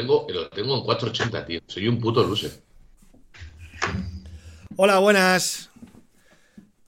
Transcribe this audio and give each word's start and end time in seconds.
tengo, 0.00 0.26
lo 0.30 0.48
tengo 0.48 0.78
en 0.78 0.84
480, 0.84 1.46
tío. 1.46 1.60
Soy 1.66 1.88
un 1.88 2.00
puto 2.00 2.24
loser. 2.24 2.52
Hola, 4.76 4.98
buenas. 4.98 5.70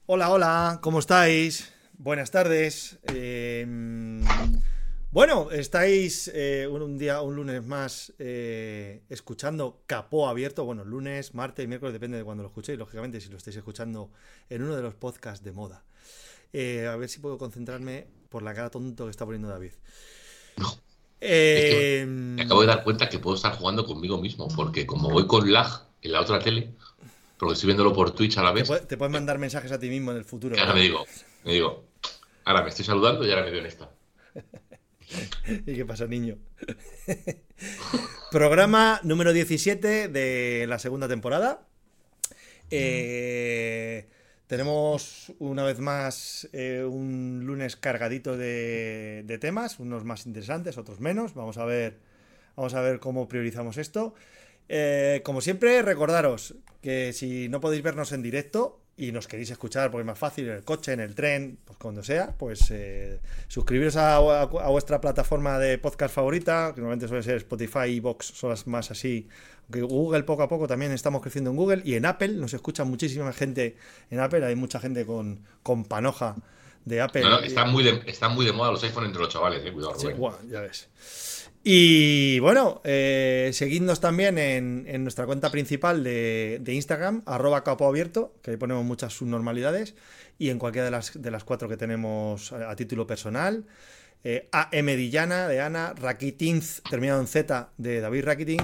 Hola, 0.07 0.31
hola, 0.31 0.79
¿cómo 0.83 0.99
estáis? 0.99 1.73
Buenas 1.99 2.31
tardes. 2.31 2.99
Eh, 3.13 3.67
bueno, 5.11 5.51
estáis 5.51 6.31
eh, 6.35 6.67
un, 6.67 6.97
día, 6.97 7.21
un 7.21 7.37
lunes 7.37 7.63
más 7.63 8.15
eh, 8.19 9.03
escuchando 9.11 9.83
Capó 9.87 10.27
Abierto. 10.29 10.65
Bueno, 10.65 10.83
lunes, 10.85 11.35
martes 11.35 11.65
y 11.65 11.69
miércoles, 11.69 11.93
depende 11.93 12.17
de 12.17 12.25
cuando 12.25 12.43
lo 12.43 12.49
escuchéis, 12.49 12.79
lógicamente, 12.79 13.21
si 13.21 13.29
lo 13.29 13.37
estáis 13.37 13.57
escuchando 13.57 14.11
en 14.49 14.63
uno 14.63 14.75
de 14.75 14.83
los 14.83 14.95
podcasts 14.95 15.45
de 15.45 15.53
moda. 15.53 15.85
a 16.55 16.97
ver 16.97 17.09
si 17.11 17.21
puedo 17.21 17.37
concentrarme 17.37 18.07
por 18.31 18.43
la 18.43 18.55
cara 18.55 18.71
tonto 18.71 19.05
que 19.05 19.11
está 19.11 19.27
poniendo 19.27 19.49
David. 19.49 19.73
No. 20.57 20.92
Me 21.23 22.43
acabo 22.43 22.63
de 22.63 22.67
dar 22.67 22.83
cuenta 22.83 23.09
que 23.09 23.19
puedo 23.19 23.37
estar 23.37 23.53
jugando 23.53 23.87
conmigo 23.87 24.19
mismo, 24.19 24.49
porque 24.49 24.87
como 24.87 25.11
voy 25.11 25.27
con 25.27 25.53
lag 25.53 25.87
en 26.03 26.13
la 26.13 26.21
otra 26.21 26.41
tele, 26.41 26.71
porque 27.39 27.55
estoy 27.55 27.69
viéndolo 27.69 27.93
por 27.93 28.13
Twitch 28.13 28.39
a 28.39 28.43
la 28.43 28.53
vez. 28.53 28.69
Te, 28.89 28.97
puedes 28.97 29.13
mandar 29.13 29.39
mensajes 29.39 29.71
a 29.73 29.79
ti 29.79 29.89
mismo 29.89 30.11
en 30.11 30.19
el 30.19 30.25
futuro. 30.25 30.59
ahora 30.59 30.75
me 30.75 30.81
digo, 30.81 31.05
me 31.45 31.53
digo, 31.53 31.85
ahora 32.45 32.63
me 32.63 32.69
estoy 32.69 32.85
saludando 32.85 33.27
y 33.27 33.31
ahora 33.31 33.45
me 33.45 33.51
veo 33.51 33.61
en 33.61 33.67
esta. 33.67 33.91
¿Y 35.67 35.75
qué 35.75 35.85
pasa, 35.85 36.07
niño? 36.07 36.39
Programa 38.31 39.01
número 39.03 39.33
17 39.33 40.09
de 40.09 40.67
la 40.69 40.79
segunda 40.79 41.09
temporada. 41.09 41.67
Eh, 42.71 44.09
tenemos 44.53 45.33
una 45.39 45.65
vez 45.65 45.79
más 45.79 46.47
eh, 46.53 46.85
un 46.85 47.41
lunes 47.47 47.75
cargadito 47.75 48.37
de, 48.37 49.39
temas, 49.41 49.81
unos 49.81 50.05
más 50.05 50.27
interesantes, 50.27 50.77
otros 50.77 51.01
menos. 51.01 51.33
Vamos 51.33 51.57
a 51.57 51.65
ver, 51.65 51.97
vamos 52.55 52.75
a 52.75 52.83
ver 52.83 53.01
cómo 53.01 53.29
priorizamos 53.29 53.79
esto. 53.79 54.15
Eh, 54.69 55.23
como 55.25 55.41
siempre, 55.41 55.81
recordaros 55.81 56.57
que 56.83 57.15
si 57.15 57.49
no 57.49 57.63
podéis 57.63 57.83
vernos 57.83 58.13
en 58.13 58.21
directo, 58.21 58.82
y 58.97 59.11
nos 59.11 59.27
queréis 59.27 59.51
escuchar 59.51 59.91
porque 59.91 60.03
es 60.03 60.07
más 60.07 60.19
fácil 60.19 60.49
en 60.49 60.57
el 60.57 60.65
coche, 60.65 60.93
en 60.93 61.01
el 61.01 61.15
tren, 61.15 61.59
pues 61.65 61.79
cuando 61.79 62.03
sea, 62.03 62.37
pues 62.37 62.71
eh, 62.71 63.21
suscribiros 63.49 63.97
a, 63.97 64.19
vuestra 64.45 65.01
plataforma 65.01 65.59
de 65.59 65.79
podcast 65.79 66.15
favorita, 66.15 66.73
que 66.75 66.81
normalmente 66.81 67.09
suele 67.09 67.23
ser 67.23 67.37
Spotify 67.39 67.87
y 67.89 68.01
Vox, 68.01 68.27
son 68.27 68.51
las 68.51 68.67
más 68.67 68.91
así. 68.91 69.29
Aunque 69.63 69.83
Google 69.83 70.25
poco 70.25 70.43
a 70.43 70.49
poco 70.49 70.67
también 70.67 70.93
estamos 70.93 71.23
creciendo 71.23 71.51
en 71.51 71.57
Google 71.57 71.83
y 71.85 71.95
en 71.95 72.05
Apple, 72.05 72.29
nos 72.35 72.53
escucha 72.53 72.85
muchísima 72.85 73.33
gente 73.33 73.77
en 74.11 74.21
Apple, 74.21 74.45
hay 74.45 74.57
mucha 74.57 74.79
gente 74.79 75.07
con, 75.07 75.41
con 75.63 75.85
panoja 75.85 76.37
de 76.85 77.01
Apple. 77.01 77.25
están, 77.45 77.71
muy 77.71 77.85
de, 77.85 78.03
están 78.07 78.35
muy 78.35 78.45
de 78.45 78.53
moda 78.53 78.73
los 78.73 78.83
iPhones 78.85 79.09
entre 79.09 79.23
los 79.23 79.33
chavales, 79.33 79.65
eh, 79.65 79.73
cuidado. 79.73 79.99
Sí, 79.99 80.09
ya 80.51 80.61
ves. 80.61 81.42
Y 81.65 82.41
bueno, 82.41 82.81
eh, 82.83 83.51
seguidnos 83.53 84.01
también 84.01 84.37
en, 84.39 85.03
nuestra 85.05 85.27
cuenta 85.27 85.51
principal 85.51 86.03
de, 86.03 86.61
Instagram, 86.67 87.23
arroba 87.25 87.63
capo 87.63 87.87
abierto, 87.87 88.35
que 88.43 88.53
ahí 88.53 88.57
ponemos 88.57 88.85
muchas 88.85 89.13
subnormalidades, 89.13 89.95
y 90.39 90.51
en 90.51 90.59
cualquiera 90.59 90.87
de 90.87 90.91
las, 90.91 91.21
de 91.21 91.31
las 91.31 91.45
cuatro 91.45 91.69
que 91.69 91.77
tenemos 91.77 92.53
a, 92.53 92.75
título 92.75 93.07
personal. 93.07 93.65
Eh, 94.25 94.49
AM 94.51 94.87
Dillana 94.87 95.47
de 95.47 95.61
Ana, 95.61 95.95
Rakitinz, 95.95 96.83
terminado 96.89 97.21
en 97.21 97.27
Z, 97.29 97.71
de 97.77 98.01
David 98.01 98.25
Rakitin, 98.25 98.61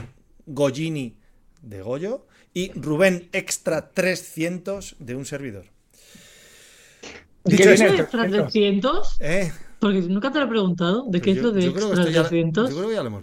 Goyini 0.47 1.17
de 1.63 1.83
Goyo, 1.83 2.27
y 2.53 2.73
Rubén 2.73 3.29
Extra 3.33 3.91
300 3.91 4.97
de 4.99 5.15
un 5.15 5.25
servidor. 5.25 5.67
¿Qué 7.45 7.63
Extra 7.63 8.29
300? 8.29 9.17
Eh, 9.21 9.53
porque 9.79 10.01
nunca 10.01 10.33
te 10.33 10.39
lo 10.39 10.47
he 10.47 10.49
preguntado. 10.49 11.05
¿De 11.09 11.21
qué 11.21 11.33
es 11.33 11.39
lo 11.39 11.53
de 11.53 11.67
extra 11.67 12.05
300? 12.05 12.71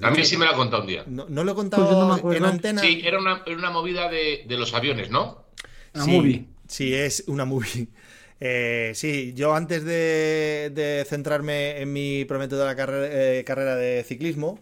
A 0.01 0.11
mí 0.11 0.25
sí 0.25 0.37
me 0.37 0.45
lo 0.45 0.51
ha 0.51 0.55
contado 0.55 0.83
un 0.83 0.87
día. 0.87 1.03
No, 1.07 1.25
lo 1.27 1.51
he 1.51 1.55
contado 1.55 2.17
pues 2.21 2.37
en 2.37 2.45
antena. 2.45 2.81
Sí, 2.81 3.01
era 3.03 3.19
una, 3.19 3.43
una 3.47 3.71
movida 3.71 4.09
de, 4.09 4.43
de, 4.47 4.57
los 4.57 4.73
aviones, 4.73 5.09
¿no? 5.09 5.45
Una 5.93 6.05
sí, 6.05 6.11
movie. 6.11 6.45
Sí, 6.67 6.93
es 6.93 7.23
una 7.27 7.45
movie. 7.45 7.87
Eh, 8.37 8.91
sí, 8.95 9.31
yo 9.33 9.55
antes 9.55 9.85
de, 9.85 10.69
de, 10.75 11.05
centrarme 11.07 11.79
en 11.79 11.93
mi 11.93 12.25
prometedora 12.25 12.71
la 12.71 12.75
carrera, 12.75 13.07
eh, 13.09 13.45
carrera 13.45 13.77
de 13.77 14.03
ciclismo, 14.03 14.59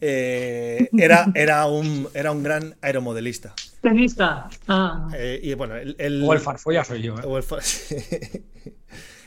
eh, 0.00 0.88
era, 0.96 1.26
era, 1.34 1.66
un, 1.66 2.08
era 2.14 2.32
un 2.32 2.42
gran 2.42 2.76
aeromodelista. 2.80 3.54
Tenista. 3.80 4.48
Ah. 4.68 5.08
Eh, 5.14 5.40
y 5.42 5.54
bueno, 5.54 5.76
el, 5.76 5.96
el, 5.98 6.22
o 6.24 6.32
el 6.32 6.40
farfolla 6.40 6.84
soy 6.84 7.02
yo. 7.02 7.14
¿eh? 7.16 7.22
O 7.24 7.36
el 7.36 7.42
far... 7.42 7.60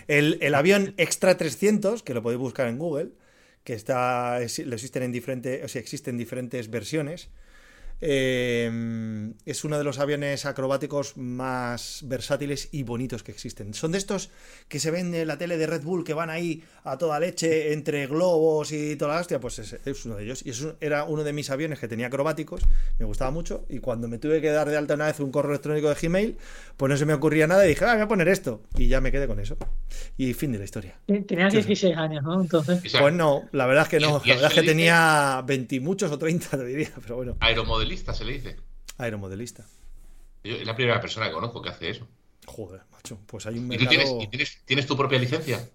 El, 0.07 0.55
avión 0.55 0.93
Extra 0.97 1.37
300, 1.37 2.03
que 2.03 2.13
lo 2.13 2.21
podéis 2.21 2.39
buscar 2.39 2.67
en 2.67 2.77
Google, 2.77 3.11
que 3.63 3.73
está, 3.73 4.41
existen 4.41 5.03
en 5.03 5.11
diferentes, 5.11 5.63
o 5.63 5.67
sea, 5.67 5.81
existen 5.81 6.17
diferentes 6.17 6.69
versiones. 6.69 7.29
Em, 8.05 9.33
es 9.45 9.63
uno 9.63 9.77
de 9.77 9.85
los 9.85 9.97
aviones 9.97 10.45
acrobáticos 10.45 11.15
más 11.15 12.01
versátiles 12.03 12.67
y 12.73 12.83
bonitos 12.83 13.23
que 13.23 13.31
existen. 13.31 13.73
Son 13.73 13.93
de 13.93 13.97
estos 13.97 14.29
que 14.67 14.81
se 14.81 14.91
ven 14.91 15.15
en 15.15 15.25
la 15.25 15.37
tele 15.37 15.55
de 15.55 15.67
Red 15.67 15.83
Bull 15.83 16.03
que 16.03 16.13
van 16.13 16.29
ahí 16.29 16.63
a 16.83 16.97
toda 16.97 17.17
leche 17.21 17.71
entre 17.71 18.05
globos 18.07 18.73
y 18.73 18.97
toda 18.97 19.15
la 19.15 19.21
hostia. 19.21 19.39
Pues 19.39 19.59
es, 19.59 20.05
uno 20.05 20.17
de 20.17 20.25
ellos. 20.25 20.45
Y 20.45 20.49
eso 20.49 20.75
era 20.81 21.05
uno 21.05 21.23
de 21.23 21.31
mis 21.31 21.49
aviones 21.49 21.79
que 21.79 21.87
tenía 21.87 22.07
acrobáticos. 22.07 22.63
Me 22.99 23.05
gustaba 23.05 23.31
mucho. 23.31 23.65
Y 23.69 23.79
cuando 23.79 24.09
me 24.09 24.17
tuve 24.17 24.41
que 24.41 24.49
dar 24.49 24.69
de 24.69 24.75
alta 24.75 24.95
una 24.95 25.05
vez 25.05 25.21
un 25.21 25.31
correo 25.31 25.51
electrónico 25.51 25.87
de 25.87 25.95
Gmail, 25.95 26.37
pues 26.75 26.89
no 26.89 26.97
se 26.97 27.05
me 27.05 27.13
ocurría 27.13 27.47
nada 27.47 27.65
y 27.65 27.69
dije, 27.69 27.85
ah, 27.85 27.93
voy 27.93 28.01
a 28.01 28.07
poner 28.09 28.27
esto. 28.27 28.63
Y 28.75 28.89
ya 28.89 28.99
me 28.99 29.13
quedé 29.13 29.27
con 29.27 29.39
eso. 29.39 29.55
Y 30.17 30.33
fin 30.33 30.51
de 30.51 30.57
la 30.57 30.65
historia. 30.65 30.99
Tenías 31.05 31.53
16 31.53 31.95
años, 31.95 32.21
¿no? 32.21 32.41
Entonces. 32.41 32.81
Pues 32.99 33.13
no, 33.13 33.43
la 33.53 33.65
verdad 33.65 33.83
es 33.83 33.89
que 33.89 33.99
no. 34.01 34.21
La 34.25 34.33
verdad 34.35 34.51
es 34.51 34.59
que 34.59 34.63
tenía 34.63 35.41
20 35.45 35.79
muchos 35.79 36.11
o 36.11 36.17
30, 36.17 36.49
te 36.57 36.65
diría. 36.65 36.91
Pero 37.01 37.15
bueno. 37.15 37.37
Aeromodelista 37.93 38.13
se 38.13 38.25
le 38.25 38.33
dice. 38.33 38.57
Aeromodelista. 38.97 39.65
es 40.43 40.65
la 40.65 40.75
primera 40.75 40.99
persona 40.99 41.27
que 41.27 41.33
conozco 41.33 41.61
que 41.61 41.69
hace 41.69 41.89
eso. 41.89 42.07
Joder, 42.45 42.81
macho. 42.91 43.19
Pues 43.25 43.45
hay 43.45 43.57
un 43.57 43.71
¿Y 43.71 43.77
tú 43.77 43.85
tienes, 43.87 44.87
tu 44.87 44.97
propia 44.97 45.19
licencia? 45.19 45.67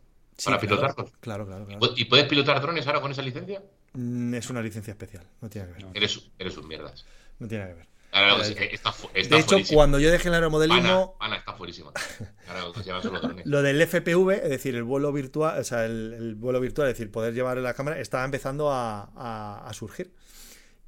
para 0.44 0.58
pilotarlos. 0.60 1.10
Claro, 1.20 1.46
claro, 1.46 1.66
¿Y 1.96 2.04
puedes 2.04 2.26
pilotar 2.26 2.60
drones 2.60 2.86
ahora 2.86 3.00
con 3.00 3.10
esa 3.10 3.22
licencia? 3.22 3.62
Mm, 3.94 4.34
es 4.34 4.50
una 4.50 4.62
licencia 4.62 4.92
especial, 4.92 5.24
no 5.40 5.48
tiene 5.48 5.68
que 5.68 5.84
ver. 5.84 5.86
Eres, 5.94 6.30
eres 6.38 6.56
un 6.56 6.68
mierdas. 6.68 7.04
No 7.38 7.48
tiene 7.48 7.66
que 7.66 7.74
ver. 7.74 9.28
de 9.28 9.38
hecho, 9.38 9.56
cuando 9.72 9.98
yo 9.98 10.10
dejé 10.12 10.28
el 10.28 10.34
aeromodelismo. 10.34 11.16
Ana, 11.18 11.36
está 11.36 11.54
fuerísima. 11.54 11.92
lo 13.44 13.62
del 13.62 13.82
FPV, 13.82 14.30
es 14.44 14.50
decir, 14.50 14.76
el 14.76 14.84
vuelo 14.84 15.12
virtual, 15.12 15.58
o 15.58 15.64
sea, 15.64 15.86
el, 15.86 16.34
vuelo 16.36 16.60
virtual, 16.60 16.88
es 16.88 16.94
decir, 16.94 17.10
poder 17.10 17.34
llevar 17.34 17.56
la 17.58 17.74
cámara, 17.74 17.98
estaba 17.98 18.24
empezando 18.24 18.70
a 18.70 19.70
surgir. 19.72 20.12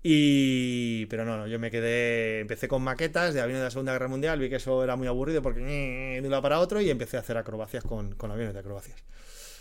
Y. 0.03 1.07
Pero 1.07 1.25
no, 1.25 1.37
no, 1.37 1.47
yo 1.47 1.59
me 1.59 1.71
quedé. 1.71 2.41
Empecé 2.41 2.69
con 2.69 2.83
maquetas 2.83 3.35
de 3.35 3.41
aviones 3.41 3.61
de 3.61 3.65
la 3.65 3.71
Segunda 3.71 3.93
Guerra 3.93 4.09
Mundial, 4.09 4.39
vi 4.39 4.49
que 4.49 4.57
eso 4.57 4.83
era 4.83 4.97
muy 4.97 5.07
aburrido 5.07 5.43
porque 5.43 5.61
de 5.61 6.21
un 6.23 6.31
lado 6.31 6.43
para 6.43 6.61
otro 6.61 6.81
y 6.81 6.91
empecé 6.91 7.17
a 7.17 7.21
hacer 7.21 7.37
acrobacias 7.37 7.85
con, 7.85 8.17
aviones 8.31 8.55
de 8.55 8.61
acrobacias. 8.61 9.03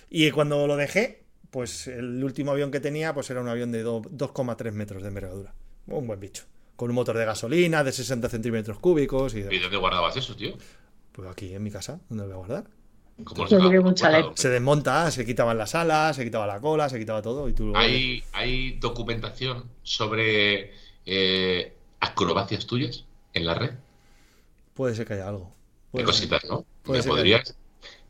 Y 0.09 0.31
cuando 0.31 0.65
lo 0.65 0.75
dejé, 0.77 1.23
pues 1.51 1.87
el 1.87 2.23
último 2.23 2.51
avión 2.51 2.71
que 2.71 2.79
tenía 2.79 3.13
pues 3.13 3.29
era 3.29 3.41
un 3.41 3.49
avión 3.49 3.71
de 3.71 3.85
2,3 3.85 4.71
metros 4.71 5.01
de 5.01 5.09
envergadura. 5.09 5.53
Un 5.87 6.07
buen 6.07 6.19
bicho. 6.19 6.45
Con 6.75 6.89
un 6.89 6.95
motor 6.95 7.17
de 7.17 7.25
gasolina 7.25 7.83
de 7.83 7.91
60 7.91 8.29
centímetros 8.29 8.79
cúbicos. 8.79 9.35
¿Y, 9.35 9.39
¿Y 9.39 9.59
dónde 9.59 9.77
guardabas 9.77 10.15
eso, 10.15 10.35
tío? 10.35 10.53
Pues 11.11 11.29
aquí 11.29 11.53
en 11.53 11.61
mi 11.61 11.71
casa, 11.71 11.99
¿dónde 12.07 12.23
lo 12.23 12.27
voy 12.29 12.33
a 12.33 12.37
guardar? 12.37 12.78
Se, 14.35 14.49
desmonta, 14.49 15.11
se 15.11 15.25
quitaban 15.25 15.57
las 15.57 15.75
alas, 15.75 16.15
se 16.15 16.23
quitaba 16.23 16.47
la 16.47 16.59
cola, 16.59 16.89
se 16.89 16.99
quitaba 16.99 17.21
todo. 17.21 17.49
Y 17.49 17.53
tú 17.53 17.73
¿Hay, 17.75 18.23
¿Hay 18.33 18.73
documentación 18.79 19.65
sobre 19.83 20.73
eh, 21.05 21.73
acrobacias 21.99 22.65
tuyas 22.65 23.05
en 23.33 23.45
la 23.45 23.53
red? 23.53 23.71
Puede 24.73 24.95
ser 24.95 25.05
que 25.05 25.13
haya 25.13 25.27
algo. 25.27 25.53
Qué 25.95 26.03
cositas, 26.03 26.43
¿no? 26.45 26.65
¿Me 26.85 27.03
podrías? 27.03 27.55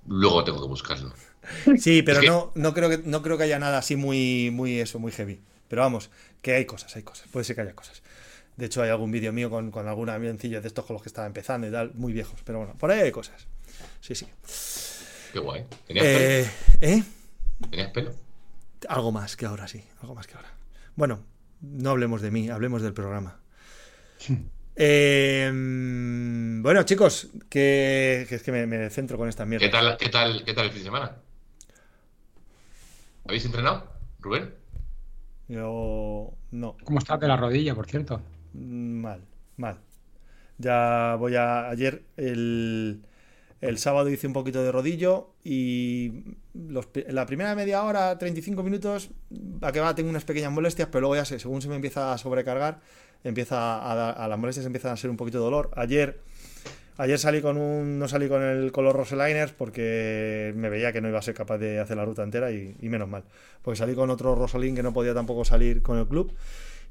Luego 0.08 0.44
tengo 0.44 0.62
que 0.62 0.68
buscarlo. 0.68 1.14
Sí, 1.80 2.04
pero 2.04 2.22
no, 2.22 2.52
no, 2.54 2.76
creo 2.76 2.90
que, 2.90 3.00
no 3.00 3.24
creo 3.24 3.36
que 3.36 3.46
haya 3.46 3.58
nada 3.58 3.80
así 3.80 3.96
muy, 3.96 4.52
muy 4.52 4.80
eso, 4.80 5.00
muy 5.00 5.12
heavy. 5.12 5.40
Pero 5.68 5.82
vamos, 5.82 6.12
que 6.44 6.54
hay 6.54 6.66
cosas, 6.66 6.96
hay 6.96 7.02
cosas. 7.02 7.28
Puede 7.32 7.44
ser 7.44 7.56
que 7.56 7.64
haya 7.64 7.74
cosas. 7.74 8.04
De 8.56 8.68
hecho, 8.68 8.84
hay 8.84 8.90
algún 8.90 9.10
vídeo 9.10 9.34
mío 9.34 9.50
con, 9.50 9.72
con 9.72 9.88
algún 9.88 10.10
avioncillo 10.10 10.62
de 10.62 10.68
estos 10.68 10.86
con 10.86 10.94
los 10.94 11.02
que 11.02 11.10
estaba 11.10 11.26
empezando 11.26 11.68
y 11.68 11.72
tal, 11.72 11.92
muy 11.96 12.14
viejos. 12.14 12.40
Pero 12.44 12.60
bueno, 12.60 12.76
por 12.78 12.92
ahí 12.92 13.00
hay 13.00 13.12
cosas. 13.12 13.48
Sí, 14.02 14.16
sí. 14.16 14.28
Qué 15.32 15.40
guay. 15.40 15.66
¿Tenías 15.88 16.06
pelo? 16.06 16.20
Eh, 16.20 16.50
¿Eh? 16.82 17.04
¿Tenías 17.70 17.92
pelo? 17.92 18.12
Algo 18.88 19.12
más 19.12 19.36
que 19.36 19.46
ahora, 19.46 19.68
sí. 19.68 19.84
Algo 20.02 20.16
más 20.16 20.28
que 20.28 20.36
ahora. 20.36 20.50
Bueno, 20.96 21.24
no 21.62 21.92
hablemos 21.92 22.22
de 22.22 22.32
mí, 22.32 22.50
hablemos 22.50 22.82
del 22.82 22.94
programa. 22.94 23.40
Em, 24.82 26.64
bueno, 26.64 26.84
chicos, 26.84 27.28
que, 27.50 28.26
es 28.30 28.42
que 28.42 28.52
me, 28.52 28.90
centro 28.90 29.18
con 29.18 29.28
esta 29.28 29.46
mierda. 29.46 29.66
¿Qué 29.66 29.72
tal, 29.72 29.98
qué, 29.98 30.08
tal, 30.08 30.46
¿Qué 30.46 30.54
tal 30.54 30.66
el 30.68 30.72
fin 30.72 30.80
de 30.80 30.86
semana? 30.86 31.16
¿Habéis 33.26 33.44
entrenado, 33.44 33.92
Rubén? 34.22 34.54
Yo 35.50 36.34
no. 36.52 36.78
¿Cómo 36.86 37.00
estás 37.00 37.20
de 37.20 37.28
la 37.28 37.36
rodilla, 37.36 37.76
por 37.76 37.88
cierto? 37.88 38.22
Mal, 38.54 39.22
mal. 39.58 39.80
Ya 40.58 41.16
voy 41.16 41.36
a. 41.36 41.68
Ayer 41.70 42.04
el 42.16 43.04
El 43.62 43.78
sábado 43.78 44.10
hice 44.10 44.28
un 44.28 44.34
poquito 44.34 44.64
de 44.64 44.72
rodillo 44.72 45.34
y 45.44 46.24
la 46.54 47.26
primera 47.26 47.56
media 47.56 47.84
hora, 47.84 48.18
35 48.18 48.64
minutos, 48.64 49.10
a 49.62 49.72
que 49.72 49.80
va, 49.80 49.94
tengo 49.96 50.10
unas 50.10 50.24
pequeñas 50.24 50.52
molestias, 50.52 50.88
pero 50.92 51.02
luego 51.02 51.16
ya 51.16 51.26
sé, 51.26 51.40
según 51.40 51.62
se 51.62 51.68
me 51.68 51.76
empieza 51.76 52.14
a 52.14 52.18
sobrecargar, 52.18 52.80
empieza 53.24 53.78
a, 53.78 54.12
a 54.12 54.28
las 54.28 54.40
molestias 54.40 54.66
empiezan 54.66 54.94
a 54.94 54.98
ser 54.98 55.10
un 55.10 55.18
poquito 55.18 55.40
de 55.40 55.44
dolor. 55.44 55.72
Ayer 55.76 56.22
Ayer 57.00 57.18
salí 57.18 57.42
con 57.42 57.56
un. 57.56 57.98
No 57.98 58.10
salí 58.10 58.28
con 58.28 58.44
el 58.44 58.74
color 58.74 58.94
Roseliners 58.94 59.54
porque 59.54 60.52
me 60.58 60.68
veía 60.68 60.92
que 60.92 61.00
no 61.00 61.08
iba 61.08 61.18
a 61.18 61.22
ser 61.22 61.34
capaz 61.34 61.58
de 61.58 61.80
hacer 61.80 61.96
la 61.96 62.04
ruta 62.04 62.24
entera 62.24 62.52
y, 62.52 62.76
menos 62.82 63.08
mal. 63.08 63.24
Porque 63.62 63.78
salí 63.78 63.96
con 63.96 64.10
otro 64.10 64.36
Rosalín 64.36 64.76
que 64.76 64.84
no 64.84 64.92
podía 64.92 65.14
tampoco 65.14 65.46
salir 65.46 65.82
con 65.82 65.98
el 65.98 66.10
club. 66.10 66.34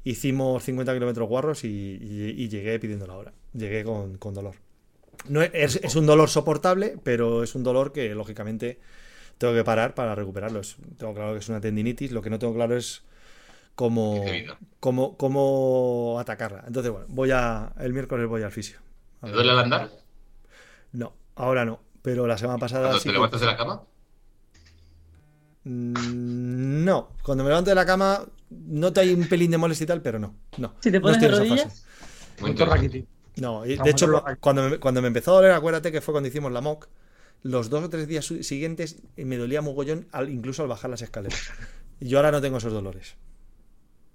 Hicimos 0.03 0.63
50 0.63 0.95
kilómetros 0.95 1.29
guarros 1.29 1.63
y, 1.63 2.47
llegué 2.49 2.79
pidiendo 2.79 3.05
la 3.05 3.17
hora. 3.17 3.33
Llegué 3.53 3.83
con, 3.83 4.17
dolor. 4.33 4.55
No 5.27 5.41
es, 5.41 5.95
un 5.95 6.05
dolor 6.05 6.29
soportable, 6.29 6.97
pero 7.03 7.43
es 7.43 7.55
un 7.55 7.63
dolor 7.63 7.91
que 7.91 8.15
lógicamente 8.15 8.79
tengo 9.37 9.53
que 9.53 9.63
parar 9.63 9.93
para 9.93 10.15
recuperarlo. 10.15 10.61
tengo 10.97 11.13
claro 11.13 11.33
que 11.33 11.39
es 11.39 11.49
una 11.49 11.61
tendinitis. 11.61 12.11
Lo 12.11 12.21
que 12.21 12.29
no 12.29 12.39
tengo 12.39 12.53
claro 12.53 12.75
es 12.75 13.03
cómo, 13.75 14.23
cómo, 14.79 15.17
cómo 15.17 16.17
atacarla. 16.19 16.63
Entonces, 16.67 16.91
bueno, 16.91 17.07
voy 17.09 17.31
a. 17.31 17.73
El 17.79 17.93
miércoles 17.93 18.27
voy 18.27 18.43
al 18.43 18.51
fisio. 18.51 18.79
¿Te 19.21 19.31
duele 19.31 19.51
al 19.51 19.59
andar? 19.59 19.89
No, 20.93 21.13
ahora 21.35 21.65
no. 21.65 21.81
Pero 22.01 22.25
la 22.25 22.37
semana 22.37 22.57
pasada. 22.57 22.87
¿Cuando 22.87 23.03
te 23.03 23.11
levantas 23.11 23.41
de 23.41 23.45
la 23.45 23.57
cama? 23.57 23.83
Mm, 25.65 26.83
no, 26.85 27.09
cuando 27.21 27.43
me 27.43 27.49
levanto 27.49 27.69
de 27.69 27.75
la 27.75 27.85
cama 27.85 28.25
noto 28.49 29.01
hay 29.01 29.13
un 29.13 29.27
pelín 29.27 29.51
de 29.51 29.57
molestia 29.57 29.83
y 29.83 29.87
tal, 29.87 30.01
pero 30.01 30.19
no. 30.19 30.35
no 30.57 30.73
si 30.79 30.91
te 30.91 30.99
pones 30.99 31.19
de 31.19 31.27
rodillas. 31.27 31.85
No, 33.39 33.63
de 33.63 33.77
hecho, 33.89 34.23
cuando 34.39 34.69
me, 34.69 34.79
cuando 34.79 35.01
me 35.01 35.07
empezó 35.07 35.31
a 35.31 35.35
doler, 35.35 35.51
acuérdate 35.51 35.91
que 35.91 36.01
fue 36.01 36.13
cuando 36.13 36.27
hicimos 36.29 36.51
la 36.51 36.61
mock, 36.61 36.87
los 37.43 37.69
dos 37.69 37.83
o 37.83 37.89
tres 37.89 38.07
días 38.07 38.25
siguientes 38.25 38.97
me 39.15 39.37
dolía 39.37 39.61
mogollón 39.61 40.07
al, 40.11 40.29
incluso 40.29 40.63
al 40.63 40.69
bajar 40.69 40.89
las 40.89 41.01
escaleras. 41.01 41.51
Y 42.01 42.07
yo 42.07 42.17
ahora 42.17 42.31
no 42.31 42.41
tengo 42.41 42.57
esos 42.57 42.71
dolores. 42.71 43.15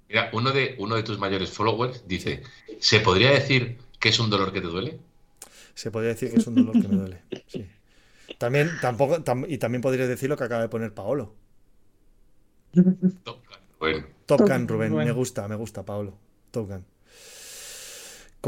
Mira, 0.09 0.31
uno 0.32 0.53
de, 0.53 0.75
uno 0.79 0.97
de 0.97 1.03
tus 1.03 1.19
mayores 1.19 1.50
followers 1.50 2.05
dice, 2.06 2.43
¿se 2.79 3.00
podría 3.00 3.31
decir 3.31 3.79
que 4.00 4.09
es 4.09 4.19
un 4.19 4.31
dolor 4.31 4.53
que 4.53 4.61
te 4.61 4.69
duele? 4.69 4.99
se 5.75 5.91
podría 5.91 6.11
decir 6.11 6.31
que 6.31 6.38
es 6.38 6.47
un 6.47 6.55
dolor 6.55 6.81
que 6.81 6.88
me 6.88 6.97
duele. 6.97 7.20
Sí. 7.47 7.67
También, 8.38 8.70
tampoco, 8.81 9.23
y 9.49 9.59
también 9.59 9.82
podrías 9.82 10.09
decir 10.09 10.29
lo 10.29 10.37
que 10.37 10.44
acaba 10.44 10.62
de 10.62 10.69
poner 10.69 10.94
Paolo. 10.94 11.35
Top 14.27 14.41
Gun, 14.41 14.69
Rubén. 14.69 14.93
Rubén. 14.93 15.06
Me 15.06 15.12
gusta, 15.12 15.47
me 15.49 15.56
gusta, 15.56 15.85
Paolo. 15.85 16.15
Top 16.50 16.69
Gun. 16.69 16.85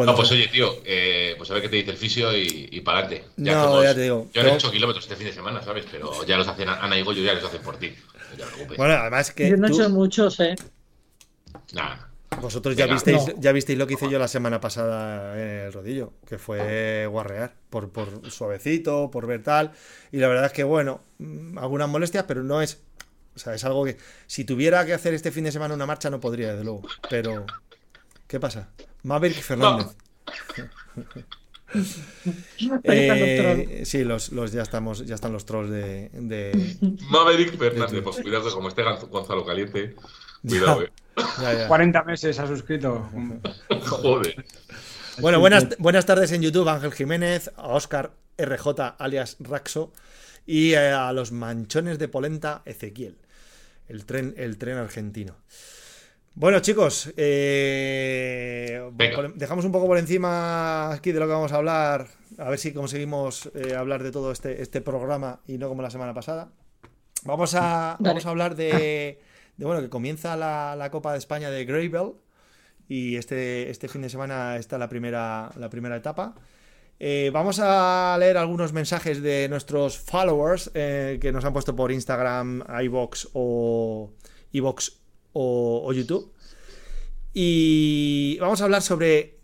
No, 0.04 0.14
pues 0.14 0.30
oye, 0.32 0.48
tío, 0.48 0.80
eh, 0.84 1.34
pues 1.38 1.50
a 1.50 1.54
ver 1.54 1.62
qué 1.62 1.68
te 1.68 1.76
dice 1.76 1.90
el 1.92 1.96
fisio 1.96 2.36
y, 2.36 2.68
y 2.72 2.80
para 2.80 2.98
adelante. 2.98 3.28
no, 3.36 3.82
ya 3.82 3.94
te 3.94 4.02
digo. 4.02 4.28
Yo 4.32 4.42
no 4.42 4.50
he 4.50 4.54
hecho 4.54 4.70
kilómetros 4.70 5.04
este 5.04 5.16
fin 5.16 5.26
de 5.26 5.32
semana, 5.32 5.62
¿sabes? 5.62 5.86
Pero 5.90 6.24
ya 6.24 6.36
los 6.36 6.48
hacen 6.48 6.68
Ana 6.68 6.98
y 6.98 7.02
Goyo, 7.02 7.22
ya 7.22 7.34
los 7.34 7.44
hacen 7.44 7.62
por 7.62 7.78
ti. 7.78 7.94
bueno, 8.76 8.94
además 8.94 9.32
que. 9.32 9.48
Yo 9.48 9.56
no 9.56 9.68
he 9.68 9.70
hecho 9.70 9.88
muchos, 9.88 10.40
¿eh? 10.40 10.56
Nada. 11.72 12.10
Vosotros 12.40 12.76
ya 12.76 12.86
visteis, 12.86 13.34
ya 13.38 13.52
visteis 13.52 13.78
lo 13.78 13.86
que 13.86 13.94
hice 13.94 14.10
yo 14.10 14.18
la 14.18 14.28
semana 14.28 14.60
pasada 14.60 15.34
en 15.34 15.66
el 15.66 15.72
rodillo, 15.72 16.12
que 16.26 16.38
fue 16.38 17.06
guarrear, 17.06 17.54
por, 17.70 17.90
por 17.90 18.30
suavecito, 18.30 19.10
por 19.10 19.26
ver 19.26 19.42
tal. 19.42 19.72
Y 20.12 20.18
la 20.18 20.28
verdad 20.28 20.46
es 20.46 20.52
que, 20.52 20.64
bueno, 20.64 21.02
mm, 21.18 21.58
algunas 21.58 21.88
molestias, 21.88 22.24
pero 22.26 22.42
no 22.42 22.60
es. 22.60 22.82
O 23.34 23.38
sea, 23.38 23.54
es 23.54 23.64
algo 23.64 23.84
que. 23.84 23.96
Si 24.26 24.44
tuviera 24.44 24.84
que 24.84 24.92
hacer 24.92 25.14
este 25.14 25.30
fin 25.30 25.44
de 25.44 25.52
semana 25.52 25.74
una 25.74 25.86
marcha, 25.86 26.10
no 26.10 26.20
podría, 26.20 26.52
desde 26.52 26.64
luego. 26.64 26.82
Pero. 27.08 27.46
¿Qué 28.26 28.40
pasa? 28.40 28.70
Maverick 29.02 29.40
Fernández. 29.40 29.96
eh, 32.84 33.82
sí, 33.84 34.04
los, 34.04 34.32
los, 34.32 34.52
ya 34.52 34.62
estamos, 34.62 35.06
ya 35.06 35.14
están 35.14 35.32
los 35.32 35.46
trolls 35.46 35.70
de. 35.70 36.10
de 36.12 36.76
Maverick 37.10 37.56
Fernández, 37.56 38.02
pues 38.02 38.16
cuidado, 38.16 38.52
como 38.52 38.68
esté 38.68 38.82
Gonzalo 38.82 39.44
Caliente. 39.44 39.94
Cuidado, 40.46 40.82
eh. 40.82 40.92
40 41.68 42.02
meses 42.04 42.38
ha 42.38 42.46
suscrito. 42.46 43.08
Joder. 43.80 44.44
Bueno, 45.18 45.40
buenas, 45.40 45.76
buenas 45.78 46.04
tardes 46.04 46.32
en 46.32 46.42
YouTube, 46.42 46.68
Ángel 46.68 46.92
Jiménez, 46.92 47.50
a 47.56 47.68
Oscar 47.68 48.12
RJ 48.38 48.96
alias 48.98 49.36
Raxo 49.40 49.92
y 50.44 50.72
eh, 50.72 50.90
a 50.90 51.12
los 51.12 51.32
manchones 51.32 51.98
de 51.98 52.08
polenta 52.08 52.62
Ezequiel, 52.66 53.16
el 53.88 54.04
tren, 54.04 54.34
el 54.36 54.58
tren 54.58 54.76
argentino. 54.76 55.36
Bueno, 56.36 56.60
chicos, 56.60 57.12
eh, 57.16 58.80
dejamos 59.34 59.64
un 59.64 59.72
poco 59.72 59.86
por 59.86 59.98
encima 59.98 60.92
aquí 60.92 61.10
de 61.10 61.18
lo 61.18 61.26
que 61.26 61.32
vamos 61.32 61.52
a 61.52 61.56
hablar, 61.56 62.06
a 62.38 62.50
ver 62.50 62.58
si 62.58 62.72
conseguimos 62.72 63.50
eh, 63.54 63.74
hablar 63.74 64.02
de 64.02 64.12
todo 64.12 64.30
este, 64.30 64.62
este 64.62 64.80
programa 64.80 65.40
y 65.46 65.58
no 65.58 65.68
como 65.68 65.82
la 65.82 65.90
semana 65.90 66.14
pasada. 66.14 66.52
Vamos 67.24 67.54
a, 67.54 67.96
vamos 67.98 68.26
a 68.26 68.30
hablar 68.30 68.54
de 68.54 69.18
de 69.56 69.64
bueno, 69.64 69.80
que 69.80 69.88
comienza 69.88 70.36
la, 70.36 70.88
Copa 70.90 71.12
de 71.12 71.18
España 71.18 71.50
de 71.50 71.64
Gravel 71.64 72.12
y 72.88 73.16
este, 73.16 73.70
este 73.70 73.88
fin 73.88 74.02
de 74.02 74.10
semana 74.10 74.56
está 74.56 74.78
la 74.78 74.88
primera, 74.88 75.50
la 75.56 75.70
primera 75.70 75.96
etapa. 75.96 76.34
Eh, 76.98 77.30
vamos 77.32 77.58
a 77.60 78.16
leer 78.18 78.38
algunos 78.38 78.72
mensajes 78.72 79.22
de 79.22 79.48
nuestros 79.48 79.98
followers 79.98 80.70
eh, 80.74 81.18
que 81.20 81.32
nos 81.32 81.44
han 81.44 81.52
puesto 81.52 81.76
por 81.76 81.92
Instagram, 81.92 82.64
iBox 82.84 83.28
o, 83.34 84.12
iBox 84.52 85.00
o, 85.38 85.92
YouTube. 85.92 86.32
Y 87.34 88.38
vamos 88.40 88.60
a 88.60 88.64
hablar 88.64 88.82
sobre 88.82 89.38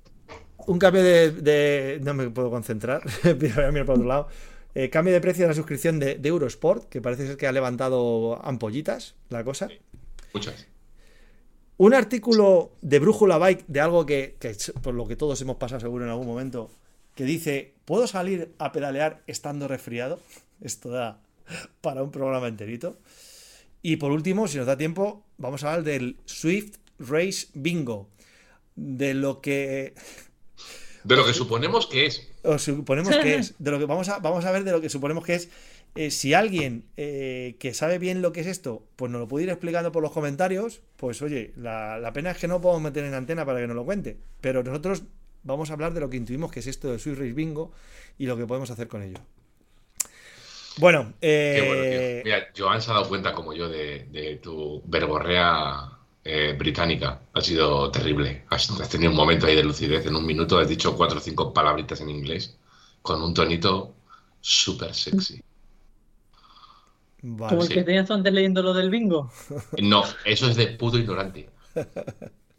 un 0.66 0.78
cambio 0.78 1.02
de. 1.02 2.00
no 2.02 2.14
me 2.14 2.30
puedo 2.30 2.50
concentrar, 2.50 3.02
voy 3.24 3.50
a 3.50 3.70
mirar 3.70 3.86
por 3.86 3.96
otro 3.96 4.08
lado. 4.08 4.28
Eh, 4.74 4.88
cambio 4.88 5.12
de 5.12 5.20
precio 5.20 5.44
de 5.44 5.48
la 5.48 5.54
suscripción 5.54 5.98
de, 5.98 6.18
Eurosport, 6.22 6.88
que 6.88 7.02
parece 7.02 7.26
ser 7.26 7.36
que 7.36 7.46
ha 7.46 7.52
levantado 7.52 8.40
ampollitas 8.42 9.16
la 9.28 9.44
cosa. 9.44 9.68
Muchas. 10.32 10.66
Un 11.76 11.92
artículo 11.92 12.72
de 12.80 12.98
Brújula 12.98 13.36
Bike 13.36 13.64
de 13.66 13.80
algo 13.80 14.06
que, 14.06 14.36
por 14.82 14.94
lo 14.94 15.06
que 15.06 15.16
todos 15.16 15.40
hemos 15.42 15.56
pasado 15.56 15.80
seguro 15.80 16.04
en 16.04 16.10
algún 16.10 16.26
momento, 16.26 16.70
que 17.14 17.24
dice, 17.24 17.74
¿puedo 17.84 18.06
salir 18.06 18.54
a 18.58 18.72
pedalear 18.72 19.22
estando 19.26 19.68
resfriado? 19.68 20.20
Esto 20.62 20.88
da 20.88 21.20
para 21.82 22.02
un 22.02 22.10
programa 22.10 22.48
enterito. 22.48 22.96
Y 23.82 23.96
por 23.96 24.12
último, 24.12 24.48
si 24.48 24.58
nos 24.58 24.66
da 24.66 24.76
tiempo, 24.76 25.24
vamos 25.38 25.64
a 25.64 25.70
hablar 25.70 25.84
del 25.84 26.16
Swift 26.24 26.76
Race 26.98 27.48
Bingo. 27.54 28.08
De 28.76 29.14
lo 29.14 29.40
que... 29.40 29.94
De 31.04 31.16
lo 31.16 31.26
que 31.26 31.34
suponemos 31.34 31.88
que 31.88 32.06
es. 32.06 32.28
O 32.44 32.60
suponemos 32.60 33.16
que 33.16 33.34
es. 33.34 33.54
De 33.58 33.72
lo 33.72 33.80
que 33.80 33.86
vamos 33.86 34.08
a, 34.08 34.20
vamos 34.20 34.44
a 34.44 34.52
ver 34.52 34.62
de 34.62 34.70
lo 34.70 34.80
que 34.80 34.88
suponemos 34.88 35.24
que 35.24 35.34
es 35.34 35.48
eh, 35.94 36.10
si 36.10 36.32
alguien 36.32 36.84
eh, 36.96 37.56
que 37.58 37.74
sabe 37.74 37.98
bien 37.98 38.22
lo 38.22 38.32
que 38.32 38.40
es 38.40 38.46
esto, 38.46 38.86
pues 38.96 39.10
nos 39.10 39.20
lo 39.20 39.28
puede 39.28 39.44
ir 39.44 39.50
explicando 39.50 39.92
por 39.92 40.02
los 40.02 40.12
comentarios, 40.12 40.80
pues 40.96 41.20
oye, 41.20 41.52
la, 41.56 42.10
pena 42.14 42.30
es 42.30 42.38
que 42.38 42.48
no 42.48 42.60
podemos 42.62 42.82
meter 42.82 43.04
en 43.04 43.14
antena 43.14 43.44
para 43.44 43.60
que 43.60 43.66
nos 43.66 43.76
lo 43.76 43.84
cuente. 43.84 44.16
Pero 44.40 44.62
nosotros 44.62 45.02
vamos 45.42 45.70
a 45.70 45.74
hablar 45.74 45.92
de 45.92 46.00
lo 46.00 46.08
que 46.08 46.16
intuimos 46.16 46.50
que 46.50 46.60
es 46.60 46.66
esto 46.66 46.90
de 46.90 46.98
Swiss 46.98 47.18
Race 47.18 47.34
Bingo 47.34 47.72
y 48.16 48.26
lo 48.26 48.36
que 48.38 48.46
podemos 48.46 48.70
hacer 48.70 48.88
con 48.88 49.02
ello. 49.02 49.18
Bueno, 50.78 51.12
eh... 51.20 52.22
Mira, 52.24 52.48
Joan 52.56 52.80
se 52.80 52.90
ha 52.90 52.94
dado 52.94 53.08
cuenta, 53.08 53.32
como 53.32 53.52
yo, 53.52 53.68
de, 53.68 54.40
tu 54.42 54.82
verborrea 54.86 55.98
eh, 56.24 56.54
británica. 56.58 57.20
Ha 57.34 57.40
sido 57.40 57.90
terrible. 57.90 58.44
Has, 58.50 58.70
has, 58.70 58.88
tenido 58.88 59.10
un 59.10 59.16
momento 59.16 59.46
ahí 59.46 59.56
de 59.56 59.64
lucidez. 59.64 60.06
En 60.06 60.16
un 60.16 60.26
minuto 60.26 60.58
has 60.58 60.68
dicho 60.68 60.96
cuatro 60.96 61.18
o 61.18 61.20
cinco 61.20 61.52
palabritas 61.52 62.00
en 62.00 62.10
inglés 62.10 62.56
con 63.02 63.22
un 63.22 63.34
tonito 63.34 63.94
súper 64.40 64.94
sexy. 64.94 65.42
Como 67.20 67.62
el 67.62 67.68
que 67.68 67.84
tenías 67.84 68.10
antes 68.10 68.32
leyendo 68.32 68.62
lo 68.62 68.72
del 68.74 68.90
bingo. 68.90 69.30
No, 69.80 70.04
eso 70.24 70.48
es 70.48 70.56
de 70.56 70.68
puto 70.68 70.98
ignorante. 70.98 71.48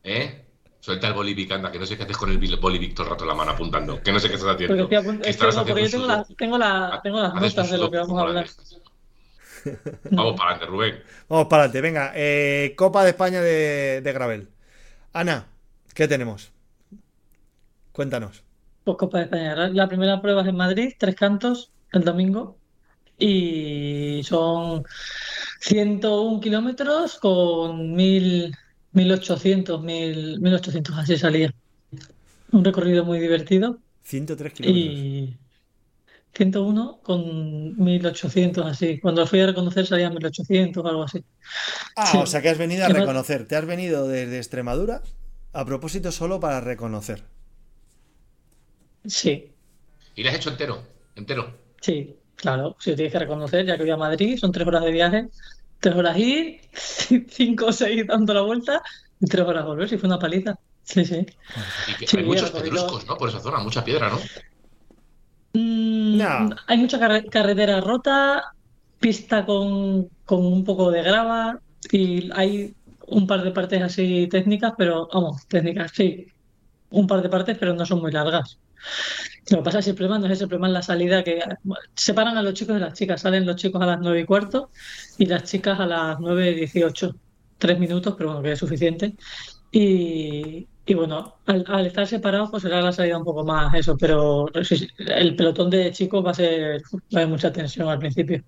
¿Eh? 0.03 0.45
Suelta 0.83 1.07
el 1.07 1.13
bolivic, 1.13 1.49
anda, 1.49 1.71
que 1.71 1.79
no 1.79 1.85
sé 1.85 1.95
qué 1.95 2.03
haces 2.03 2.17
con 2.17 2.29
el 2.29 2.57
bolivic 2.57 2.93
todo 2.93 3.05
el 3.05 3.11
rato 3.11 3.25
la 3.25 3.33
mano 3.33 3.51
apuntando. 3.51 4.03
Que 4.03 4.11
no 4.11 4.19
sé 4.19 4.27
qué 4.27 4.35
estás 4.35 4.53
haciendo. 4.53 4.75
Porque, 4.75 5.01
porque 5.01 5.31
yo 5.81 5.89
tengo, 5.89 6.05
la, 6.05 6.25
tengo, 6.37 6.57
la, 6.57 6.99
tengo 7.01 7.21
las 7.21 7.33
notas 7.35 7.71
de 7.71 7.77
lo 7.77 7.89
que 7.89 7.99
vamos 7.99 8.19
a 8.19 8.21
hablar. 8.21 8.47
Vamos 10.11 10.35
para 10.37 10.49
adelante, 10.49 10.65
Rubén. 10.65 11.03
Vamos 11.29 11.47
para 11.47 11.63
adelante, 11.63 11.79
venga. 11.79 12.11
Eh, 12.15 12.73
Copa 12.75 13.05
de 13.05 13.11
España 13.11 13.39
de, 13.39 14.01
de 14.01 14.11
Gravel. 14.11 14.49
Ana, 15.13 15.47
¿qué 15.93 16.05
tenemos? 16.05 16.51
Cuéntanos. 17.93 18.43
Pues 18.83 18.97
Copa 18.97 19.19
de 19.19 19.23
España. 19.23 19.55
La 19.69 19.87
primera 19.87 20.21
prueba 20.21 20.41
es 20.41 20.49
en 20.49 20.57
Madrid, 20.57 20.95
tres 20.99 21.15
cantos, 21.15 21.71
el 21.93 22.03
domingo 22.03 22.57
y 23.17 24.21
son 24.23 24.83
101 25.61 26.41
kilómetros 26.41 27.19
con 27.19 27.95
1800, 28.93 29.81
1800, 29.81 30.97
así 30.97 31.17
salía. 31.17 31.53
Un 32.51 32.63
recorrido 32.63 33.03
muy 33.03 33.19
divertido. 33.19 33.79
103 34.03 34.53
kilómetros. 34.53 34.85
Y 34.85 35.37
101 36.33 36.99
con 37.03 37.83
1800, 37.83 38.65
así. 38.65 38.99
Cuando 38.99 39.25
fui 39.27 39.39
a 39.39 39.47
reconocer 39.47 39.85
salía 39.85 40.09
1800 40.09 40.83
o 40.83 40.87
algo 40.87 41.03
así. 41.03 41.23
Ah, 41.95 42.19
o 42.19 42.25
sea 42.25 42.41
que 42.41 42.49
has 42.49 42.57
venido 42.57 42.85
a 42.85 42.89
reconocer. 42.89 43.47
Te 43.47 43.55
has 43.55 43.65
venido 43.65 44.07
desde 44.07 44.37
Extremadura 44.37 45.01
a 45.53 45.65
propósito 45.65 46.11
solo 46.11 46.39
para 46.39 46.61
reconocer. 46.61 47.23
Sí. 49.05 49.51
¿Y 50.15 50.23
lo 50.23 50.29
has 50.29 50.35
hecho 50.35 50.49
entero? 50.49 50.83
¿Entero? 51.15 51.55
Sí, 51.81 52.15
claro, 52.35 52.75
si 52.79 52.95
tienes 52.95 53.11
que 53.11 53.19
reconocer, 53.19 53.65
ya 53.65 53.75
que 53.75 53.83
voy 53.83 53.91
a 53.91 53.97
Madrid, 53.97 54.37
son 54.37 54.51
tres 54.51 54.65
horas 54.65 54.83
de 54.83 54.91
viaje, 54.91 55.27
tres 55.83 55.95
horas 55.95 56.17
ir, 56.17 56.61
cinco 57.29 57.67
o 57.67 57.73
seis 57.73 58.07
dando 58.07 58.33
la 58.33 58.41
vuelta 58.41 58.81
y 59.19 59.25
tres 59.27 59.45
horas 59.45 59.65
volver, 59.65 59.89
si 59.89 59.97
fue 59.97 60.07
una 60.07 60.17
paliza. 60.19 60.55
Sí, 60.81 61.03
sí. 61.05 61.25
Y 61.89 61.93
que 61.99 62.07
Sí, 62.07 62.17
hay 62.17 62.23
muchos 62.23 62.51
pedruscos, 62.51 63.05
¿no? 63.07 63.17
Por 63.17 63.29
esa 63.29 63.39
zona, 63.41 63.59
mucha 63.59 63.83
piedra, 63.83 64.09
¿no? 64.09 64.17
Mm, 65.53 66.17
No. 66.17 66.55
Hay 66.67 66.77
mucha 66.77 66.99
carre- 66.99 67.25
carretera 67.29 67.81
rota, 67.81 68.43
pista 68.99 69.45
con, 69.45 70.07
con 70.25 70.45
un 70.45 70.63
poco 70.63 70.89
de 70.91 71.03
grava 71.03 71.59
y 71.91 72.29
hay 72.33 72.73
un 73.07 73.27
par 73.27 73.43
de 73.43 73.51
partes 73.51 73.81
así 73.81 74.27
técnicas, 74.29 74.73
pero 74.77 75.07
vamos, 75.13 75.45
técnicas, 75.47 75.91
sí. 75.93 76.25
Un 76.89 77.07
par 77.07 77.21
de 77.21 77.29
partes, 77.29 77.57
pero 77.59 77.73
no 77.73 77.85
son 77.85 77.99
muy 78.01 78.11
largas. 78.11 78.59
Lo 79.49 79.57
que 79.57 79.63
pasa 79.63 79.79
es 79.79 79.85
que 79.85 79.91
el 79.91 79.97
problema 79.97 80.19
no 80.19 80.25
es 80.27 80.33
ese, 80.33 80.43
el 80.43 80.49
problema 80.49 80.67
es 80.67 80.73
la 80.73 80.81
salida 80.81 81.23
que 81.23 81.41
separan 81.95 82.37
a 82.37 82.41
los 82.41 82.53
chicos 82.53 82.75
de 82.75 82.81
las 82.81 82.93
chicas. 82.93 83.21
Salen 83.21 83.45
los 83.45 83.55
chicos 83.57 83.81
a 83.81 83.85
las 83.85 83.99
nueve 83.99 84.21
y 84.21 84.25
cuarto 84.25 84.71
y 85.17 85.25
las 85.25 85.43
chicas 85.43 85.79
a 85.79 85.85
las 85.85 86.19
nueve 86.19 86.53
dieciocho. 86.53 87.15
Tres 87.57 87.79
minutos, 87.79 88.15
pero 88.17 88.29
bueno, 88.29 88.43
que 88.43 88.53
es 88.53 88.59
suficiente. 88.59 89.15
Y, 89.71 90.67
y 90.85 90.93
bueno, 90.95 91.35
al, 91.45 91.63
al 91.67 91.85
estar 91.85 92.05
separados, 92.05 92.49
pues 92.51 92.63
será 92.63 92.81
la 92.81 92.91
salida 92.91 93.17
un 93.17 93.23
poco 93.23 93.45
más 93.45 93.73
eso, 93.73 93.97
pero 93.97 94.49
el 94.97 95.35
pelotón 95.35 95.69
de 95.69 95.91
chicos 95.91 96.25
va 96.25 96.31
a 96.31 96.33
ser, 96.33 96.81
va 96.93 96.99
a 97.13 97.17
haber 97.17 97.27
mucha 97.29 97.53
tensión 97.53 97.87
al 97.87 97.99
principio. 97.99 98.43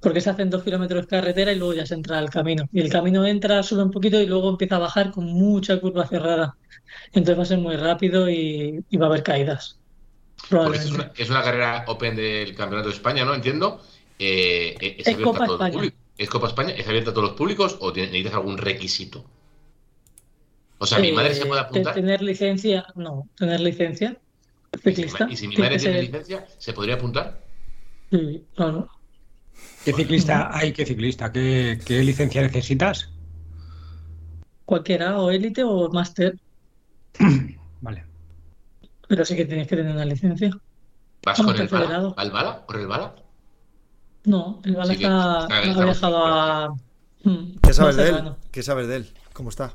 Porque 0.00 0.20
se 0.20 0.30
hacen 0.30 0.50
dos 0.50 0.64
kilómetros 0.64 1.02
de 1.02 1.08
carretera 1.08 1.52
y 1.52 1.58
luego 1.58 1.74
ya 1.74 1.86
se 1.86 1.94
entra 1.94 2.18
al 2.18 2.30
camino. 2.30 2.68
Y 2.72 2.80
el 2.80 2.90
camino 2.90 3.24
entra, 3.24 3.62
sube 3.62 3.84
un 3.84 3.92
poquito 3.92 4.20
y 4.20 4.26
luego 4.26 4.50
empieza 4.50 4.76
a 4.76 4.80
bajar 4.80 5.12
con 5.12 5.26
mucha 5.26 5.80
curva 5.80 6.06
cerrada. 6.06 6.56
Entonces 7.12 7.38
va 7.38 7.42
a 7.42 7.46
ser 7.46 7.58
muy 7.58 7.76
rápido 7.76 8.28
y, 8.28 8.84
y 8.90 8.96
va 8.96 9.06
a 9.06 9.08
haber 9.10 9.22
caídas. 9.22 9.78
Es 10.74 10.90
una, 10.90 11.12
es 11.16 11.30
una 11.30 11.42
carrera 11.42 11.84
Open 11.86 12.16
del 12.16 12.54
Campeonato 12.56 12.88
de 12.88 12.94
España, 12.94 13.24
¿no? 13.24 13.34
Entiendo. 13.34 13.80
Eh, 14.18 14.76
¿es, 14.80 15.06
Es 15.06 15.16
Copa 15.18 15.44
España. 15.44 15.92
¿Es 16.18 16.28
Copa 16.28 16.48
España? 16.48 16.70
¿Es 16.76 16.88
abierta 16.88 17.10
a 17.10 17.14
todos 17.14 17.28
los 17.28 17.36
públicos 17.36 17.76
o 17.80 17.92
necesitas 17.92 18.34
algún 18.34 18.58
requisito? 18.58 19.24
O 20.82 20.86
sea, 20.86 20.98
mi 20.98 21.12
madre 21.12 21.32
se 21.32 21.42
Eh, 21.42 21.46
puede 21.46 21.60
apuntar. 21.60 21.94
Tener 21.94 22.20
licencia, 22.22 22.84
no, 22.96 23.28
tener 23.36 23.60
licencia 23.60 24.18
Y 24.74 24.78
si, 24.78 24.88
mi 24.88 24.94
ciclista. 24.96 25.26
y 25.30 25.36
si 25.36 25.46
mi 25.46 25.56
madre 25.56 25.76
tiene 25.78 25.94
ser- 25.94 26.04
licencia, 26.04 26.46
¿se 26.58 26.72
podría 26.72 26.96
apuntar? 26.96 27.40
Sí, 28.10 28.44
claro. 28.56 28.88
¿Qué 29.84 29.92
ciclista 29.92 30.50
hay? 30.52 30.72
¿Qué 30.72 30.84
ciclista? 30.84 31.30
¿Qué, 31.30 31.78
qué 31.86 32.02
licencia 32.02 32.42
necesitas? 32.42 33.10
Cualquiera, 34.64 35.20
o 35.20 35.30
élite 35.30 35.62
o 35.62 35.88
máster, 35.90 36.34
Vale. 37.80 38.04
pero 39.06 39.24
sí 39.24 39.36
que 39.36 39.44
tienes 39.44 39.68
que 39.68 39.76
tener 39.76 39.92
una 39.92 40.04
licencia. 40.04 40.50
¿Vas 41.24 41.36
con 41.40 41.50
el 41.50 41.68
bala? 41.68 41.84
federado. 41.86 42.14
¿Al 42.16 42.30
bala? 42.32 42.66
¿Por 42.66 42.80
el 42.80 42.86
bala? 42.88 43.14
No, 44.24 44.60
el 44.64 44.74
bala 44.74 44.94
Sí 44.94 45.02
está, 45.04 45.42
está- 45.42 45.54
ha 45.58 45.62
está 45.62 45.84
viajado 45.84 46.26
a. 46.26 46.74
Mm, 47.22 47.56
¿Qué 47.62 47.72
sabes 47.72 47.96
no, 47.96 48.02
de 48.02 48.08
él? 48.08 48.32
¿Qué 48.50 48.62
sabes 48.64 48.88
de 48.88 48.96
él? 48.96 49.12
¿Cómo 49.32 49.48
está? 49.50 49.74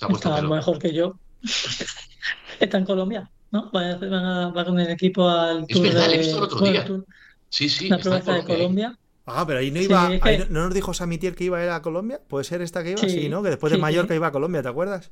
Está 0.00 0.36
pelo. 0.36 0.54
mejor 0.54 0.78
que 0.78 0.92
yo. 0.92 1.18
Está 2.60 2.78
en 2.78 2.84
Colombia, 2.84 3.30
¿no? 3.50 3.70
Va, 3.72 3.90
a- 3.90 3.96
van 3.96 4.14
a- 4.14 4.48
va 4.50 4.64
con 4.64 4.78
el 4.80 4.90
equipo 4.90 5.28
al 5.28 5.62
Es 5.62 5.68
Tour 5.68 5.82
verdad, 5.88 6.08
de. 6.08 6.30
el 6.30 6.34
otro 6.36 6.58
bueno, 6.58 6.72
día. 6.72 6.82
el 6.82 6.86
Tour- 6.88 7.06
Sí, 7.48 7.68
sí, 7.68 7.88
la 7.88 7.96
esta 7.96 8.34
de 8.34 8.44
Colombia. 8.44 8.98
Ah, 9.24 9.44
pero 9.46 9.58
ahí 9.60 9.70
no 9.70 9.78
Sí, 9.80 9.84
iba. 9.86 10.06
ahí 10.22 10.38
no, 10.38 10.44
¿no 10.50 10.64
nos 10.66 10.74
dijo 10.74 10.92
Samitier 10.94 11.34
que 11.34 11.44
iba 11.44 11.58
a 11.58 11.64
ir 11.64 11.70
a 11.70 11.82
Colombia? 11.82 12.20
¿Puede 12.28 12.44
ser 12.44 12.62
esta 12.62 12.82
que 12.82 12.90
iba? 12.92 13.00
Sí, 13.00 13.10
Sí, 13.10 13.28
¿no? 13.28 13.42
Que 13.42 13.50
después 13.50 13.70
de 13.72 13.76
sí, 13.76 13.82
Mallorca 13.82 14.14
sí. 14.14 14.16
iba 14.16 14.26
a 14.28 14.32
Colombia, 14.32 14.62
¿te 14.62 14.68
acuerdas? 14.68 15.10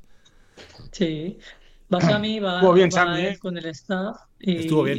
Sí. 0.91 1.37
Va 1.93 2.01
Sammy, 2.01 2.39
va, 2.39 2.55
Estuvo 2.55 2.73
bien 2.73 2.87
va 2.87 2.91
Sammy, 2.91 3.21
¿eh? 3.21 3.37
con 3.39 3.57
el 3.57 3.65
staff. 3.67 4.17
Y... 4.39 4.57
Estuvo 4.57 4.83
bien. 4.83 4.97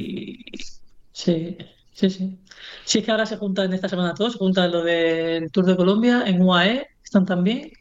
Sí, 1.13 1.57
sí, 1.93 2.11
sí. 2.11 2.39
Sí, 2.85 2.99
es 2.99 3.05
que 3.05 3.11
ahora 3.11 3.27
se 3.27 3.37
juntan 3.37 3.73
esta 3.73 3.89
semana 3.89 4.15
todos, 4.15 4.33
se 4.35 4.39
juntan 4.39 4.71
lo 4.71 4.83
del 4.85 5.51
Tour 5.51 5.65
de 5.67 5.77
Colombia, 5.77 6.25
en 6.27 6.43
UAE 6.43 6.87
están 7.03 7.25
también. 7.27 7.73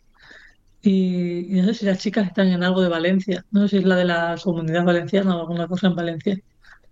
Y, 0.88 1.48
y 1.58 1.62
no 1.62 1.66
sé 1.68 1.74
si 1.74 1.86
las 1.86 1.98
chicas 1.98 2.28
están 2.28 2.48
en 2.50 2.64
algo 2.64 2.80
de 2.82 2.90
Valencia. 2.90 3.44
No 3.50 3.62
sé 3.62 3.70
si 3.70 3.78
es 3.78 3.86
la 3.86 3.96
de 3.96 4.06
la 4.06 4.36
comunidad 4.44 4.86
valenciana 4.86 5.36
o 5.36 5.42
alguna 5.42 5.68
cosa 5.68 5.88
en 5.88 5.96
Valencia. 5.96 6.40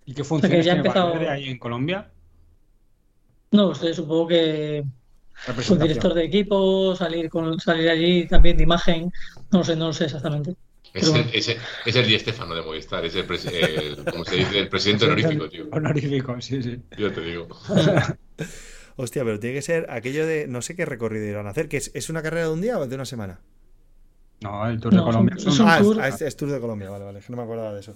¿Y 0.04 0.14
qué 0.14 0.24
funciones 0.24 0.64
ya 0.66 0.72
ha 0.72 0.74
tiene 0.74 0.88
empezado- 0.88 1.10
Valverde 1.10 1.30
ahí 1.30 1.48
en 1.48 1.58
Colombia? 1.58 2.10
No 3.52 3.72
supongo 3.72 4.26
que 4.26 4.82
con 4.84 5.46
Representación. 5.46 5.78
director 5.88 6.14
de 6.14 6.24
equipo, 6.24 6.96
salir 6.96 7.30
con 7.30 7.60
salir 7.60 7.88
allí 7.88 8.26
también 8.26 8.56
de 8.56 8.64
imagen. 8.64 9.12
No 9.52 9.58
lo 9.60 9.64
sé, 9.64 9.76
no 9.76 9.86
lo 9.86 9.92
sé 9.92 10.06
exactamente. 10.06 10.56
Es 10.92 11.04
el, 11.04 11.10
bueno. 11.10 11.26
es, 11.32 11.48
el, 11.48 11.56
es 11.86 11.96
el 11.96 12.06
Di 12.06 12.18
Stéfano 12.18 12.54
de 12.56 12.62
Movistar, 12.62 13.04
es 13.04 13.14
el- 13.14 14.04
como 14.10 14.24
se 14.24 14.36
dice, 14.36 14.58
el 14.58 14.68
presidente 14.68 15.04
honorífico, 15.06 15.48
tío. 15.48 15.68
Honorífico, 15.70 16.40
sí, 16.40 16.62
sí. 16.64 16.80
Yo 16.98 17.12
te 17.12 17.20
digo. 17.20 17.46
Hostia, 18.96 19.24
pero 19.24 19.38
tiene 19.40 19.54
que 19.56 19.62
ser 19.62 19.86
aquello 19.90 20.26
de. 20.26 20.46
No 20.48 20.62
sé 20.62 20.74
qué 20.76 20.84
recorrido 20.84 21.24
irán 21.26 21.46
a 21.46 21.50
hacer. 21.50 21.68
que 21.68 21.76
es, 21.76 21.90
¿Es 21.94 22.10
una 22.10 22.22
carrera 22.22 22.46
de 22.48 22.52
un 22.52 22.60
día 22.60 22.78
o 22.78 22.86
de 22.86 22.94
una 22.94 23.04
semana? 23.04 23.40
No, 24.44 24.66
el 24.68 24.78
Tour 24.80 24.92
de 24.94 25.02
Colombia. 25.02 25.36
son- 25.38 25.66
Ah, 25.68 25.78
es, 25.78 25.82
tour. 25.82 26.04
es- 26.04 26.22
es 26.22 26.36
Tour 26.36 26.50
de 26.50 26.60
Colombia, 26.60 26.90
vale, 26.90 27.04
vale. 27.04 27.20
Que 27.20 27.26
no 27.30 27.36
me 27.38 27.42
acordaba 27.44 27.72
de 27.72 27.80
eso. 27.80 27.94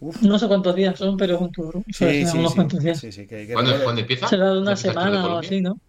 Uf. 0.00 0.20
No 0.22 0.38
sé 0.38 0.48
cuántos 0.48 0.74
días 0.74 0.98
son, 0.98 1.16
pero 1.16 1.36
es 1.36 1.40
un 1.40 1.52
tour. 1.52 1.82
Sí, 1.92 2.26
sí, 2.26 2.36
unos 2.38 2.50
sí. 2.52 2.56
cuantos 2.56 2.80
días. 2.80 2.98
Sí, 2.98 3.12
sí, 3.12 3.26
que, 3.26 3.46
que 3.46 3.52
¿Cuándo, 3.54 3.72
empieza? 3.98 4.28
Será 4.28 4.44
de 4.46 4.50
¿Cuándo 4.50 4.62
una 4.62 4.72
empieza 4.72 4.88
el 4.88 4.94
Tour 4.94 5.04
de 5.04 5.10
semana 5.10 5.18
o 5.20 5.22
Colombia? 5.28 5.48
así, 5.48 5.60
¿no? 5.60 5.80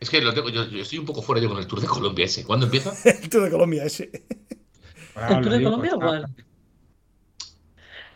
Es 0.00 0.10
que 0.10 0.20
lo 0.20 0.34
tengo, 0.34 0.48
yo, 0.50 0.64
yo 0.68 0.82
estoy 0.82 0.98
un 0.98 1.06
poco 1.06 1.22
fuera 1.22 1.40
yo 1.40 1.48
con 1.48 1.56
el 1.58 1.66
Tour 1.66 1.80
de 1.80 1.86
Colombia 1.86 2.24
ese. 2.26 2.44
¿Cuándo 2.44 2.66
empieza? 2.66 2.92
El 3.22 3.30
Tour 3.30 3.44
de 3.44 3.50
Colombia 3.50 3.84
ese. 3.84 4.10
Ah, 5.14 5.28
¿El 5.30 5.40
Tour 5.42 5.52
de 5.52 5.58
digo, 5.58 5.70
Colombia 5.70 5.94
o 5.94 6.00
cuál? 6.00 6.26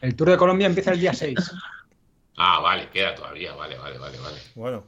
El 0.02 0.16
Tour 0.16 0.30
de 0.30 0.36
Colombia 0.36 0.66
empieza 0.66 0.92
el 0.92 1.00
día 1.00 1.14
6. 1.14 1.38
Ah, 2.42 2.58
vale, 2.60 2.88
queda 2.90 3.14
todavía, 3.14 3.52
vale, 3.54 3.76
vale, 3.76 3.98
vale, 3.98 4.18
vale. 4.18 4.38
Bueno, 4.54 4.84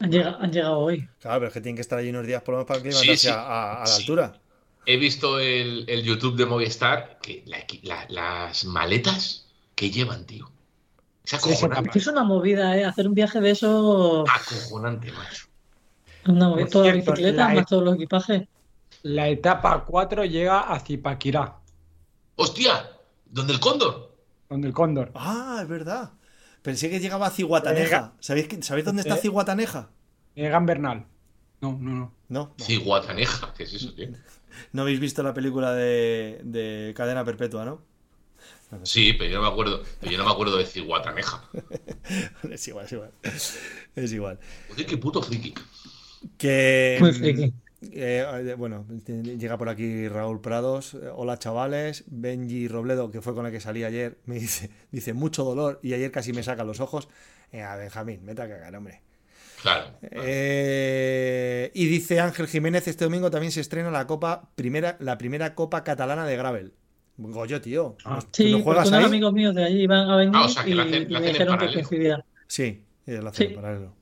Han 0.00 0.10
llegado, 0.12 0.36
han 0.38 0.52
llegado 0.52 0.78
hoy. 0.80 1.08
claro, 1.18 1.38
pero 1.40 1.46
es 1.48 1.54
que 1.54 1.60
tienen 1.62 1.76
que 1.76 1.80
estar 1.80 1.98
allí 1.98 2.10
unos 2.10 2.26
días 2.26 2.42
por 2.42 2.52
lo 2.52 2.58
menos 2.58 2.68
para 2.68 2.82
que 2.82 2.92
Sí, 2.92 3.28
a, 3.28 3.34
a- 3.40 3.76
a 3.76 3.80
la 3.80 3.86
Sí. 3.86 4.02
altura. 4.02 4.38
He 4.86 4.96
visto 4.96 5.38
el, 5.38 5.84
el 5.88 6.02
YouTube 6.02 6.36
de 6.36 6.46
Movistar, 6.46 7.18
que 7.22 7.42
la 7.46 7.58
equi- 7.66 7.82
la- 7.82 8.06
las 8.08 8.64
maletas 8.64 9.46
que 9.74 9.90
llevan, 9.90 10.26
tío. 10.26 10.50
Es 11.24 11.30
Sí, 11.30 11.36
acojonante. 11.36 11.90
sí, 11.92 11.98
Es 11.98 12.06
una 12.06 12.24
movida, 12.24 12.76
¿eh? 12.76 12.84
Hacer 12.84 13.06
un 13.06 13.14
viaje 13.14 13.40
de 13.40 13.50
eso. 13.50 14.24
Acojonante, 14.28 15.12
macho. 15.12 15.46
Una 16.26 16.48
movida. 16.48 16.66
Cierto, 16.66 16.92
bicicletas, 17.12 17.48
la- 17.48 17.54
más 17.54 17.66
todos 17.66 17.84
los 17.84 17.94
equipajes. 17.94 18.48
La 19.02 19.28
etapa 19.28 19.84
4 19.84 20.24
llega 20.24 20.60
a 20.60 20.78
Zipaquirá, 20.80 21.56
¡Hostia! 22.36 22.90
¿Dónde 23.26 23.52
el 23.52 23.60
cóndor? 23.60 24.10
donde 24.48 24.66
el 24.68 24.74
cóndor. 24.74 25.12
Ah, 25.14 25.60
es 25.62 25.68
verdad. 25.68 26.10
Pensé 26.62 26.90
que 26.90 26.98
llegaba 27.00 27.26
a 27.28 27.30
Ciguataneja. 27.30 28.14
¿Sabéis, 28.18 28.48
que- 28.48 28.62
¿sabéis 28.62 28.84
dónde 28.84 29.02
está 29.02 29.14
Eh. 29.14 29.18
Ciguataneja? 29.20 29.90
Llega 30.34 30.56
en 30.58 30.66
Bernal. 30.66 31.06
No, 31.60 31.78
no, 31.80 31.90
no. 31.92 32.12
No. 32.28 32.54
Sí, 32.58 32.76
Guataneja. 32.78 33.52
¿Qué 33.56 33.62
es 33.64 33.74
eso, 33.74 33.92
tío? 33.94 34.08
No 34.72 34.82
habéis 34.82 35.00
visto 35.00 35.22
la 35.22 35.34
película 35.34 35.72
de, 35.74 36.40
de 36.44 36.92
Cadena 36.96 37.24
Perpetua, 37.24 37.64
¿no? 37.64 37.82
Sí, 38.84 39.12
pero 39.14 39.30
yo 39.30 39.36
no 39.36 39.42
me 39.42 39.48
acuerdo. 39.48 39.82
Pero 40.00 40.12
yo 40.12 40.18
no 40.18 40.24
me 40.24 40.30
acuerdo 40.30 40.56
de 40.56 40.64
decir 40.64 40.84
Guataneja. 40.84 41.42
Es 42.50 42.66
igual, 42.68 42.86
es 42.86 42.92
igual. 42.92 43.12
Es 43.96 44.12
igual. 44.12 44.38
Joder, 44.68 44.86
qué 44.86 44.96
puto 44.96 45.22
friki. 45.22 45.54
Que. 46.38 46.98
Muy 46.98 47.12
friki. 47.12 47.54
eh, 47.92 48.54
bueno, 48.58 48.86
llega 49.06 49.58
por 49.58 49.68
aquí 49.68 50.08
Raúl 50.08 50.40
Prados. 50.40 50.94
Eh, 50.94 51.10
Hola 51.14 51.38
chavales. 51.38 52.04
Benji 52.08 52.68
Robledo, 52.68 53.10
que 53.10 53.20
fue 53.22 53.34
con 53.34 53.46
el 53.46 53.52
que 53.52 53.60
salí 53.60 53.84
ayer, 53.84 54.18
me 54.26 54.36
dice, 54.38 54.70
dice 54.90 55.12
mucho 55.14 55.44
dolor 55.44 55.80
y 55.82 55.94
ayer 55.94 56.10
casi 56.10 56.32
me 56.32 56.42
saca 56.42 56.64
los 56.64 56.80
ojos. 56.80 57.08
Eh, 57.52 57.62
a 57.62 57.76
Benjamín, 57.76 58.24
meta 58.24 58.44
a 58.44 58.48
cagar, 58.48 58.74
hombre. 58.76 59.02
Claro. 59.62 59.86
Eh, 60.02 61.70
y 61.74 61.86
dice 61.86 62.20
Ángel 62.20 62.46
Jiménez, 62.46 62.88
este 62.88 63.04
domingo 63.04 63.30
también 63.30 63.52
se 63.52 63.60
estrena 63.60 63.90
la 63.90 64.06
copa 64.06 64.48
primera, 64.54 64.96
la 65.00 65.18
primera 65.18 65.54
copa 65.54 65.84
catalana 65.84 66.24
de 66.26 66.36
gravel. 66.36 66.72
Goyo, 67.18 67.60
tío. 67.60 67.96
Ah. 68.04 68.18
¿tú 68.22 68.28
Sí, 68.32 68.52
no 68.52 68.60
juegas 68.60 68.88
unos 68.88 69.00
ahí? 69.00 69.04
amigos 69.06 69.32
míos 69.34 69.54
de 69.54 69.64
allí 69.64 69.82
iban 69.82 70.08
a 70.08 70.16
venir 70.16 70.32
Ah, 70.34 70.44
o 70.46 70.48
sea, 70.48 70.64
que 70.64 70.70
y, 70.70 70.74
lo 70.74 70.82
hacen- 70.84 71.02
y 71.02 71.12
lo 71.12 71.20
me 71.20 71.26
dijeron 71.28 71.58
que 71.58 71.64
paralelo. 71.66 71.88
coincidía. 71.88 72.24
Sí, 72.46 72.82
ellos 73.06 73.22
lo 73.24 73.28
hacen 73.30 73.46
Sí. 73.48 73.54
en 73.54 73.60
paralelo. 73.60 73.94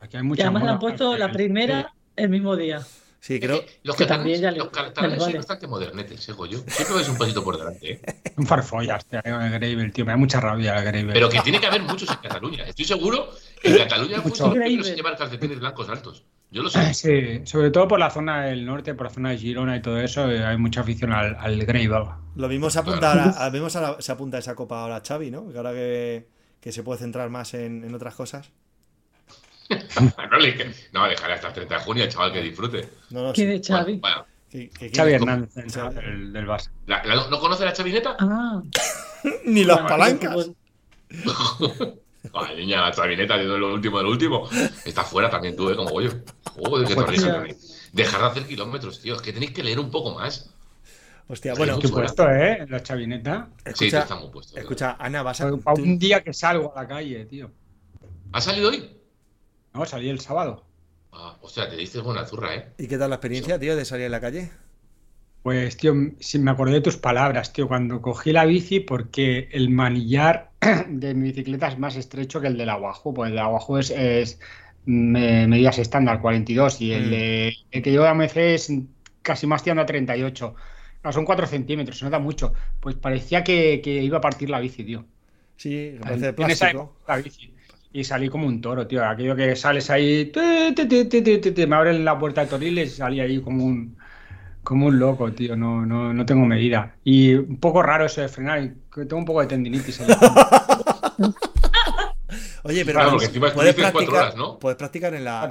Aquí 0.00 0.16
hay 0.18 0.22
Y 0.36 0.40
además 0.42 0.62
le 0.64 0.70
han 0.70 0.78
puesto 0.78 1.16
la 1.16 1.32
primera 1.32 1.94
el 2.14 2.28
mismo 2.28 2.54
día. 2.56 2.80
Sí, 3.26 3.40
creo. 3.40 3.64
Los 3.82 3.96
que 3.96 4.04
catalanes, 4.04 4.08
también 4.08 4.40
ya 4.40 4.50
le- 4.52 4.58
los 4.58 4.68
catalanes 4.68 5.18
vale. 5.18 5.36
bastante 5.38 5.66
modernetes, 5.66 6.28
eh, 6.28 6.32
Goyo. 6.32 6.58
Siempre 6.68 6.94
vais 6.94 7.08
un 7.08 7.18
pasito 7.18 7.42
por 7.42 7.58
delante, 7.58 7.92
¿eh? 7.94 8.00
Un 8.36 8.46
farfollas, 8.46 9.04
tío, 9.06 9.18
el 9.24 9.50
Gravel, 9.50 9.92
tío. 9.92 10.04
Me 10.04 10.12
da 10.12 10.16
mucha 10.16 10.38
rabia 10.38 10.76
el 10.78 10.84
Gravel. 10.84 11.12
Pero 11.12 11.28
que 11.28 11.40
tiene 11.40 11.58
que 11.58 11.66
haber 11.66 11.82
muchos 11.82 12.08
en 12.08 12.16
Cataluña. 12.18 12.64
Estoy 12.64 12.84
seguro 12.84 13.28
que 13.60 13.70
en 13.70 13.78
Cataluña 13.78 14.18
Mucho. 14.20 14.46
muchos 14.48 14.88
en 14.88 14.94
llevar 14.96 15.16
calcetines 15.16 15.58
blancos 15.58 15.88
altos. 15.88 16.24
Yo 16.52 16.62
lo 16.62 16.70
sé. 16.70 16.78
Sí, 16.94 17.40
sobre 17.44 17.72
todo 17.72 17.88
por 17.88 17.98
la 17.98 18.10
zona 18.10 18.44
del 18.44 18.64
norte, 18.64 18.94
por 18.94 19.06
la 19.08 19.12
zona 19.12 19.30
de 19.30 19.38
Girona 19.38 19.76
y 19.76 19.82
todo 19.82 19.98
eso, 19.98 20.30
eh, 20.30 20.44
hay 20.44 20.56
mucha 20.56 20.82
afición 20.82 21.12
al, 21.12 21.34
al 21.40 21.58
Gravel. 21.66 22.08
Lo 22.36 22.48
mismo 22.48 22.70
se 22.70 22.78
apunta, 22.78 23.44
a, 23.44 23.50
mismo 23.50 23.68
se, 23.70 23.80
se 23.98 24.12
apunta 24.12 24.36
a 24.36 24.40
esa 24.40 24.54
copa 24.54 24.82
ahora 24.82 25.02
Xavi, 25.04 25.32
¿no? 25.32 25.50
Que 25.50 25.56
ahora 25.56 25.72
que, 25.72 26.28
que 26.60 26.70
se 26.70 26.84
puede 26.84 27.00
centrar 27.00 27.28
más 27.30 27.54
en, 27.54 27.82
en 27.82 27.92
otras 27.92 28.14
cosas. 28.14 28.52
no, 30.30 30.38
le, 30.38 30.74
no, 30.92 31.06
dejaré 31.08 31.32
hasta 31.34 31.48
el 31.48 31.54
30 31.54 31.74
de 31.74 31.80
junio, 31.80 32.06
chaval, 32.08 32.32
que 32.32 32.42
disfrute. 32.42 32.88
No, 33.10 33.22
no, 33.24 33.32
¿Quién 33.32 33.50
sí. 33.50 33.54
es 33.60 33.66
Xavi? 33.68 33.96
Bueno, 33.98 34.26
que- 34.50 34.70
Xavi 34.94 35.12
Hernández, 35.12 35.50
Xavi. 35.72 35.94
del, 35.94 36.32
del 36.32 36.46
Barça. 36.46 36.70
¿la- 36.86 37.04
la- 37.04 37.28
¿No 37.28 37.40
conoce 37.40 37.64
la 37.64 37.72
chavineta? 37.72 38.16
Ah, 38.18 38.62
Ni 39.44 39.64
las 39.64 39.76
bueno, 39.82 39.88
palancas. 39.88 40.32
pues, 40.34 40.50
Ay, 42.34 42.56
niña, 42.56 42.80
la 42.80 42.90
chavineta, 42.92 43.36
de 43.36 43.44
lo 43.44 43.72
último 43.72 43.98
del 43.98 44.06
último. 44.08 44.48
Está 44.84 45.04
fuera 45.04 45.30
también 45.30 45.54
tú, 45.56 45.70
¿eh? 45.70 45.76
Como 45.76 45.90
Goyo. 45.90 46.10
Joder, 46.56 46.86
qué 46.88 46.94
torrija. 46.94 47.44
Dejar 47.92 48.20
de 48.20 48.26
hacer 48.26 48.46
kilómetros, 48.46 49.00
tío. 49.00 49.14
Es 49.14 49.22
que 49.22 49.32
tenéis 49.32 49.52
que 49.52 49.62
leer 49.62 49.78
un 49.78 49.90
poco 49.90 50.12
más. 50.14 50.50
Hostia, 51.28 51.54
bueno. 51.54 51.78
¿Qué 51.78 51.88
puesto, 51.88 52.28
eh? 52.30 52.66
La 52.68 52.82
chavineta. 52.82 53.48
Escucha, 53.64 54.06
sí, 54.06 54.14
muy 54.14 54.28
puesto. 54.30 54.58
Escucha, 54.58 54.96
Ana, 54.98 55.22
vas 55.22 55.40
a. 55.40 55.56
Para 55.56 55.80
un 55.80 55.98
día 55.98 56.22
que 56.22 56.32
salgo 56.34 56.72
a 56.76 56.82
la 56.82 56.88
calle, 56.88 57.24
tío. 57.26 57.50
¿Has 58.32 58.44
salido 58.44 58.70
hoy? 58.70 58.90
No, 59.76 59.84
salí 59.84 60.08
el 60.08 60.20
sábado. 60.20 60.64
Ah, 61.12 61.36
hostia, 61.42 61.68
te 61.68 61.76
diste 61.76 62.00
buena 62.00 62.24
zurra, 62.24 62.54
¿eh? 62.54 62.68
¿Y 62.78 62.88
qué 62.88 62.96
tal 62.96 63.10
la 63.10 63.16
experiencia, 63.16 63.58
tío, 63.58 63.76
de 63.76 63.84
salir 63.84 64.06
a 64.06 64.08
la 64.08 64.20
calle? 64.20 64.50
Pues, 65.42 65.76
tío, 65.76 65.92
si 66.18 66.38
me 66.38 66.50
acordé 66.50 66.74
de 66.74 66.80
tus 66.80 66.96
palabras, 66.96 67.52
tío, 67.52 67.68
cuando 67.68 68.00
cogí 68.00 68.32
la 68.32 68.46
bici, 68.46 68.80
porque 68.80 69.50
el 69.52 69.68
manillar 69.68 70.50
de 70.88 71.14
mi 71.14 71.28
bicicleta 71.28 71.68
es 71.68 71.78
más 71.78 71.96
estrecho 71.96 72.40
que 72.40 72.46
el 72.46 72.56
del 72.56 72.70
aguajo, 72.70 73.12
pues 73.12 73.28
el 73.28 73.36
del 73.36 73.44
aguajo 73.44 73.78
es, 73.78 73.90
es 73.90 74.40
medidas 74.86 75.78
estándar, 75.78 76.22
42, 76.22 76.80
y 76.80 76.92
el, 76.92 77.10
de, 77.10 77.52
el 77.70 77.82
que 77.82 77.90
llevo 77.90 78.04
a 78.04 78.14
MC 78.14 78.54
es 78.54 78.72
casi 79.20 79.46
más 79.46 79.62
tirando 79.62 79.82
a 79.82 79.86
38. 79.86 80.54
No, 81.04 81.12
son 81.12 81.26
4 81.26 81.46
centímetros, 81.46 81.98
se 81.98 82.06
nota 82.06 82.18
mucho. 82.18 82.54
Pues 82.80 82.96
parecía 82.96 83.44
que, 83.44 83.82
que 83.84 84.02
iba 84.02 84.18
a 84.18 84.22
partir 84.22 84.48
la 84.48 84.58
bici, 84.58 84.84
tío. 84.84 85.04
Sí, 85.56 85.96
parece 86.00 86.26
de 86.26 86.32
plástico. 86.32 86.96
La 87.06 87.18
bici. 87.18 87.55
Y 87.96 88.04
salí 88.04 88.28
como 88.28 88.46
un 88.46 88.60
toro, 88.60 88.86
tío. 88.86 89.02
Aquello 89.02 89.34
que 89.34 89.56
sales 89.56 89.88
ahí, 89.88 90.26
te, 90.26 90.74
te, 90.74 90.84
te, 91.06 91.66
me 91.66 91.76
abren 91.76 92.04
la 92.04 92.18
puerta 92.18 92.42
de 92.42 92.48
Toriles 92.48 92.92
y 92.92 92.96
salí 92.96 93.20
ahí 93.20 93.40
como 93.40 93.64
un, 93.64 93.96
como 94.62 94.88
un 94.88 94.98
loco, 94.98 95.32
tío. 95.32 95.56
No, 95.56 95.86
no, 95.86 96.12
no 96.12 96.26
tengo 96.26 96.44
medida. 96.44 96.94
Y 97.04 97.32
un 97.32 97.56
poco 97.58 97.82
raro 97.82 98.04
eso 98.04 98.20
de 98.20 98.28
frenar. 98.28 98.74
Tengo 98.94 99.16
un 99.16 99.24
poco 99.24 99.40
de 99.40 99.46
tendinitis. 99.46 99.98
Oye, 102.64 102.84
pero 102.84 103.00
claro, 103.00 103.16
puedes, 103.16 103.74
practicar, 103.74 104.14
horas, 104.14 104.36
¿no? 104.36 104.58
puedes 104.58 104.76
practicar 104.76 105.14
en 105.14 105.24
la 105.24 105.48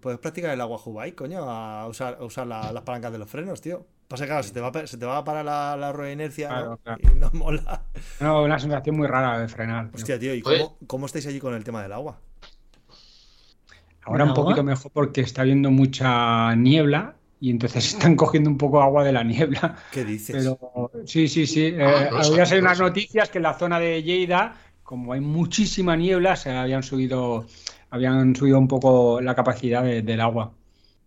puedes 0.00 0.20
practicar 0.20 0.52
el 0.52 0.60
agua 0.60 0.80
coño, 1.16 1.50
a 1.50 1.88
usar, 1.88 2.18
a 2.20 2.24
usar 2.24 2.46
las 2.46 2.82
palancas 2.82 3.10
de 3.10 3.18
los 3.18 3.28
frenos, 3.28 3.60
tío. 3.60 3.88
Pasa 4.08 4.24
que 4.24 4.28
claro, 4.28 4.42
se 4.42 4.52
te 4.54 4.60
va, 4.60 4.86
se 4.86 4.96
te 4.96 5.04
va 5.04 5.18
a 5.18 5.24
parar 5.24 5.44
la, 5.44 5.76
la 5.76 5.92
rueda 5.92 6.08
de 6.08 6.14
inercia 6.14 6.48
¿no? 6.48 6.78
y 6.98 7.18
no 7.18 7.30
mola. 7.34 7.82
No, 8.20 8.42
una 8.42 8.58
sensación 8.58 8.96
muy 8.96 9.06
rara 9.06 9.38
de 9.38 9.48
frenar. 9.48 9.90
Hostia, 9.92 10.18
tío, 10.18 10.34
¿y 10.34 10.40
cómo, 10.40 10.78
cómo, 10.86 11.06
estáis 11.06 11.26
allí 11.26 11.38
con 11.38 11.54
el 11.54 11.62
tema 11.62 11.82
del 11.82 11.92
agua? 11.92 12.18
Ahora 14.04 14.24
un 14.24 14.32
poquito 14.32 14.62
mejor 14.62 14.90
porque 14.92 15.20
está 15.20 15.42
habiendo 15.42 15.70
mucha 15.70 16.54
niebla 16.54 17.16
y 17.38 17.50
entonces 17.50 17.92
están 17.92 18.16
cogiendo 18.16 18.48
un 18.48 18.56
poco 18.56 18.80
agua 18.80 19.04
de 19.04 19.12
la 19.12 19.22
niebla. 19.22 19.76
¿Qué 19.92 20.06
dices? 20.06 20.34
Pero 20.34 20.90
sí, 21.04 21.28
sí, 21.28 21.46
sí. 21.46 21.66
Eh, 21.66 22.08
había 22.10 22.46
sido 22.46 22.62
unas 22.62 22.80
noticias 22.80 23.28
que 23.28 23.36
en 23.36 23.42
la 23.42 23.54
zona 23.58 23.78
de 23.78 24.02
Lleida, 24.02 24.54
como 24.82 25.12
hay 25.12 25.20
muchísima 25.20 25.96
niebla, 25.96 26.34
se 26.36 26.50
habían 26.50 26.82
subido, 26.82 27.44
habían 27.90 28.34
subido 28.34 28.58
un 28.58 28.68
poco 28.68 29.20
la 29.20 29.34
capacidad 29.34 29.84
del 29.84 30.20
agua. 30.22 30.50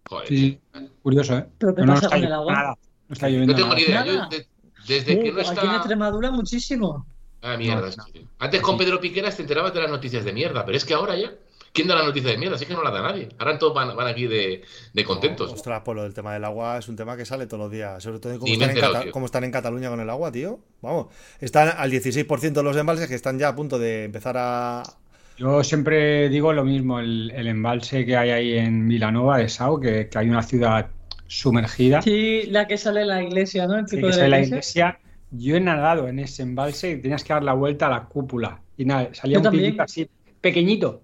Joder. 0.08 0.28
Sí, 0.28 0.60
curioso, 1.02 1.40
¿eh? 1.40 1.48
¿Pero 1.58 1.74
qué 1.74 1.84
pasa 1.84 2.10
con 2.10 2.24
el 2.24 2.32
agua? 2.32 2.54
Nada. 2.54 2.78
No 3.12 3.14
está 3.14 3.28
lloviendo. 3.28 3.52
No 3.52 3.58
tengo 3.58 3.70
nada. 3.70 3.76
ni 3.76 3.84
idea. 3.84 4.06
Yo, 4.06 4.30
de, 4.30 4.48
desde 4.88 5.20
Uh, 5.20 5.24
que 5.24 5.32
no 5.34 5.42
está. 5.42 5.52
Aquí 5.52 5.68
en 5.68 5.76
Extremadura 5.76 6.32
muchísimo. 6.32 7.06
Ah, 7.42 7.58
mierda. 7.58 7.88
No, 7.98 8.04
sí. 8.06 8.26
Antes 8.40 8.62
con 8.62 8.78
Pedro 8.78 9.02
Piqueras 9.02 9.36
te 9.36 9.42
enterabas 9.42 9.74
de 9.74 9.82
las 9.82 9.92
noticias 9.92 10.24
de 10.24 10.32
mierda, 10.32 10.64
pero 10.64 10.78
es 10.78 10.86
que 10.86 10.94
ahora 10.94 11.18
ya. 11.18 11.34
¿Quién 11.74 11.90
da 11.90 11.96
la 11.96 12.06
noticia 12.06 12.32
de 12.32 12.38
mierda? 12.38 12.56
Así 12.56 12.66
que 12.66 12.74
no 12.74 12.82
la 12.84 12.90
da 12.90 13.02
nadie. 13.02 13.28
Ahora 13.38 13.58
todos 13.58 13.74
van, 13.74 13.94
van 13.98 14.08
aquí 14.08 14.28
de, 14.28 14.62
de 14.94 15.04
contentos. 15.04 15.50
No, 15.50 15.56
ostras, 15.56 15.82
pues 15.84 15.96
lo 15.98 16.04
del 16.04 16.14
tema 16.14 16.34
del 16.34 16.46
agua 16.46 16.78
es 16.78 16.88
un 16.88 16.96
tema 16.96 17.18
que 17.18 17.26
sale 17.26 17.48
todos 17.48 17.64
los 17.64 17.72
días. 17.72 18.02
Sobre 18.02 18.20
todo 18.20 18.40
me 18.40 18.54
están, 18.54 18.70
en 18.70 19.26
están 19.26 19.52
Cataluña 19.52 19.90
con 19.90 20.00
el 20.00 20.10
agua, 20.10 20.32
tío. 20.32 20.60
Vamos, 20.82 21.08
están 21.42 21.74
al 21.78 21.92
16% 21.92 22.54
de 22.54 22.64
los 22.64 22.78
embalses 22.78 23.10
que 23.10 23.16
están 23.16 23.38
ya 23.38 23.50
a 23.50 23.56
punto 23.56 23.78
de 23.78 24.06
empezar 24.06 24.36
a. 24.38 24.84
Yo 25.38 25.66
siempre 25.66 26.30
digo 26.30 26.54
lo 26.54 26.64
mismo, 26.64 27.00
el, 27.00 27.32
el 27.32 27.48
embalse 27.48 28.06
que 28.06 28.16
hay 28.16 28.30
ahí 28.30 28.58
en 28.58 28.88
Vilanova 28.88 29.38
de 29.38 29.48
que, 29.82 30.08
que 30.10 30.18
hay 30.18 30.30
una 30.30 30.44
ciudad 30.44 30.88
sumergida, 31.32 32.02
Sí, 32.02 32.44
la 32.50 32.68
que 32.68 32.78
sale 32.78 33.02
en 33.02 33.08
la 33.08 33.24
iglesia, 33.24 33.66
¿no? 33.68 33.78
El 33.78 33.88
sí, 33.88 33.96
pico 33.96 34.08
que 34.08 34.14
de 34.14 34.14
sale 34.20 34.30
la 34.30 34.38
la 34.40 34.44
iglesia. 34.46 34.88
iglesia. 35.00 35.00
Yo 35.32 35.56
he 35.56 35.60
nadado 35.62 36.08
en 36.10 36.20
ese 36.20 36.44
embalse 36.44 36.92
y 36.92 37.02
tenías 37.02 37.24
que 37.24 37.32
dar 37.34 37.44
la 37.44 37.54
vuelta 37.54 37.88
a 37.88 37.90
la 37.90 38.04
cúpula. 38.04 38.60
Y 38.78 38.84
nada, 38.84 39.10
salía 39.14 39.36
Yo 39.36 39.40
un 39.40 39.44
también. 39.44 39.66
piquito 39.68 39.84
así, 39.84 40.10
pequeñito. 40.42 41.02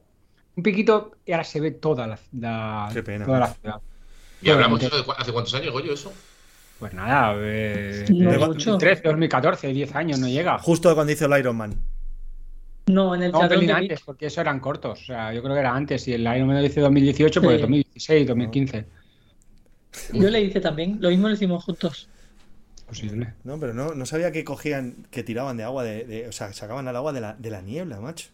Un 0.58 0.64
piquito 0.64 1.12
y 1.26 1.32
ahora 1.32 1.44
se 1.46 1.62
ve 1.62 1.72
toda 1.72 2.08
la, 2.08 2.20
la- 2.34 2.90
Qué 2.94 3.04
pena. 3.04 3.26
toda 3.26 3.40
la 3.40 3.48
ciudad. 3.54 3.76
¿Y 4.42 4.50
hablamos 4.50 4.80
de 4.82 4.90
cu- 4.90 5.14
hace 5.18 5.32
cuántos 5.32 5.54
años, 5.54 5.72
Goyo, 5.72 5.94
eso? 5.94 6.12
Pues 6.80 6.94
nada, 6.94 7.34
eh, 7.38 8.06
No 8.10 8.32
de 8.32 8.38
mucho. 8.38 8.72
2013, 8.72 9.02
2014, 9.04 9.68
10 9.70 9.96
años, 9.96 10.20
no 10.20 10.28
llega. 10.28 10.60
Justo 10.60 10.94
cuando 10.94 11.14
hizo 11.14 11.26
el 11.26 11.40
Iron 11.40 11.56
Man. 11.56 11.74
No, 12.88 13.16
en 13.16 13.24
el 13.24 13.32
No, 13.32 13.48
de 13.48 13.72
antes, 13.74 14.02
porque 14.06 14.28
eso 14.28 14.42
eran 14.42 14.60
cortos. 14.60 15.02
O 15.02 15.06
sea, 15.06 15.34
yo 15.34 15.42
creo 15.42 15.54
que 15.56 15.60
era 15.62 15.74
antes. 15.74 16.08
Y 16.08 16.14
el 16.14 16.22
Iron 16.22 16.48
Man 16.48 16.62
dice 16.62 16.80
2018, 16.82 17.42
pues 17.42 17.56
Sí. 17.56 17.62
2016, 17.62 18.28
2015. 18.28 18.86
Yo 20.14 20.30
le 20.30 20.42
hice 20.42 20.60
también. 20.62 20.98
Lo 21.02 21.10
mismo 21.10 21.28
lo 21.28 21.34
hicimos 21.34 21.64
juntos. 21.64 22.10
Posible. 22.88 23.34
No, 23.44 23.60
pero 23.60 23.74
no, 23.74 23.94
no 23.94 24.06
sabía 24.06 24.32
que 24.32 24.44
cogían, 24.44 25.06
que 25.12 25.24
tiraban 25.24 25.58
de 25.58 25.64
agua, 25.64 25.84
de, 25.84 26.06
de- 26.06 26.28
o 26.28 26.32
sea, 26.32 26.54
sacaban 26.54 26.88
el 26.88 26.96
agua 26.96 27.12
de 27.14 27.20
la, 27.22 27.34
de 27.34 27.50
la 27.50 27.62
niebla, 27.62 28.00
macho. 28.00 28.30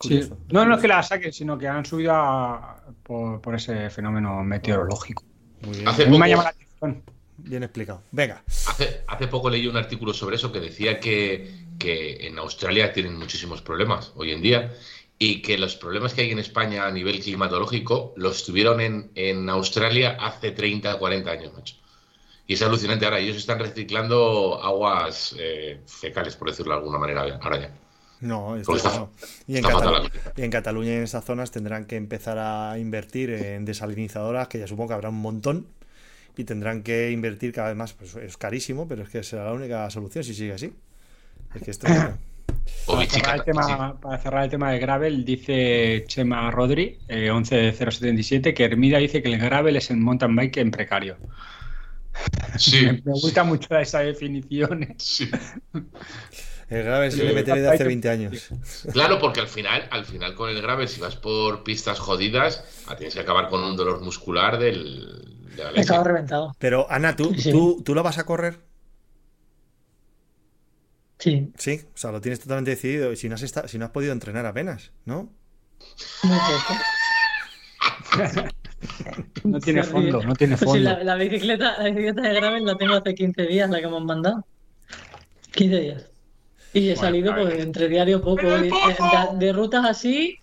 Sí. 0.00 0.28
No, 0.50 0.66
no 0.66 0.74
es 0.74 0.80
que 0.82 0.88
la 0.88 1.02
saquen, 1.02 1.32
sino 1.32 1.56
que 1.56 1.66
han 1.68 1.84
subido 1.86 2.12
a- 2.14 2.82
por, 3.02 3.40
por 3.40 3.54
ese 3.54 3.88
fenómeno 3.88 4.44
meteorológico. 4.44 5.24
Muy 5.62 5.76
bien, 5.76 5.88
Hace 5.88 6.04
me 6.06 6.12
poco- 6.12 6.26
llama 6.26 6.42
la 6.42 6.48
atención. 6.50 7.02
bien 7.38 7.62
explicado. 7.62 8.02
Venga. 8.12 8.42
Hace, 8.46 9.00
hace 9.06 9.26
poco 9.28 9.48
leí 9.48 9.66
un 9.66 9.76
artículo 9.78 10.12
sobre 10.12 10.36
eso 10.36 10.52
que 10.52 10.60
decía 10.60 11.00
que, 11.00 11.64
que 11.78 12.26
en 12.26 12.38
Australia 12.38 12.92
tienen 12.92 13.16
muchísimos 13.18 13.62
problemas 13.62 14.12
hoy 14.16 14.32
en 14.32 14.42
día 14.42 14.74
y 15.18 15.40
que 15.42 15.56
los 15.58 15.76
problemas 15.76 16.12
que 16.14 16.22
hay 16.22 16.30
en 16.30 16.38
España 16.38 16.86
a 16.86 16.90
nivel 16.90 17.20
climatológico 17.20 18.12
los 18.16 18.44
tuvieron 18.44 18.80
en, 18.80 19.10
en 19.14 19.48
Australia 19.48 20.16
hace 20.20 20.50
30, 20.52 20.98
40 20.98 21.30
años, 21.30 21.54
macho. 21.54 21.74
Y 22.46 22.54
es 22.54 22.62
alucinante 22.62 23.04
ahora. 23.06 23.18
Ellos 23.18 23.36
están 23.36 23.58
reciclando 23.58 24.60
aguas 24.62 25.34
eh, 25.38 25.80
fecales, 25.86 26.36
por 26.36 26.48
decirlo 26.50 26.72
de 26.74 26.78
alguna 26.78 26.98
manera, 26.98 27.22
ahora 27.42 27.60
ya. 27.60 27.74
No, 28.20 28.56
Porque 28.64 28.78
está- 28.86 28.98
no. 28.98 29.10
Y 29.46 29.56
en, 29.58 29.64
está 29.64 29.78
Catalu- 29.78 30.10
y 30.36 30.42
en 30.42 30.50
Cataluña 30.50 30.90
y 30.92 30.96
en 30.96 31.02
esas 31.02 31.24
zonas 31.24 31.50
tendrán 31.50 31.86
que 31.86 31.96
empezar 31.96 32.38
a 32.38 32.78
invertir 32.78 33.30
en 33.30 33.64
desalinizadoras, 33.64 34.48
que 34.48 34.58
ya 34.58 34.66
supongo 34.66 34.88
que 34.88 34.94
habrá 34.94 35.08
un 35.08 35.20
montón, 35.20 35.66
y 36.36 36.44
tendrán 36.44 36.82
que 36.82 37.10
invertir 37.10 37.52
cada 37.52 37.68
vez 37.68 37.76
más. 37.76 37.92
Pues 37.94 38.14
es 38.16 38.36
carísimo, 38.36 38.86
pero 38.86 39.02
es 39.02 39.08
que 39.08 39.22
será 39.22 39.44
la 39.46 39.52
única 39.52 39.88
solución 39.90 40.22
si 40.24 40.34
sigue 40.34 40.52
así. 40.52 40.72
Es 41.54 41.62
que 41.62 41.70
esto. 41.70 41.86
O 42.86 42.94
Para 42.96 43.06
cerrar, 43.10 43.36
el 43.36 43.44
tema, 43.44 44.00
para 44.00 44.18
cerrar 44.18 44.44
el 44.44 44.50
tema 44.50 44.70
de 44.72 44.78
Gravel, 44.78 45.24
dice 45.24 46.04
Chema 46.06 46.50
Rodri, 46.50 46.98
eh, 47.08 47.30
11077, 47.30 48.54
que 48.54 48.64
Hermida 48.64 48.98
dice 48.98 49.22
que 49.22 49.32
el 49.32 49.38
Gravel 49.40 49.76
es 49.76 49.90
el 49.90 49.96
mountain 49.96 50.34
bike 50.36 50.58
en 50.58 50.70
precario. 50.70 51.16
sí. 52.58 52.86
Me, 52.86 52.92
me 52.92 53.12
gusta 53.12 53.44
mucho 53.44 53.76
esa 53.76 54.00
definición. 54.00 54.94
sí. 54.98 55.28
El 56.68 56.82
grave 56.82 57.06
es 57.08 57.14
Sí. 57.14 57.20
el 57.20 57.28
MTV 57.36 57.60
de 57.60 57.68
hace 57.68 57.84
20 57.84 58.08
años. 58.10 58.48
Claro, 58.92 59.20
porque 59.20 59.38
al 59.40 59.46
final, 59.46 59.86
al 59.90 60.04
final 60.04 60.34
con 60.34 60.50
el 60.50 60.60
gravel, 60.60 60.88
si 60.88 61.00
vas 61.00 61.14
por 61.14 61.62
pistas 61.62 62.00
jodidas, 62.00 62.64
ah, 62.88 62.96
tienes 62.96 63.14
que 63.14 63.20
acabar 63.20 63.48
con 63.48 63.62
un 63.62 63.76
dolor 63.76 64.00
muscular 64.00 64.58
del, 64.58 65.52
de 65.56 65.62
la. 65.62 65.70
Estaba 65.80 66.02
reventado. 66.02 66.56
Pero 66.58 66.90
Ana, 66.90 67.14
¿tú, 67.14 67.32
Sí. 67.38 67.52
tú, 67.52 67.82
¿tú 67.84 67.94
lo 67.94 68.02
vas 68.02 68.18
a 68.18 68.26
correr? 68.26 68.58
Sí, 71.18 71.50
Sí, 71.56 71.80
o 71.94 71.96
sea, 71.96 72.12
lo 72.12 72.20
tienes 72.20 72.40
totalmente 72.40 72.70
decidido. 72.72 73.12
Y 73.12 73.16
si 73.16 73.28
no 73.28 73.34
has, 73.36 73.42
esta- 73.42 73.68
si 73.68 73.78
no 73.78 73.86
has 73.86 73.90
podido 73.90 74.12
entrenar 74.12 74.44
apenas, 74.46 74.92
¿no? 75.04 75.32
muy 76.22 76.38
poco. 76.38 76.74
No 79.44 79.58
tiene 79.60 79.82
fondo, 79.82 80.22
no 80.22 80.34
tiene 80.34 80.56
Pues 80.56 80.70
sí, 80.70 80.76
fondo. 80.84 80.90
la, 80.90 81.02
la 81.04 81.14
bicicleta, 81.16 81.78
la 81.78 81.84
bicicleta 81.88 82.20
de 82.22 82.34
gravel 82.34 82.64
la 82.64 82.76
tengo 82.76 82.94
hace 82.94 83.14
15 83.14 83.42
días, 83.46 83.70
la 83.70 83.78
que 83.78 83.86
hemos 83.86 84.04
mandado. 84.04 84.44
15 85.52 85.80
días. 85.80 86.10
Y 86.74 86.90
he 86.90 86.94
Bueno, 86.94 87.00
salido 87.00 87.34
pues, 87.34 87.58
entre 87.60 87.88
diario 87.88 88.20
poco. 88.20 88.36
¡Pero 88.42 88.58
De, 88.60 88.68
poco! 88.68 88.86
de- 89.38 89.46
de 89.46 89.52
rutas 89.52 89.84
así, 89.86 90.36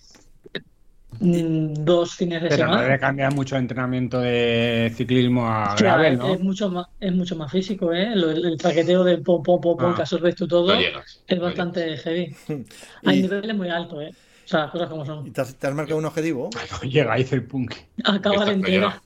dos 1.23 2.15
fines 2.15 2.41
de 2.41 2.49
Pero 2.49 2.63
no 2.65 2.71
semana. 2.71 2.83
debe 2.83 2.99
cambiar 2.99 3.33
mucho 3.33 3.55
el 3.55 3.61
entrenamiento 3.61 4.19
de 4.19 4.91
ciclismo 4.95 5.47
a 5.47 5.73
Claro, 5.75 6.01
gravel, 6.03 6.17
¿no? 6.17 6.33
es, 6.33 6.39
mucho 6.41 6.69
más, 6.69 6.87
es 6.99 7.13
mucho 7.13 7.35
más 7.37 7.51
físico, 7.51 7.93
¿eh? 7.93 8.13
Lo- 8.15 8.31
el, 8.31 8.57
traqueteo 8.57 9.03
del 9.03 9.21
pom, 9.21 9.41
pom, 9.41 9.61
pom, 9.61 9.77
pom 9.77 9.91
Ah. 9.91 9.95
que 9.95 10.01
absorbes 10.01 10.35
tú 10.35 10.47
todo 10.47 10.73
No 10.73 10.79
llegas. 10.79 11.23
es 11.25 11.37
no 11.37 11.43
bastante 11.45 11.97
heavy. 11.97 12.35
Hay 13.05 13.19
Y, 13.19 13.21
niveles 13.21 13.55
muy 13.55 13.69
altos, 13.69 14.03
¿eh? 14.03 14.11
O 14.45 14.47
sea, 14.47 14.59
las 14.63 14.71
cosas 14.71 14.89
como 14.89 15.03
¿y 15.03 15.07
son. 15.07 15.31
te, 15.31 15.39
has, 15.41 15.55
te 15.55 15.67
has 15.67 15.73
marcado 15.73 15.97
un 15.97 16.05
objetivo? 16.05 16.49
No 16.83 16.89
llega, 16.89 17.15
dice 17.15 17.35
el 17.35 17.43
punk. 17.45 17.73
Acabar 18.03 18.49
entera. 18.49 19.01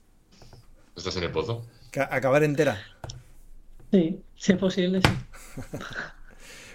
¿Estás 0.96 1.16
en 1.18 1.24
el 1.24 1.32
pozo? 1.32 1.64
Ca- 1.92 2.10
Acabar 2.12 2.44
entera. 2.44 2.82
Sí, 3.92 4.20
si 4.36 4.52
es 4.54 4.58
posible, 4.58 5.02
sí. 5.02 5.62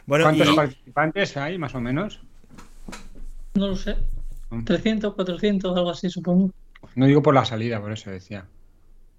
Bueno, 0.07 0.25
¿Cuántos 0.25 0.49
y, 0.53 0.57
participantes 0.57 1.37
hay, 1.37 1.59
más 1.59 1.75
o 1.77 1.81
menos? 1.81 2.21
No 3.55 3.69
lo 3.69 3.77
sé. 3.77 3.97
Mm. 4.53 4.65
300, 4.65 5.15
400, 5.15 5.77
algo 5.77 5.91
así, 5.91 6.11
supongo. 6.11 6.51
No 6.95 7.07
digo 7.07 7.23
por 7.23 7.35
la 7.35 7.45
salida, 7.45 7.81
por 7.81 7.93
eso 7.93 8.11
decía. 8.11 8.45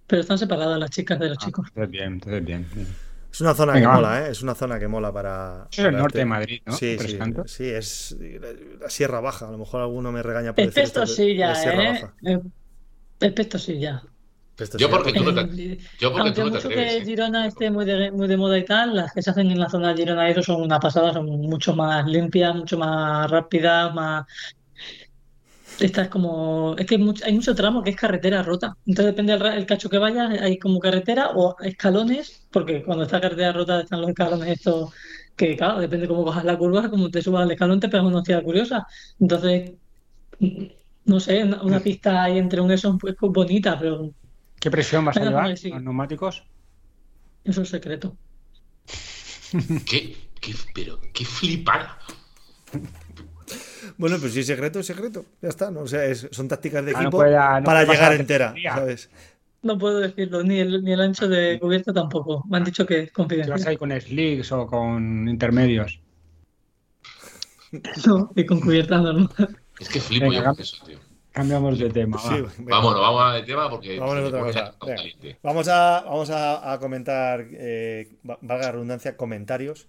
Pero 0.08 0.22
están 0.22 0.38
separadas 0.38 0.78
las 0.80 0.90
chicas 0.92 1.20
de 1.20 1.30
los 1.30 1.38
Ah, 1.42 1.46
chicos. 1.46 1.68
entonces 1.70 1.92
bien, 1.92 2.14
entonces 2.14 2.46
bien. 2.46 2.68
bien. 2.74 2.88
Es 3.32 3.42
una 3.42 3.56
zona 3.56 3.74
Venga, 3.74 3.90
que 3.90 3.96
mola, 3.96 4.28
¿eh? 4.28 4.32
Es 4.32 4.44
una 4.44 4.54
zona 4.54 4.78
que 4.78 4.88
mola 4.88 5.12
para. 5.12 5.68
Es 5.72 5.80
el 5.80 5.86
para 5.86 5.98
norte 5.98 6.18
de 6.20 6.22
este- 6.22 6.30
Madrid, 6.30 6.62
¿no? 6.68 6.74
Sí, 6.74 6.98
sí, 7.00 7.18
sí, 7.48 7.66
es 7.66 8.18
la 8.80 8.90
Sierra 8.90 9.22
Baja. 9.22 9.48
A 9.48 9.52
lo 9.52 9.58
mejor 9.58 9.82
alguno 9.82 10.12
me 10.12 10.22
regaña 10.22 10.54
por 10.54 10.66
decir 10.66 10.84
esto, 10.84 11.02
es 11.02 11.16
Sierra 11.16 11.54
¿eh? 12.26 12.40
Es 13.20 13.32
pestosilla. 13.32 14.04
Pestosilla. 14.56 14.88
Yo 14.88 14.96
porque 14.96 15.14
tú 15.14 15.24
no 15.24 15.34
te, 15.34 15.78
yo 16.00 16.12
porque 16.12 16.28
Aunque 16.28 16.32
tú 16.34 16.42
no 16.42 16.52
te 16.52 16.58
mucho 16.58 16.68
atreves. 16.68 16.92
que 16.92 16.98
¿eh? 16.98 17.06
Girona 17.06 17.48
esté 17.48 17.72
muy 17.72 17.86
de, 17.86 18.12
muy 18.12 18.28
de 18.28 18.38
moda 18.38 18.56
y 18.60 18.66
tal, 18.66 18.96
las 18.96 19.12
que 19.14 19.24
se 19.24 19.32
hacen 19.32 19.50
en 19.50 19.60
la 19.60 19.68
zona 19.68 19.90
de 19.94 20.02
Girona 20.04 20.30
eso 20.30 20.44
son 20.44 20.62
una 20.62 20.80
pasada, 20.80 21.12
son 21.12 21.26
mucho 21.26 21.76
más 21.76 22.06
limpias, 22.06 22.54
mucho 22.56 22.78
más 22.78 23.32
rápidas, 23.32 23.96
más... 23.96 24.26
Esta 25.80 26.04
es 26.04 26.10
como... 26.10 26.76
Es 26.78 26.86
que 26.86 26.96
hay 26.96 27.02
mucho, 27.02 27.26
hay 27.26 27.34
mucho 27.34 27.56
tramo 27.56 27.84
que 27.84 27.92
es 27.92 27.96
carretera 27.96 28.44
rota. 28.44 28.78
Entonces 28.86 29.14
depende 29.14 29.38
del 29.38 29.58
el 29.58 29.66
cacho 29.66 29.90
que 29.90 29.98
vayas, 29.98 30.40
hay 30.42 30.58
como 30.58 30.80
carretera 30.80 31.32
o 31.36 31.56
escalones, 31.62 32.48
porque 32.52 32.84
cuando 32.84 33.04
está 33.04 33.20
carretera 33.20 33.54
rota 33.54 33.82
están 33.82 34.02
los 34.02 34.10
escalones 34.10 34.50
estos 34.50 34.94
que, 35.36 35.58
claro, 35.58 35.80
depende 35.80 36.08
cómo 36.08 36.24
bajas 36.24 36.46
la 36.46 36.58
curva, 36.58 36.90
como 36.90 37.10
te 37.10 37.22
subas 37.22 37.44
al 37.44 37.52
escalón 37.52 37.80
te 37.80 37.90
pegas 37.90 38.06
una 38.06 38.20
hostia 38.20 38.42
curiosa. 38.44 38.86
Entonces, 39.20 39.72
no 41.06 41.20
sé, 41.20 41.44
una, 41.44 41.62
una 41.64 41.80
pista 41.80 42.24
ahí 42.24 42.38
entre 42.38 42.62
un 42.62 42.72
eso 42.72 42.98
pues, 42.98 43.16
bonita, 43.20 43.78
pero 43.80 44.14
¿Qué 44.64 44.72
presión 44.72 45.04
vas 45.04 45.18
a 45.18 45.26
llevar? 45.26 45.58
Sí. 45.58 45.70
¿Los 45.70 45.84
neumáticos? 45.84 46.44
eso 47.44 47.64
es 47.64 47.70
secreto. 47.70 48.16
¿Qué, 49.86 50.16
qué, 50.40 50.56
pero, 50.74 51.00
qué 51.14 51.26
flipada. 51.26 52.00
Bueno, 53.98 54.18
pues 54.20 54.34
si 54.34 54.40
es 54.42 54.48
secreto, 54.48 54.80
es 54.80 54.86
secreto. 54.86 55.26
Ya 55.42 55.50
está. 55.50 55.72
¿no? 55.72 55.82
O 55.82 55.88
sea, 55.88 56.06
es- 56.06 56.28
son 56.32 56.48
tácticas 56.48 56.84
de 56.86 56.92
Ah, 56.92 56.96
no 56.96 57.02
equipo 57.02 57.18
puede- 57.18 57.36
no 57.36 57.64
para 57.64 57.84
llegar 57.84 58.14
entera. 58.14 58.54
¿sabes? 58.64 59.10
No 59.62 59.78
puedo 59.78 60.00
decirlo, 60.00 60.44
ni 60.44 60.60
el, 60.60 60.84
ni 60.84 60.92
el 60.92 61.00
ancho 61.02 61.28
de 61.28 61.58
cubierta 61.60 61.94
tampoco. 61.94 62.44
Me 62.50 62.58
han 62.58 62.66
dicho 62.66 62.86
que 62.86 63.00
es 63.04 63.12
confidencial. 63.14 63.66
ahí 63.66 63.78
con 63.78 63.92
slicks 63.92 64.52
o 64.52 64.68
con 64.68 65.28
intermedios. 65.30 66.00
No, 68.06 68.32
y 68.36 68.46
con 68.46 68.60
cubierta 68.60 68.98
normal. 68.98 69.58
Es 69.80 69.90
que 69.90 70.00
flipo 70.00 70.30
Venga, 70.30 70.44
yo 70.44 70.52
con 70.54 70.62
eso, 70.62 70.86
tío. 70.86 71.00
Cambiamos 71.32 71.80
de 71.80 71.90
tema. 71.90 72.20
Sí, 72.20 72.42
va. 72.42 72.52
Vámonos, 72.60 73.00
vamos 73.02 73.24
a 73.24 73.34
de 73.34 73.42
tema 73.44 73.68
porque. 73.70 74.00
Vámonos 74.00 74.26
otra 74.26 74.42
cosa. 74.42 74.76
Vamos 75.42 75.68
a, 75.68 76.02
vamos 76.02 76.30
a, 76.30 76.74
a 76.74 76.80
comentar, 76.80 77.44
eh, 77.52 78.08
va- 78.30 78.38
valga 78.42 78.66
la 78.66 78.72
redundancia, 78.74 79.18
comentarios. 79.18 79.88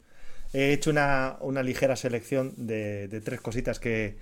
He 0.54 0.72
hecho 0.72 0.90
una, 0.90 1.36
una 1.40 1.64
ligera 1.64 1.96
selección 1.96 2.54
de, 2.56 3.08
de 3.08 3.20
tres 3.20 3.40
cositas 3.40 3.80
que, 3.80 4.18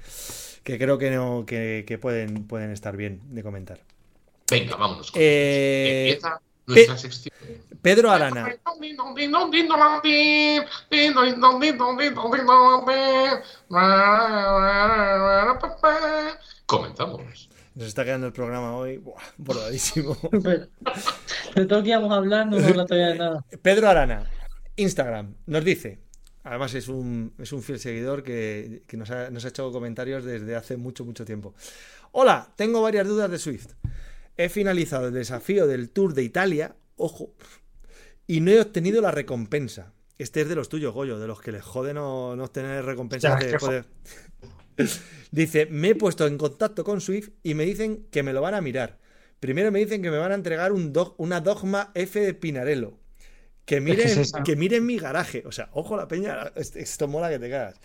que 0.64 0.78
creo 0.78 0.96
que, 0.96 1.10
no, 1.10 1.44
que, 1.46 1.84
que 1.86 1.98
pueden, 1.98 2.46
pueden 2.46 2.70
estar 2.70 2.96
bien 2.96 3.20
de 3.34 3.42
comentar. 3.42 3.80
Venga, 4.50 4.76
vámonos. 4.76 5.12
con 5.12 5.20
Eh, 5.22 6.08
Empieza 6.08 6.40
nuestra 6.66 6.96
sección. 6.96 7.34
Pedro 7.82 8.10
Arana. 8.10 8.56
Comenzamos. 16.66 17.50
Nos 17.74 17.88
está 17.88 18.04
quedando 18.04 18.26
el 18.26 18.32
programa 18.32 18.76
hoy 18.76 18.98
buah, 18.98 19.22
bordadísimo. 19.38 20.16
Pero, 20.42 20.66
de 21.54 21.66
todo 21.66 21.78
lo 21.78 21.82
que 21.82 21.88
íbamos 21.90 22.12
a 22.12 22.16
hablar, 22.16 22.46
no 22.46 22.56
hemos 22.56 22.68
hablado 22.68 22.86
todavía 22.86 23.08
de 23.12 23.18
nada. 23.18 23.44
Pedro 23.62 23.88
Arana, 23.88 24.30
Instagram, 24.76 25.34
nos 25.46 25.64
dice, 25.64 26.01
además 26.44 26.74
es 26.74 26.88
un, 26.88 27.32
es 27.38 27.52
un 27.52 27.62
fiel 27.62 27.78
seguidor 27.78 28.22
que, 28.22 28.82
que 28.86 28.96
nos, 28.96 29.10
ha, 29.10 29.30
nos 29.30 29.44
ha 29.44 29.48
hecho 29.48 29.70
comentarios 29.72 30.24
desde 30.24 30.54
hace 30.56 30.76
mucho, 30.76 31.04
mucho 31.04 31.24
tiempo. 31.24 31.54
Hola, 32.12 32.52
tengo 32.56 32.82
varias 32.82 33.06
dudas 33.06 33.30
de 33.30 33.38
Swift. 33.38 33.72
He 34.36 34.48
finalizado 34.48 35.08
el 35.08 35.14
desafío 35.14 35.66
del 35.66 35.90
Tour 35.90 36.14
de 36.14 36.22
Italia, 36.22 36.74
ojo, 36.96 37.34
y 38.26 38.40
no 38.40 38.50
he 38.50 38.60
obtenido 38.60 39.00
la 39.00 39.10
recompensa. 39.10 39.92
Este 40.18 40.42
es 40.42 40.48
de 40.48 40.54
los 40.54 40.68
tuyos, 40.68 40.94
Goyo, 40.94 41.18
de 41.18 41.26
los 41.26 41.40
que 41.40 41.52
les 41.52 41.62
jode 41.62 41.92
no, 41.94 42.36
no 42.36 42.44
obtener 42.44 42.84
recompensas. 42.84 43.40
Ya, 43.40 43.46
de 43.46 43.58
joder. 43.58 43.84
Dice, 45.30 45.66
me 45.66 45.90
he 45.90 45.94
puesto 45.94 46.26
en 46.26 46.38
contacto 46.38 46.84
con 46.84 47.00
Swift 47.00 47.30
y 47.42 47.54
me 47.54 47.64
dicen 47.64 48.06
que 48.10 48.22
me 48.22 48.32
lo 48.32 48.40
van 48.40 48.54
a 48.54 48.60
mirar. 48.60 48.98
Primero 49.40 49.72
me 49.72 49.80
dicen 49.80 50.02
que 50.02 50.10
me 50.10 50.18
van 50.18 50.32
a 50.32 50.36
entregar 50.36 50.72
un 50.72 50.92
dog- 50.92 51.14
una 51.18 51.40
Dogma 51.40 51.90
F 51.94 52.20
de 52.20 52.34
Pinarello. 52.34 52.98
Que 53.64 53.76
¿Qué 53.76 53.80
miren, 53.80 54.08
es 54.20 54.32
que 54.44 54.56
miren 54.56 54.84
mi 54.86 54.98
garaje. 54.98 55.44
O 55.46 55.52
sea, 55.52 55.68
ojo 55.72 55.96
la 55.96 56.08
peña, 56.08 56.52
est- 56.56 56.76
esto 56.76 57.08
mola 57.08 57.30
que 57.30 57.38
te 57.38 57.50
cagas. 57.50 57.80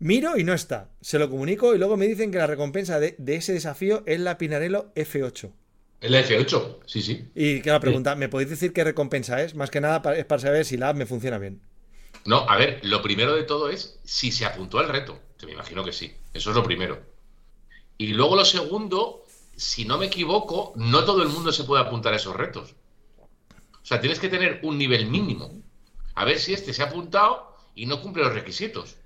Miro 0.00 0.36
y 0.38 0.44
no 0.44 0.54
está. 0.54 0.90
Se 1.00 1.18
lo 1.18 1.30
comunico 1.30 1.74
y 1.74 1.78
luego 1.78 1.96
me 1.96 2.06
dicen 2.08 2.30
que 2.32 2.38
la 2.38 2.46
recompensa 2.48 3.00
de, 3.00 3.14
de 3.18 3.36
ese 3.36 3.52
desafío 3.54 4.02
es 4.06 4.20
la 4.20 4.38
Pinarello 4.38 4.92
F8. 4.94 5.52
El 6.00 6.14
F8, 6.16 6.80
sí, 6.86 7.00
sí. 7.02 7.30
Y 7.34 7.60
que 7.62 7.70
la 7.70 7.80
pregunta, 7.80 8.14
¿me 8.16 8.28
podéis 8.28 8.50
decir 8.50 8.72
qué 8.72 8.84
recompensa 8.84 9.42
es? 9.42 9.54
Más 9.54 9.70
que 9.70 9.80
nada 9.80 10.02
es 10.16 10.24
para 10.24 10.40
saber 10.42 10.64
si 10.64 10.76
la 10.76 10.88
app 10.90 10.96
me 10.96 11.06
funciona 11.06 11.38
bien. 11.38 11.60
No, 12.24 12.48
a 12.48 12.56
ver, 12.56 12.80
lo 12.82 13.02
primero 13.02 13.34
de 13.34 13.44
todo 13.44 13.68
es 13.70 14.00
si 14.04 14.32
se 14.32 14.44
apuntó 14.44 14.78
al 14.78 14.88
reto. 14.88 15.20
Que 15.38 15.46
me 15.46 15.52
imagino 15.52 15.84
que 15.84 15.92
sí. 15.92 16.12
Eso 16.34 16.50
es 16.50 16.56
lo 16.56 16.62
primero. 16.62 17.00
Y 17.98 18.08
luego 18.08 18.36
lo 18.36 18.44
segundo, 18.44 19.24
si 19.56 19.84
no 19.84 19.98
me 19.98 20.06
equivoco, 20.06 20.72
no 20.76 21.04
todo 21.04 21.22
el 21.22 21.28
mundo 21.28 21.52
se 21.52 21.64
puede 21.64 21.82
apuntar 21.82 22.12
a 22.12 22.16
esos 22.16 22.36
retos. 22.36 22.74
O 23.82 23.86
sea, 23.86 24.00
tienes 24.00 24.18
que 24.20 24.28
tener 24.28 24.60
un 24.62 24.78
nivel 24.78 25.06
mínimo. 25.06 25.50
A 26.14 26.24
ver 26.24 26.38
si 26.38 26.52
este 26.52 26.72
se 26.72 26.82
ha 26.82 26.86
apuntado 26.86 27.56
y 27.74 27.86
no 27.86 28.00
cumple 28.00 28.22
los 28.22 28.34
requisitos. 28.34 28.96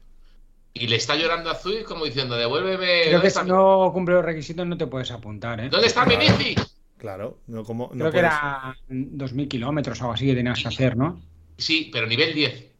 Y 0.75 0.89
le 0.89 0.97
está 0.97 1.17
llorando 1.17 1.51
a 1.51 1.55
Zui 1.55 1.85
como 1.85 2.05
diciendo, 2.05 2.37
devuélveme. 2.37 3.03
Creo 3.05 3.13
¿dónde 3.15 3.27
que 3.29 3.31
si 3.31 3.41
mi- 3.43 3.49
no 3.49 3.91
cumple 3.95 4.15
los 4.17 4.25
requisitos 4.25 4.67
no 4.67 4.77
te 4.77 4.87
puedes 4.87 5.11
apuntar, 5.11 5.59
¿eh? 5.61 5.69
¿Dónde 5.71 5.87
está 5.87 6.05
mi 6.05 6.17
bici? 6.17 6.55
Claro, 6.99 7.39
no 7.47 7.65
como. 7.65 7.85
no 7.85 7.91
Creo 7.91 8.07
que 8.11 8.19
puedes- 8.19 8.33
era 8.33 8.77
2.000 8.89 9.49
kilómetros 9.49 10.01
o 10.01 10.05
algo 10.05 10.15
así 10.15 10.27
que 10.27 10.35
tenías 10.35 10.61
que 10.61 10.69
hacer, 10.69 10.97
¿no? 10.97 11.21
Sí, 11.57 11.89
pero 11.93 12.07
nivel 12.07 12.35
10. 12.35 12.73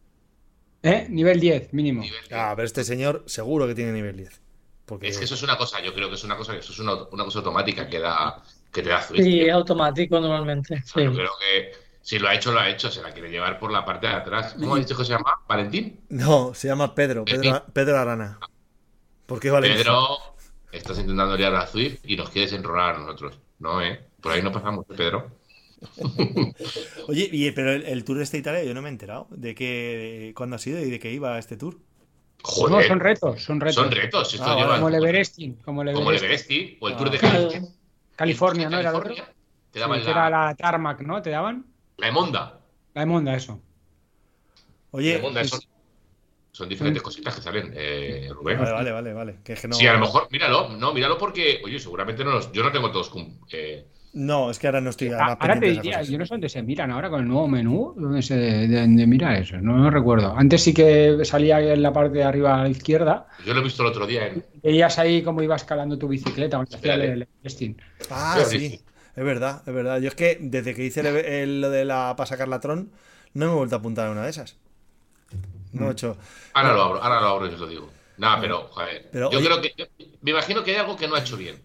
¿Eh? 0.83 1.07
Nivel 1.09 1.39
10, 1.39 1.73
mínimo. 1.73 2.01
Nivel 2.01 2.19
10. 2.21 2.33
Ah, 2.33 2.53
pero 2.55 2.65
este 2.67 2.83
señor 2.83 3.23
seguro 3.25 3.65
que 3.67 3.73
tiene 3.75 3.91
nivel 3.93 4.15
10. 4.17 4.41
Porque 4.85 5.07
Es 5.07 5.17
que 5.17 5.25
eso 5.25 5.33
es 5.35 5.43
una 5.43 5.57
cosa, 5.57 5.81
yo 5.81 5.93
creo 5.93 6.07
que 6.09 6.15
es 6.15 6.23
una 6.23 6.37
cosa, 6.37 6.55
eso 6.55 6.71
es 6.71 6.79
una, 6.79 6.93
una 7.11 7.25
cosa 7.25 7.39
automática 7.39 7.89
que 7.89 7.99
da, 7.99 8.41
que 8.71 8.81
te 8.83 8.89
da 8.89 9.01
Zui. 9.01 9.21
Sí, 9.21 9.49
automático 9.49 10.19
normalmente. 10.19 10.75
O 10.75 10.77
sea, 10.77 10.93
Sí. 10.93 11.03
Yo 11.03 11.13
creo 11.13 11.31
que 11.39 11.71
si 12.07 12.19
lo 12.19 12.29
ha 12.29 12.33
hecho, 12.35 12.53
lo 12.53 12.59
ha 12.61 12.69
hecho. 12.69 12.89
Se 12.89 13.01
la 13.01 13.11
quiere 13.11 13.29
llevar 13.29 13.59
por 13.59 13.69
la 13.69 13.83
parte 13.83 14.07
de 14.07 14.13
atrás. 14.13 14.55
¿Cómo 14.57 14.75
ha 14.75 14.79
dicho 14.79 14.95
que 14.95 15.03
se 15.03 15.11
llama? 15.11 15.33
¿Valentín? 15.45 15.99
No, 16.07 16.53
se 16.53 16.69
llama 16.69 16.95
Pedro, 16.95 17.25
Pedro, 17.25 17.65
Pedro 17.73 17.97
Arana. 17.97 18.39
¿Por 19.25 19.41
qué 19.41 19.51
Valencia? 19.51 19.83
Pedro, 19.83 20.07
estás 20.71 20.97
intentando 20.99 21.35
liar 21.35 21.53
a 21.53 21.67
Zwift 21.67 21.99
y 22.05 22.15
nos 22.15 22.29
quieres 22.29 22.53
enrolar 22.53 22.95
a 22.95 22.99
nosotros. 22.99 23.37
No, 23.59 23.81
¿eh? 23.81 23.99
Por 24.21 24.31
ahí 24.31 24.41
no 24.41 24.53
pasamos, 24.53 24.85
Pedro. 24.85 25.31
Oye, 27.09 27.29
y- 27.31 27.51
pero 27.51 27.73
el, 27.73 27.83
el 27.83 28.03
tour 28.05 28.17
de 28.17 28.23
esta 28.23 28.37
Italia 28.37 28.63
yo 28.63 28.73
no 28.73 28.81
me 28.81 28.87
he 28.87 28.91
enterado 28.93 29.27
de 29.31 29.53
qué, 29.53 29.65
de 30.27 30.33
cuándo 30.33 30.55
ha 30.55 30.59
sido 30.59 30.79
y 30.79 30.89
de 30.89 30.99
qué 30.99 31.11
iba 31.11 31.37
este 31.37 31.57
tour. 31.57 31.75
No, 31.75 31.81
Joder, 32.43 32.87
son 32.87 32.99
retos, 33.01 33.43
son 33.43 33.59
retos. 33.59 33.75
son 33.75 33.91
retos. 33.91 34.33
Esto 34.33 34.45
Ah, 34.47 34.55
lleva 34.55 34.75
Como 34.75 34.87
el 34.87 34.95
Everesting, 34.95 35.55
como 35.57 35.81
el 35.81 35.93
como 35.93 36.11
el 36.11 36.17
Everest. 36.17 36.49
Everest 36.49 36.77
o 36.81 36.87
el 36.87 36.95
Tour 36.95 37.09
de. 37.11 37.17
Cali- 37.17 37.67
California, 38.15 38.67
el 38.67 38.71
¿no? 38.71 38.77
Tour 38.77 38.79
de 38.79 38.81
Era 38.81 38.89
el 38.89 38.95
otro. 38.95 39.09
California, 39.15 39.35
Te 39.71 39.79
daban 39.79 39.99
Sí, 39.99 40.05
que 40.05 40.11
era 40.11 40.29
la 40.29 40.55
Tarmac, 40.55 41.01
¿no? 41.01 41.21
¿Te 41.21 41.29
daban? 41.31 41.65
La 41.97 42.07
Emonda. 42.07 42.59
La 42.93 43.01
Emonda, 43.03 43.35
eso. 43.35 43.53
La 43.53 44.61
Oye, 44.91 45.17
Emonda 45.17 45.41
es- 45.41 45.49
son, 45.49 45.59
son 46.51 46.69
diferentes 46.69 47.03
cositas 47.03 47.35
que 47.35 47.41
salen, 47.41 47.71
eh, 47.75 48.29
Rubén. 48.31 48.57
vale, 48.59 48.71
vale, 48.71 48.91
vale, 48.91 49.13
vale. 49.13 49.35
Que 49.43 49.53
es 49.53 49.61
que 49.61 49.67
no, 49.67 49.75
Sí, 49.75 49.85
a 49.85 49.93
lo 49.93 49.99
mejor, 49.99 50.27
míralo, 50.31 50.69
no, 50.69 50.93
míralo 50.93 51.17
porque, 51.17 51.61
oye, 51.63 51.79
seguramente 51.79 52.23
no 52.23 52.31
los, 52.31 52.51
yo 52.51 52.63
no 52.63 52.71
tengo 52.71 52.91
todos 52.91 53.11
eh, 53.51 53.85
No, 54.13 54.49
es 54.49 54.57
que 54.57 54.67
ahora 54.67 54.81
no 54.81 54.89
estoy 54.89 55.09
Ah, 55.09 55.17
además 55.17 55.37
Ahora 55.41 55.59
te 55.59 55.65
diría, 55.67 56.01
yo 56.01 56.17
no 56.17 56.25
sé 56.25 56.33
dónde 56.33 56.49
se 56.49 56.63
miran 56.63 56.89
ahora 56.89 57.09
con 57.11 57.21
el 57.21 57.27
nuevo 57.27 57.47
menú, 57.47 57.93
dónde 57.95 58.23
se 58.23 58.35
de, 58.35 58.67
de 58.67 59.07
mira 59.07 59.37
eso, 59.37 59.57
no 59.57 59.77
lo 59.77 59.91
recuerdo. 59.91 60.33
Antes 60.35 60.63
sí 60.63 60.73
que 60.73 61.19
salía 61.25 61.59
en 61.59 61.83
la 61.83 61.93
parte 61.93 62.17
de 62.17 62.23
arriba 62.23 62.59
a 62.59 62.63
la 62.63 62.69
izquierda, 62.69 63.27
Yo 63.45 63.53
lo 63.53 63.59
he 63.59 63.63
visto 63.63 63.83
el 63.83 63.89
otro 63.89 64.07
día 64.07 64.27
en. 64.27 64.43
veías 64.63 64.97
ahí 64.97 65.21
cómo 65.21 65.43
iba 65.43 65.55
escalando 65.55 65.97
tu 65.99 66.07
bicicleta 66.07 66.57
cuando 66.57 66.75
hacía 66.75 66.93
el, 66.95 67.27
el. 67.43 67.75
Ah, 68.09 68.43
sí. 68.47 68.81
Es 69.17 69.23
verdad, 69.25 69.63
es 69.67 69.73
verdad. 69.73 69.99
Yo 69.99 70.07
es 70.07 70.15
que 70.15 70.37
desde 70.39 70.73
que 70.73 70.85
hice 70.85 71.01
el- 71.01 71.07
el- 71.17 71.61
lo 71.61 71.69
de 71.69 71.83
la 71.83 72.13
para 72.15 72.27
sacar 72.27 72.47
la 72.47 72.59
Tron, 72.61 72.91
no 73.33 73.45
me 73.47 73.51
he 73.51 73.55
vuelto 73.55 73.75
a 73.75 73.79
apuntar 73.79 74.07
a 74.07 74.11
una 74.11 74.23
de 74.23 74.29
esas. 74.29 74.55
No 75.73 75.89
he 75.89 75.91
hecho. 75.91 76.17
Ahora 76.53 76.73
lo 76.73 76.81
abro, 76.81 77.03
ahora 77.03 77.19
lo 77.21 77.27
abro 77.27 77.47
y 77.49 77.53
os 77.53 77.59
lo 77.59 77.67
digo. 77.67 77.89
Nada, 78.17 78.39
pero, 78.39 78.67
joder. 78.71 79.09
Pero, 79.11 79.29
yo 79.31 79.37
oye- 79.39 79.47
creo 79.47 79.61
que. 79.61 79.73
yo- 79.77 79.85
me 80.21 80.31
imagino 80.31 80.63
que 80.63 80.71
hay 80.71 80.77
algo 80.77 80.95
que 80.95 81.07
no 81.07 81.15
ha 81.15 81.19
hecho 81.19 81.37
bien. 81.37 81.57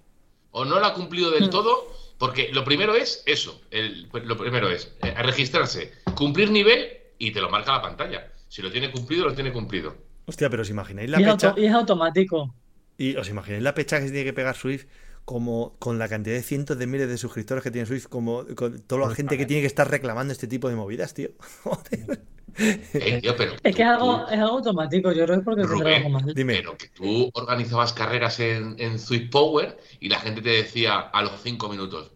O 0.51 0.65
no 0.65 0.81
lo 0.81 0.85
ha 0.87 0.93
cumplido 0.93 1.31
del 1.31 1.49
todo, 1.49 1.87
porque 2.19 2.51
lo 2.53 2.65
primero 2.65 2.95
es 2.95 3.23
eso. 3.27 3.61
el- 3.71 4.07
pues 4.11 4.25
lo 4.25 4.37
primero 4.37 4.69
es 4.69 4.93
eh, 5.03 5.15
registrarse, 5.23 5.93
cumplir 6.15 6.51
nivel 6.51 6.89
y 7.19 7.31
te 7.33 7.41
lo 7.41 7.49
marca 7.49 7.73
la 7.73 7.81
pantalla. 7.83 8.29
Si 8.49 8.61
lo 8.61 8.71
tiene 8.71 8.91
cumplido, 8.91 9.25
lo 9.25 9.35
tiene 9.35 9.51
cumplido. 9.53 9.97
Hostia, 10.27 10.51
pero 10.51 10.63
os 10.63 10.69
imagináis 10.71 11.09
la 11.09 11.21
Y 11.21 11.25
pecha. 11.25 11.49
auto- 11.51 11.61
y 11.61 11.65
es 11.67 11.73
automático. 11.73 12.55
Y 12.99 13.17
os 13.17 13.29
imagináis 13.31 13.63
la 13.63 13.73
pecha 13.75 13.99
que 13.99 14.07
se 14.07 14.11
tiene 14.13 14.25
que 14.27 14.33
pegar 14.35 14.55
Swift 14.57 14.85
como 15.25 15.77
con 15.79 15.99
la 15.99 16.09
cantidad 16.09 16.35
de 16.37 16.43
cientos 16.43 16.79
de 16.79 16.87
miles 16.87 17.09
de 17.09 17.17
suscriptores 17.19 17.63
que 17.65 17.71
tiene 17.71 17.87
Swift, 17.87 18.07
como 18.09 18.45
con 18.57 18.81
toda 18.81 19.09
la 19.09 19.15
gente 19.15 19.39
que 19.39 19.47
tiene 19.47 19.61
que 19.63 19.67
estar 19.67 19.91
reclamando 19.91 20.33
este 20.33 20.47
tipo 20.47 20.69
de 20.69 20.77
movidas, 20.77 21.15
tío. 21.15 21.31
Joder. 21.65 22.23
Eh, 22.59 23.21
tío, 23.23 23.35
pero 23.35 23.53
Es 23.55 23.61
que 23.63 23.71
es 23.71 23.77
tú- 23.77 23.83
algo, 23.85 24.29
es 24.29 24.39
algo 24.39 24.57
automático, 24.59 25.11
yo 25.13 25.25
creo 25.25 25.37
que 25.37 25.41
es 25.41 25.45
porque 25.45 25.63
Rubén, 25.63 25.95
algo 26.05 26.09
mal. 26.11 26.35
Dime. 26.35 26.57
Pero 26.57 26.77
que 26.77 26.89
tú 26.89 27.31
organizabas 27.33 27.93
carreras 27.95 28.39
en, 28.41 28.75
en 28.79 28.99
Swift 28.99 29.31
Power 29.31 29.79
y 30.01 30.09
la 30.11 30.21
gente 30.21 30.43
te 30.43 30.51
decía 30.51 30.99
a 30.99 31.23
los 31.23 31.41
cinco 31.43 31.69
minutos, 31.71 32.12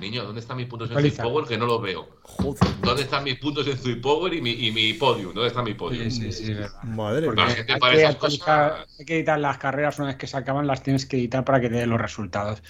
niño, 0.00 0.24
¿dónde 0.24 0.40
están 0.40 0.56
mis 0.56 0.66
puntos 0.66 0.90
en 0.90 1.16
Power 1.16 1.46
que 1.46 1.56
no 1.58 1.66
los 1.66 1.82
veo? 1.82 2.08
Joder. 2.22 2.60
¿Dónde 2.82 3.02
están 3.02 3.24
mis 3.24 3.38
puntos 3.38 3.66
en 3.66 3.78
Sweet 3.78 4.00
Power 4.00 4.32
y 4.34 4.40
mi, 4.40 4.50
y 4.52 4.72
mi 4.72 4.94
podium? 4.94 5.32
¿Dónde 5.34 5.48
está 5.48 5.62
mi 5.62 5.74
podium? 5.74 6.10
Sí, 6.10 6.32
sí, 6.32 6.46
sí. 6.46 6.54
Madre 6.84 7.30
mía. 7.30 7.46
hay 7.46 7.54
que, 7.96 8.18
cosas- 8.18 8.86
hay 8.98 9.04
que 9.04 9.16
editar 9.16 9.38
las 9.38 9.58
carreras 9.58 9.98
una 9.98 10.08
vez 10.08 10.16
que 10.16 10.26
se 10.26 10.36
acaban, 10.36 10.66
las 10.66 10.82
tienes 10.82 11.06
que 11.06 11.16
editar 11.16 11.44
para 11.44 11.60
que 11.60 11.68
te 11.68 11.76
den 11.76 11.90
los 11.90 12.00
resultados. 12.00 12.62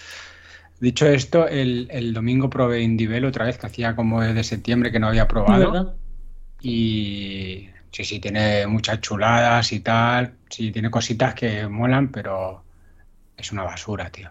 Dicho 0.80 1.06
esto, 1.06 1.46
el, 1.46 1.88
el 1.90 2.14
domingo 2.14 2.48
probé 2.48 2.80
Indivelo 2.80 3.28
otra 3.28 3.44
vez, 3.44 3.58
que 3.58 3.66
hacía 3.66 3.94
como 3.94 4.22
desde 4.22 4.42
septiembre 4.44 4.90
que 4.90 4.98
no 4.98 5.08
había 5.08 5.22
¿Es 5.22 5.28
probado. 5.28 5.72
verdad? 5.72 5.94
Y 6.62 7.68
sí, 7.90 8.04
sí, 8.04 8.18
tiene 8.20 8.66
muchas 8.66 9.00
chuladas 9.00 9.72
y 9.72 9.80
tal. 9.80 10.34
Sí, 10.48 10.70
tiene 10.72 10.90
cositas 10.90 11.34
que 11.34 11.66
molan, 11.68 12.08
pero 12.08 12.64
es 13.36 13.52
una 13.52 13.62
basura, 13.62 14.10
tío. 14.10 14.30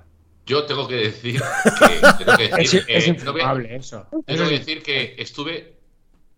Yo 0.49 0.65
tengo 0.65 0.87
que 0.87 0.95
decir 0.95 1.39
que, 1.79 2.25
tengo 2.25 2.37
que 2.37 2.45
Es, 2.45 2.51
decir, 2.57 2.85
es 2.87 3.07
eh, 3.07 3.17
no 3.23 3.33
voy 3.33 3.67
eso. 3.69 4.07
tengo 4.25 4.45
que 4.45 4.57
decir 4.57 4.81
que 4.81 5.15
estuve 5.19 5.77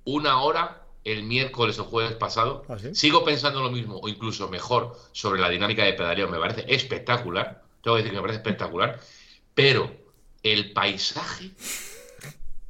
una 0.04 0.42
hora 0.42 0.84
el 1.06 1.24
miércoles 1.24 1.80
o 1.80 1.86
jueves 1.86 2.16
pasado. 2.16 2.66
¿Ah, 2.68 2.78
sí? 2.78 2.94
Sigo 2.94 3.24
pensando 3.24 3.64
lo 3.64 3.72
mismo 3.72 3.98
o 4.00 4.10
incluso 4.10 4.50
mejor 4.50 4.98
sobre 5.14 5.40
la 5.40 5.50
dinámica 5.50 5.86
de 5.86 5.94
pedaleo. 5.94 6.28
Me 6.28 6.40
parece 6.40 6.66
espectacular. 6.68 7.64
Tengo 7.82 7.96
que 7.96 8.04
decir 8.04 8.12
que 8.12 8.18
me 8.18 8.22
parece 8.22 8.40
espectacular. 8.40 9.00
Pero 9.56 9.96
el 10.44 10.74
paisaje 10.74 11.52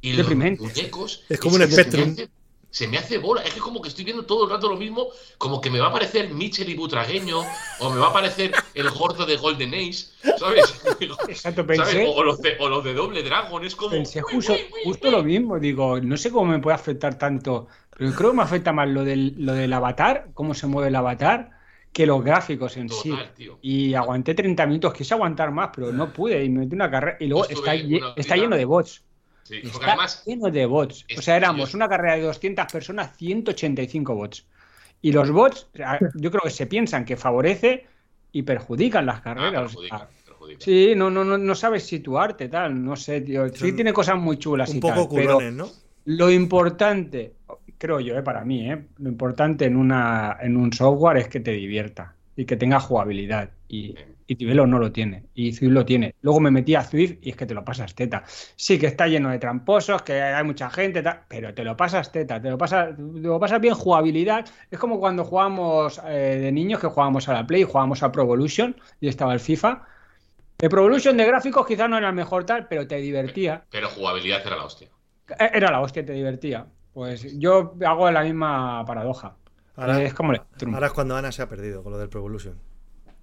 y 0.00 0.12
los 0.12 0.32
muñecos 0.32 1.24
Es 1.28 1.40
como 1.40 1.56
un 1.56 1.62
que 1.68 2.28
se 2.72 2.88
me 2.88 2.96
hace- 2.98 3.18
bola, 3.18 3.42
es 3.42 3.52
que 3.54 3.60
como 3.60 3.80
que 3.80 3.88
estoy 3.90 4.04
viendo 4.04 4.24
todo 4.24 4.44
el 4.44 4.50
rato 4.50 4.68
lo 4.68 4.76
mismo, 4.76 5.06
como 5.38 5.60
que 5.60 5.70
me 5.70 5.78
va 5.78 5.86
a 5.86 5.90
aparecer 5.90 6.30
Mitchell 6.30 6.68
y 6.68 6.74
Butragueño, 6.74 7.40
o 7.78 7.90
me 7.90 8.00
va 8.00 8.06
a 8.06 8.10
aparecer 8.10 8.50
el 8.74 8.90
gordo 8.90 9.24
de 9.26 9.36
Golden 9.36 9.74
Ace, 9.74 10.06
¿sabes? 10.38 10.82
Exacto, 11.28 11.66
pensé, 11.66 12.06
O, 12.06 12.12
o 12.14 12.24
los 12.24 12.40
de, 12.40 12.56
o 12.58 12.68
los 12.68 12.82
de 12.82 12.94
Doble 12.94 13.22
Dragon, 13.22 13.64
es 13.64 13.76
como. 13.76 13.90
pensé 13.90 14.22
justo, 14.22 14.54
uy, 14.54 14.58
uy, 14.58 14.80
justo 14.84 15.08
uy. 15.08 15.12
lo 15.14 15.22
mismo. 15.22 15.60
Digo, 15.60 16.00
no 16.00 16.16
sé 16.16 16.30
cómo 16.30 16.50
me 16.50 16.58
puede 16.58 16.74
afectar 16.74 17.16
tanto, 17.18 17.68
pero 17.96 18.10
creo 18.12 18.30
que 18.30 18.36
me 18.38 18.42
afecta 18.42 18.72
más 18.72 18.88
lo 18.88 19.04
del, 19.04 19.34
lo 19.38 19.52
del 19.52 19.72
avatar, 19.72 20.28
cómo 20.34 20.54
se 20.54 20.66
mueve 20.66 20.88
el 20.88 20.96
avatar, 20.96 21.50
que 21.92 22.06
los 22.06 22.24
gráficos 22.24 22.78
en 22.78 22.88
sí. 22.88 23.12
Tío. 23.36 23.58
Y 23.60 23.92
aguanté 23.92 24.34
30 24.34 24.66
minutos, 24.66 24.94
quise 24.94 25.12
aguantar 25.12 25.50
más, 25.52 25.70
pero 25.74 25.92
no 25.92 26.10
pude. 26.10 26.42
Y 26.42 26.48
me 26.48 26.60
metí 26.60 26.74
una 26.74 26.90
carrera. 26.90 27.18
Y 27.20 27.26
luego 27.26 27.46
está, 27.46 27.72
una 27.74 28.14
está 28.16 28.36
lleno 28.36 28.56
de 28.56 28.64
bots. 28.64 29.04
Sí, 29.60 29.66
Está 29.66 29.88
además, 29.88 30.22
lleno 30.24 30.50
de 30.50 30.66
bots. 30.66 31.04
O 31.18 31.20
sea, 31.20 31.36
éramos 31.36 31.74
una 31.74 31.88
carrera 31.88 32.16
de 32.16 32.22
200 32.22 32.72
personas, 32.72 33.16
185 33.16 34.14
bots. 34.14 34.46
Y 35.02 35.12
los 35.12 35.30
bots, 35.30 35.68
yo 36.14 36.30
creo 36.30 36.42
que 36.42 36.50
se 36.50 36.66
piensan 36.66 37.04
que 37.04 37.16
favorece 37.16 37.86
y 38.32 38.42
perjudican 38.42 39.04
las 39.04 39.18
ah, 39.18 39.22
carreras. 39.22 39.62
perjudica, 39.62 39.96
O 39.96 39.98
sea, 39.98 40.08
perjudica. 40.24 40.60
Sí, 40.64 40.94
no, 40.96 41.10
no, 41.10 41.24
no, 41.24 41.36
no 41.36 41.54
sabes 41.54 41.84
situarte, 41.84 42.48
tal, 42.48 42.82
no 42.82 42.96
sé, 42.96 43.20
tío. 43.20 43.48
Sí 43.50 43.56
Son 43.56 43.74
tiene 43.74 43.92
cosas 43.92 44.16
muy 44.16 44.38
chulas 44.38 44.70
Un 44.70 44.76
y 44.76 44.80
poco 44.80 44.94
tal, 44.94 45.08
pero 45.10 45.34
culones, 45.34 45.52
¿no? 45.52 45.68
lo 46.04 46.30
importante, 46.30 47.34
creo 47.78 48.00
yo, 48.00 48.16
eh, 48.16 48.22
para 48.22 48.44
mí, 48.44 48.70
eh, 48.70 48.86
lo 48.98 49.08
importante 49.08 49.66
en, 49.66 49.76
una, 49.76 50.38
en 50.40 50.56
un 50.56 50.72
software 50.72 51.18
es 51.18 51.28
que 51.28 51.40
te 51.40 51.52
divierta 51.52 52.14
y 52.36 52.44
que 52.44 52.56
tenga 52.56 52.80
jugabilidad. 52.80 53.50
Y, 53.68 53.94
y 54.26 54.36
Tivelo 54.36 54.66
no 54.66 54.78
lo 54.78 54.92
tiene, 54.92 55.24
y 55.34 55.52
Zwift 55.52 55.72
lo 55.72 55.84
tiene. 55.84 56.14
Luego 56.22 56.40
me 56.40 56.50
metí 56.50 56.74
a 56.74 56.82
Zwift 56.82 57.18
y 57.22 57.30
es 57.30 57.36
que 57.36 57.46
te 57.46 57.54
lo 57.54 57.64
pasas 57.64 57.94
teta. 57.94 58.22
Sí 58.56 58.78
que 58.78 58.86
está 58.86 59.06
lleno 59.06 59.30
de 59.30 59.38
tramposos, 59.38 60.02
que 60.02 60.20
hay 60.20 60.44
mucha 60.44 60.70
gente, 60.70 61.02
tal, 61.02 61.20
pero 61.28 61.52
te 61.54 61.64
lo 61.64 61.76
pasas 61.76 62.10
teta, 62.12 62.40
te 62.40 62.50
lo 62.50 62.58
pasas, 62.58 62.96
te 62.96 63.02
lo 63.02 63.38
pasas 63.40 63.60
bien 63.60 63.74
jugabilidad. 63.74 64.46
Es 64.70 64.78
como 64.78 64.98
cuando 65.00 65.24
jugábamos 65.24 66.00
eh, 66.06 66.38
de 66.40 66.52
niños 66.52 66.80
que 66.80 66.86
jugábamos 66.86 67.28
a 67.28 67.34
la 67.34 67.46
Play, 67.46 67.64
jugábamos 67.64 68.02
a 68.02 68.10
Pro 68.12 68.22
Evolution 68.22 68.76
y 69.00 69.08
estaba 69.08 69.32
el 69.32 69.40
FIFA. 69.40 69.82
El 70.58 70.68
Pro 70.68 70.80
Evolution 70.82 71.16
de 71.16 71.24
gráficos 71.26 71.66
quizás 71.66 71.88
no 71.90 71.98
era 71.98 72.08
el 72.08 72.14
mejor 72.14 72.44
tal, 72.44 72.68
pero 72.68 72.86
te 72.86 72.96
divertía. 72.96 73.64
Pero 73.70 73.88
jugabilidad 73.88 74.40
era 74.46 74.56
la 74.56 74.64
hostia. 74.64 74.88
Eh, 75.38 75.50
Era 75.54 75.70
la 75.70 75.80
hostia, 75.80 76.04
te 76.04 76.12
divertía. 76.12 76.66
Pues 76.92 77.38
yo 77.38 77.74
hago 77.86 78.10
la 78.10 78.22
misma 78.22 78.84
paradoja. 78.84 79.36
Ahora, 79.74 80.02
es 80.02 80.12
como 80.12 80.32
el 80.32 80.38
Spectrum. 80.38 80.74
ahora 80.74 80.88
es 80.88 80.92
cuando 80.92 81.16
Ana 81.16 81.32
se 81.32 81.40
ha 81.40 81.48
perdido 81.48 81.82
con 81.82 81.92
lo 81.92 81.98
del 81.98 82.10
Pro 82.10 82.20
Evolution. 82.20 82.58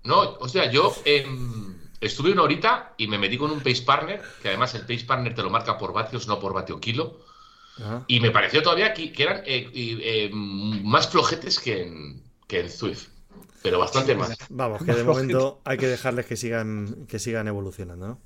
No, 0.03 0.37
o 0.39 0.47
sea, 0.47 0.71
yo 0.71 0.95
em, 1.05 1.75
estuve 2.01 2.31
una 2.31 2.43
horita 2.43 2.93
y 2.97 3.07
me 3.07 3.17
metí 3.17 3.37
con 3.37 3.51
un 3.51 3.59
Pace 3.59 3.83
Partner, 3.83 4.21
que 4.41 4.49
además 4.49 4.73
el 4.75 4.81
Pace 4.81 5.05
Partner 5.05 5.35
te 5.35 5.43
lo 5.43 5.49
marca 5.49 5.77
por 5.77 5.93
vatios, 5.93 6.27
no 6.27 6.39
por 6.39 6.53
vatio 6.53 6.79
kilo. 6.79 7.19
Ajá. 7.77 8.03
Y 8.07 8.19
me 8.19 8.31
pareció 8.31 8.61
todavía 8.61 8.93
que, 8.93 9.11
que 9.11 9.23
eran 9.23 9.37
eh, 9.45 9.69
eh, 9.73 10.29
más 10.33 11.09
flojetes 11.09 11.59
que 11.59 11.83
en, 11.83 12.23
que 12.47 12.61
en 12.61 12.69
Swift. 12.69 13.07
Pero 13.61 13.79
bastante 13.79 14.15
más. 14.15 14.37
Vamos, 14.49 14.83
que 14.83 14.93
de 14.93 15.03
momento 15.03 15.61
hay 15.65 15.77
que 15.77 15.87
dejarles 15.87 16.25
que 16.25 16.37
sigan, 16.37 17.05
que 17.07 17.19
sigan 17.19 17.47
evolucionando, 17.47 18.07
¿no? 18.07 18.19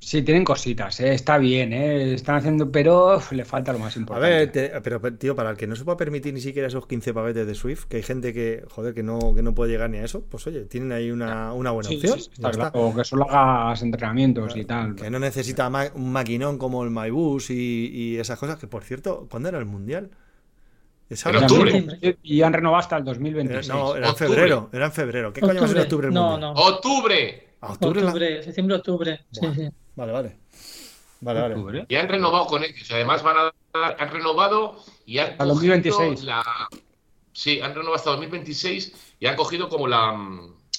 Sí, 0.00 0.22
tienen 0.22 0.44
cositas, 0.44 1.00
¿eh? 1.00 1.12
está 1.12 1.38
bien, 1.38 1.72
¿eh? 1.72 2.14
están 2.14 2.36
haciendo, 2.36 2.70
pero 2.70 3.16
uf, 3.16 3.32
le 3.32 3.44
falta 3.44 3.72
lo 3.72 3.80
más 3.80 3.96
A 3.96 3.98
importante. 3.98 4.30
ver, 4.30 4.52
te- 4.52 4.80
pero 4.80 5.00
tío, 5.14 5.34
para 5.34 5.50
el 5.50 5.56
que 5.56 5.66
no 5.66 5.74
se 5.74 5.84
pueda 5.84 5.96
permitir 5.96 6.32
ni 6.32 6.40
siquiera 6.40 6.68
esos 6.68 6.86
15 6.86 7.12
pavetes 7.12 7.46
de 7.48 7.54
Swift, 7.56 7.86
que 7.86 7.96
hay 7.96 8.02
gente 8.04 8.32
que, 8.32 8.64
joder, 8.70 8.94
que 8.94 9.02
no, 9.02 9.34
que 9.34 9.42
no 9.42 9.54
puede 9.56 9.72
llegar 9.72 9.90
ni 9.90 9.98
a 9.98 10.04
eso, 10.04 10.22
pues 10.22 10.46
oye, 10.46 10.66
tienen 10.66 10.92
ahí 10.92 11.10
una, 11.10 11.52
una 11.52 11.72
buena 11.72 11.88
Sí, 11.88 11.96
opción. 11.96 12.20
sí, 12.20 12.30
está. 12.40 12.70
O 12.74 12.94
que 12.94 13.02
solo 13.04 13.28
hagas 13.28 13.82
entrenamientos 13.82 14.56
y 14.56 14.64
tal. 14.64 14.94
Que 14.94 15.10
no 15.10 15.18
necesita 15.18 15.68
ma- 15.68 15.90
un 15.94 16.12
maquinón 16.12 16.58
como 16.58 16.84
el 16.84 16.90
MyBus 16.90 17.50
y, 17.50 17.90
y 17.92 18.16
esas 18.18 18.38
cosas, 18.38 18.56
que 18.58 18.68
por 18.68 18.84
cierto, 18.84 19.26
¿cuándo 19.28 19.48
era 19.48 19.58
el 19.58 19.66
Mundial? 19.66 20.10
¿Es 21.10 21.26
En 21.26 21.34
ahora? 21.34 21.46
octubre. 21.48 22.16
Y 22.22 22.42
han 22.42 22.52
renovado 22.52 22.78
hasta 22.80 22.96
el 22.98 23.02
Era- 23.02 23.12
2026. 23.14 23.68
no, 23.68 23.96
era 23.96 24.06
en 24.06 24.12
Octubre. 24.12 24.28
febrero, 24.34 24.70
era 24.72 24.86
en 24.86 24.92
febrero. 24.92 25.32
¿Qué 25.32 25.40
coño 25.40 25.58
va 25.60 25.64
a 25.66 25.68
ser 25.68 25.80
octubre 25.80 26.06
el 26.08 26.14
No, 26.14 26.30
Mundial? 26.32 26.54
no. 26.54 26.60
¡Octubre! 26.60 27.48
¿A 27.60 27.72
octubre? 27.72 28.04
Octubre, 28.04 28.42
septiembre, 28.44 28.76
octubre. 28.76 29.20
Sí, 29.32 29.40
sí. 29.56 29.68
Vale, 29.98 30.12
vale. 30.12 30.36
Vale, 31.20 31.40
vale. 31.56 31.86
Y 31.88 31.96
han 31.96 32.08
renovado 32.08 32.46
con 32.46 32.62
ellos. 32.62 32.88
Además 32.92 33.22
van 33.24 33.36
a 33.36 33.42
dar- 33.74 33.96
han 33.98 34.10
renovado 34.10 34.76
y 35.04 35.18
han 35.18 35.32
Hasta 35.32 35.44
2026. 35.44 36.10
cogido 36.10 36.26
la... 36.26 36.44
Sí, 37.32 37.60
han 37.60 37.70
renovado 37.74 37.96
hasta 37.96 38.10
2026 38.10 39.14
y 39.18 39.26
han 39.26 39.34
cogido 39.34 39.68
como 39.68 39.88
la, 39.88 40.16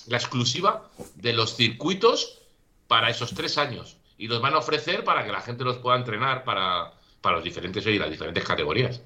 la 0.07 0.17
exclusiva 0.17 0.87
de 1.15 1.33
los 1.33 1.55
circuitos 1.57 2.39
para 2.87 3.09
esos 3.09 3.33
tres 3.33 3.57
años. 3.57 3.97
Y 4.17 4.27
los 4.29 4.41
van 4.41 4.53
a 4.53 4.59
ofrecer 4.59 5.03
para 5.03 5.25
que 5.25 5.31
la 5.33 5.41
gente 5.41 5.65
los 5.65 5.77
pueda 5.79 5.97
entrenar 5.97 6.45
para, 6.45 6.93
para 7.19 7.35
los 7.35 7.43
diferentes 7.43 7.85
y 7.85 7.99
las 7.99 8.09
diferentes 8.09 8.43
categorías. 8.45 9.01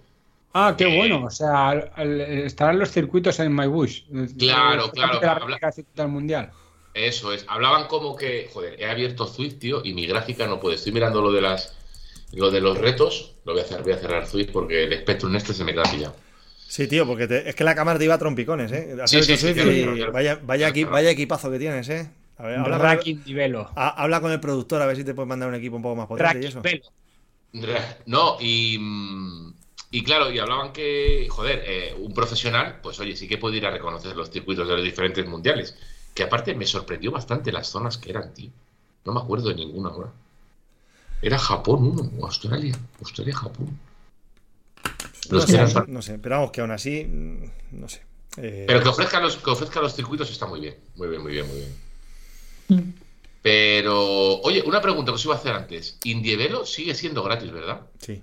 Ah, 0.53 0.75
qué 0.77 0.83
Eh, 0.85 0.97
bueno. 0.97 1.25
O 1.25 1.31
sea, 1.31 1.73
estarán 1.97 2.77
los 2.77 2.91
circuitos 2.91 3.39
en 3.39 3.55
MyBush. 3.55 4.03
Claro, 4.37 4.91
claro, 4.91 5.13
La 5.19 5.31
habla- 5.31 5.33
réplica 5.39 5.65
del 5.67 5.73
circuito 5.73 6.01
del 6.03 6.11
mundial. 6.11 6.51
Eso 6.93 7.33
es. 7.33 7.45
Hablaban 7.47 7.87
como 7.87 8.15
que, 8.15 8.49
joder, 8.53 8.79
he 8.79 8.85
abierto 8.85 9.25
Zwift, 9.25 9.59
tío, 9.59 9.81
y 9.83 9.93
mi 9.93 10.05
gráfica 10.05 10.45
no 10.47 10.59
puede. 10.59 10.75
Estoy 10.75 10.91
mirando 10.91 11.21
lo 11.21 11.31
de 11.31 11.41
las 11.41 11.73
lo 12.33 12.49
de 12.51 12.61
los 12.61 12.77
retos. 12.77 13.33
Lo 13.45 13.53
voy 13.53 13.61
a 13.61 13.65
hacer, 13.65 13.81
voy 13.83 13.93
a 13.93 13.97
cerrar 13.97 14.27
Zwift 14.27 14.51
porque 14.51 14.83
el 14.83 14.99
Spectrum 14.99 15.35
este 15.35 15.53
se 15.53 15.63
me 15.63 15.73
queda 15.73 15.83
pillado. 15.83 16.15
Sí, 16.67 16.87
tío, 16.87 17.05
porque 17.05 17.27
te- 17.27 17.47
es 17.49 17.55
que 17.55 17.63
la 17.63 17.75
cámara 17.75 17.99
te 17.99 18.05
iba 18.05 18.15
a 18.15 18.17
trompicones, 18.17 18.71
¿eh? 18.71 18.95
Sí, 19.05 19.21
sí, 19.23 19.37
sí, 19.37 19.49
y 19.49 20.01
vaya, 20.11 20.39
vaya, 20.43 20.69
equi- 20.69 20.89
vaya 20.89 21.11
equipazo 21.11 21.51
que 21.51 21.59
tienes, 21.59 21.87
¿eh? 21.89 22.09
A 22.37 22.43
ver, 22.47 22.57
habla, 22.57 22.77
con 22.77 22.89
el, 22.89 22.95
Racking 22.97 23.23
ha- 23.75 23.89
habla 24.03 24.21
con 24.21 24.31
el 24.31 24.39
productor 24.39 24.81
a 24.81 24.87
ver 24.87 24.95
si 24.97 25.03
te 25.03 25.13
puedes 25.13 25.29
mandar 25.29 25.49
un 25.49 25.55
equipo 25.55 25.75
un 25.75 25.83
poco 25.83 25.95
más 25.95 26.07
potente 26.07 26.41
y 26.41 26.45
eso. 26.45 26.61
Velo. 26.61 26.83
No, 28.05 28.37
y, 28.39 28.77
mm, 28.79 29.53
y 29.91 30.03
claro, 30.03 30.31
y 30.31 30.39
hablaban 30.39 30.73
que, 30.73 31.27
joder, 31.29 31.63
eh, 31.65 31.95
un 31.99 32.13
profesional, 32.13 32.79
pues 32.81 32.99
oye, 32.99 33.15
sí 33.15 33.27
que 33.27 33.37
puede 33.37 33.57
ir 33.57 33.65
a 33.65 33.71
reconocer 33.71 34.15
los 34.15 34.31
circuitos 34.31 34.67
de 34.67 34.75
los 34.75 34.83
diferentes 34.83 35.25
mundiales. 35.27 35.75
Que 36.13 36.23
aparte 36.23 36.53
me 36.55 36.65
sorprendió 36.65 37.11
bastante 37.11 37.51
las 37.51 37.67
zonas 37.67 37.97
que 37.97 38.09
eran, 38.11 38.33
tío. 38.33 38.51
No 39.05 39.13
me 39.13 39.19
acuerdo 39.19 39.49
de 39.49 39.55
ninguna 39.55 39.89
ahora. 39.89 40.09
Era 41.21 41.37
Japón 41.39 41.83
uno, 41.87 42.11
o 42.19 42.25
Australia. 42.25 42.77
Australia, 42.99 43.35
Japón. 43.35 43.79
No 45.29 45.37
Los 45.37 45.45
sé, 45.45 45.55
eran- 45.55 45.85
no 45.87 46.01
sé, 46.01 46.19
pero 46.19 46.35
vamos, 46.35 46.51
que 46.51 46.61
aún 46.61 46.71
así, 46.71 47.05
mm, 47.05 47.79
no 47.79 47.87
sé. 47.89 48.01
Eh, 48.37 48.65
Pero 48.67 48.81
que 48.81 48.89
ofrezca 48.89 49.19
los, 49.19 49.37
que 49.37 49.49
ofrezca 49.49 49.79
los 49.81 49.93
circuitos 49.95 50.29
está 50.29 50.45
muy 50.45 50.59
bien. 50.59 50.75
Muy 50.95 51.07
bien, 51.07 51.21
muy 51.21 51.31
bien, 51.31 51.47
muy 51.47 51.57
bien. 51.57 51.75
Mm. 52.67 52.93
Pero, 53.41 54.39
oye, 54.41 54.63
una 54.65 54.81
pregunta 54.81 55.11
que 55.11 55.15
os 55.15 55.25
iba 55.25 55.35
a 55.35 55.37
hacer 55.37 55.53
antes. 55.53 55.97
Indievelo 56.03 56.65
sigue 56.65 56.95
siendo 56.95 57.23
gratis, 57.23 57.51
¿verdad? 57.51 57.81
Sí, 57.99 58.21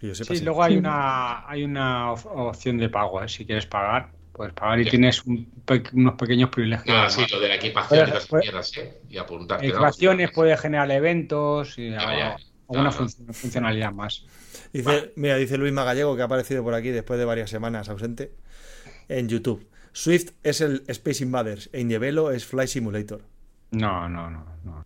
que 0.00 0.08
yo 0.08 0.14
sepa, 0.14 0.34
Sí, 0.34 0.38
sí. 0.38 0.44
luego 0.44 0.62
hay 0.62 0.76
una, 0.76 1.48
hay 1.48 1.62
una 1.64 2.12
op- 2.12 2.26
opción 2.26 2.78
de 2.78 2.88
pago, 2.88 3.22
¿eh? 3.22 3.28
Si 3.28 3.44
quieres 3.46 3.66
pagar, 3.66 4.10
puedes 4.36 4.52
pagar 4.54 4.78
y 4.80 4.84
Ya. 4.84 4.90
tienes 4.90 5.24
un 5.24 5.46
pe- 5.64 5.82
unos 5.94 6.14
pequeños 6.14 6.50
privilegios. 6.50 6.94
Ah, 6.96 7.08
sí, 7.08 7.24
lo 7.30 7.40
de 7.40 7.48
la 7.48 7.54
equipación 7.56 7.98
y 8.00 8.02
Puede- 8.02 8.14
las 8.14 8.26
puede- 8.26 8.42
mierdas, 8.42 8.76
¿eh? 8.76 9.00
Y. 9.08 9.16
Ecuaciones 9.68 10.30
puede 10.32 10.56
generar 10.56 10.90
eventos 10.90 11.78
y 11.78 11.90
Ya, 11.90 11.98
algo- 12.00 12.18
ya. 12.18 12.36
alguna 12.68 12.90
Claro. 12.90 13.08
funcionalidad 13.32 13.92
más. 13.92 14.24
Dice, 14.72 15.12
mira, 15.16 15.36
dice 15.36 15.56
Luis 15.56 15.72
Magallego 15.72 16.14
que 16.16 16.22
ha 16.22 16.26
aparecido 16.26 16.62
por 16.62 16.74
aquí 16.74 16.88
después 16.90 17.18
de 17.18 17.24
varias 17.24 17.48
semanas 17.50 17.88
ausente 17.88 18.32
en 19.08 19.28
YouTube. 19.28 19.66
Swift 19.92 20.32
es 20.42 20.60
el 20.60 20.82
Space 20.88 21.22
Invaders 21.24 21.70
e 21.72 21.80
Indievelo 21.80 22.30
es 22.30 22.44
Fly 22.44 22.66
Simulator. 22.68 23.22
No, 23.70 24.08
no, 24.08 24.28
no, 24.30 24.44
no. 24.64 24.84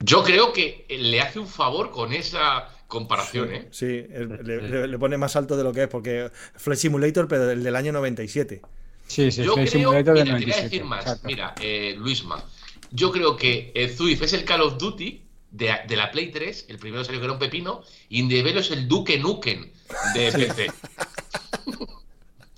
Yo 0.00 0.22
creo 0.22 0.52
que 0.52 0.84
le 0.90 1.20
hace 1.20 1.38
un 1.38 1.46
favor 1.48 1.90
con 1.90 2.12
esa 2.12 2.68
comparación, 2.86 3.52
¿eh? 3.54 3.68
Sí, 3.70 3.86
le, 4.08 4.60
le- 4.62 4.88
le 4.88 4.98
pone 4.98 5.16
más 5.18 5.36
alto 5.36 5.56
de 5.56 5.64
lo 5.64 5.72
que 5.72 5.84
es, 5.84 5.88
porque 5.88 6.30
Flight 6.54 6.80
Simulator, 6.80 7.28
pero 7.28 7.50
el 7.50 7.62
del 7.62 7.76
año 7.76 7.92
97. 7.92 8.60
Sí, 9.06 9.30
sí, 9.30 9.42
Yo 9.44 9.54
Flight 9.54 9.70
creo, 9.70 9.80
Simulator 9.82 10.14
del 10.16 10.24
mira, 10.24 10.38
te 10.38 10.44
voy 10.44 10.52
a 10.52 10.56
97, 10.56 10.62
decir 10.62 10.84
más. 10.84 11.00
exacto. 11.02 11.26
Mira, 11.26 11.54
eh, 11.60 11.94
Luisma, 11.98 12.44
yo 12.90 13.10
creo 13.12 13.36
que 13.36 13.72
eh, 13.74 13.88
Zwift 13.88 14.22
es 14.22 14.32
el 14.32 14.44
Call 14.44 14.62
of 14.62 14.78
Duty 14.78 15.22
de, 15.50 15.72
de 15.86 15.96
la 15.96 16.10
Play 16.10 16.30
3, 16.30 16.66
el 16.68 16.78
primero 16.78 17.04
salió 17.04 17.20
que 17.20 17.24
era 17.24 17.32
un 17.34 17.38
pepino, 17.38 17.82
y 18.08 18.20
Indevelo 18.20 18.60
es 18.60 18.70
el 18.70 18.88
Duque 18.88 19.18
Nuken 19.18 19.72
de 20.14 20.32
PC. 20.32 20.68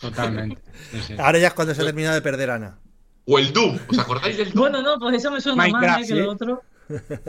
Totalmente. 0.00 0.60
sí, 0.92 0.98
sí. 1.08 1.14
Ahora 1.18 1.38
ya 1.38 1.48
es 1.48 1.54
cuando 1.54 1.74
se 1.74 1.82
ha 1.82 1.84
terminado 1.84 2.14
de 2.14 2.22
perder 2.22 2.50
Ana. 2.50 2.78
O 3.24 3.38
el 3.38 3.52
Doom, 3.52 3.78
¿os 3.88 3.98
acordáis 3.98 4.36
del 4.36 4.52
Doom? 4.52 4.70
Bueno, 4.70 4.82
no, 4.82 4.98
pues 5.00 5.16
eso 5.16 5.30
me 5.30 5.40
suena 5.40 5.66
más 5.68 5.98
¿eh? 5.98 6.00
que 6.02 6.06
sí. 6.06 6.14
lo 6.14 6.30
otro. 6.30 6.62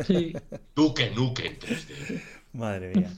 Sí. 0.05 0.33
Duque 0.75 1.09
Nuken 1.15 1.57
3D. 1.57 2.21
Madre 2.57 2.91
mía. 2.93 3.11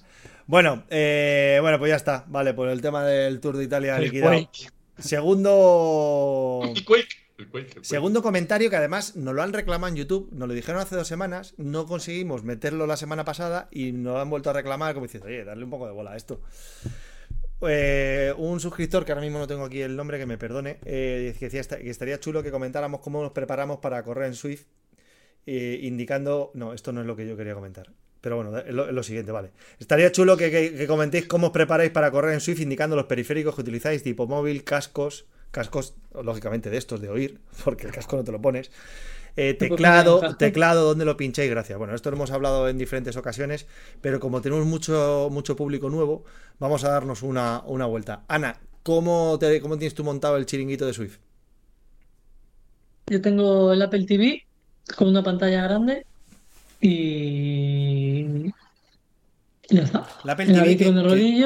Bueno, 0.47 0.83
eh, 0.89 1.59
bueno, 1.61 1.79
pues 1.79 1.89
ya 1.89 1.95
está. 1.95 2.25
Vale, 2.27 2.53
por 2.53 2.67
el 2.69 2.81
tema 2.81 3.05
del 3.05 3.39
Tour 3.39 3.55
de 3.55 3.63
Italia 3.63 3.97
El 3.97 4.03
liquidado. 4.03 4.31
Quake. 4.31 4.69
Segundo. 4.97 6.61
El 6.75 6.83
Quake, 6.83 7.15
el 7.37 7.47
Quake. 7.47 7.79
Segundo 7.81 8.21
comentario 8.21 8.69
que 8.69 8.75
además 8.75 9.15
nos 9.15 9.33
lo 9.33 9.41
han 9.41 9.53
reclamado 9.53 9.89
en 9.89 9.95
YouTube, 9.95 10.29
nos 10.33 10.47
lo 10.47 10.53
dijeron 10.53 10.81
hace 10.81 10.95
dos 10.95 11.07
semanas, 11.07 11.53
no 11.57 11.85
conseguimos 11.85 12.43
meterlo 12.43 12.85
la 12.85 12.97
semana 12.97 13.23
pasada 13.23 13.69
y 13.71 13.93
nos 13.93 14.15
lo 14.15 14.19
han 14.19 14.29
vuelto 14.29 14.49
a 14.49 14.53
reclamar 14.53 14.93
como 14.93 15.05
diciendo, 15.05 15.27
oye, 15.27 15.45
darle 15.45 15.63
un 15.63 15.69
poco 15.69 15.85
de 15.85 15.93
bola 15.93 16.11
a 16.11 16.17
esto. 16.17 16.41
Eh, 17.61 18.33
un 18.37 18.59
suscriptor, 18.59 19.05
que 19.05 19.13
ahora 19.13 19.21
mismo 19.21 19.39
no 19.39 19.47
tengo 19.47 19.63
aquí 19.63 19.81
el 19.81 19.95
nombre, 19.95 20.17
que 20.17 20.25
me 20.25 20.37
perdone, 20.37 20.79
eh, 20.83 21.33
que 21.39 21.49
decía 21.49 21.77
que 21.77 21.89
estaría 21.89 22.19
chulo 22.19 22.43
que 22.43 22.51
comentáramos 22.51 22.99
cómo 23.01 23.21
nos 23.21 23.31
preparamos 23.31 23.79
para 23.79 24.03
correr 24.03 24.27
en 24.27 24.35
Swift, 24.35 24.65
eh, 25.45 25.79
indicando... 25.83 26.51
No, 26.55 26.73
esto 26.73 26.91
no 26.91 27.01
es 27.01 27.07
lo 27.07 27.15
que 27.15 27.27
yo 27.27 27.37
quería 27.37 27.53
comentar. 27.53 27.89
Pero 28.21 28.35
bueno, 28.35 28.57
es 28.59 28.73
lo, 28.73 28.87
es 28.87 28.93
lo 28.93 29.03
siguiente, 29.03 29.31
vale. 29.31 29.51
Estaría 29.79 30.11
chulo 30.11 30.35
que, 30.37 30.51
que- 30.51 30.73
que 30.75 30.87
comentéis 30.87 31.25
cómo 31.25 31.47
os 31.47 31.53
preparáis 31.53 31.91
para 31.91 32.11
correr 32.11 32.33
en 32.33 32.41
Swift, 32.41 32.59
indicando 32.61 32.95
los 32.95 33.05
periféricos 33.05 33.55
que 33.55 33.61
utilizáis, 33.61 34.03
tipo 34.03 34.27
móvil, 34.27 34.63
cascos, 34.63 35.25
cascos, 35.51 35.95
lógicamente 36.21 36.69
de 36.69 36.77
estos 36.77 36.99
de 37.01 37.09
oír, 37.09 37.39
porque 37.63 37.87
el 37.87 37.93
casco 37.93 38.17
no 38.17 38.23
te 38.23 38.31
lo 38.31 38.41
pones. 38.41 38.71
Eh, 39.37 39.53
teclado, 39.53 40.35
teclado, 40.37 40.83
¿dónde 40.83 41.05
lo 41.05 41.15
pincháis? 41.15 41.49
Gracias. 41.49 41.77
Bueno, 41.79 41.95
esto 41.95 42.09
lo 42.09 42.17
hemos 42.17 42.31
hablado 42.31 42.67
en 42.67 42.77
diferentes 42.77 43.15
ocasiones, 43.15 43.67
pero 44.01 44.19
como 44.19 44.41
tenemos 44.41 44.65
mucho, 44.65 45.29
mucho 45.31 45.55
público 45.55 45.89
nuevo, 45.89 46.25
vamos 46.59 46.83
a 46.83 46.89
darnos 46.89 47.23
una, 47.23 47.61
una 47.65 47.85
vuelta. 47.85 48.23
Ana, 48.27 48.59
¿cómo, 48.83 49.37
te, 49.39 49.61
¿cómo 49.61 49.77
tienes 49.77 49.93
tú 49.93 50.03
montado 50.03 50.35
el 50.35 50.45
chiringuito 50.45 50.85
de 50.85 50.93
Swift? 50.93 51.19
Yo 53.07 53.21
tengo 53.21 53.71
el 53.71 53.81
Apple 53.81 54.05
TV 54.05 54.45
con 54.97 55.07
una 55.07 55.23
pantalla 55.23 55.63
grande 55.63 56.05
y 56.81 57.78
ya 59.69 59.83
está. 59.83 60.07
La 60.23 60.33
Apple 60.33 60.47
TV, 60.47 60.77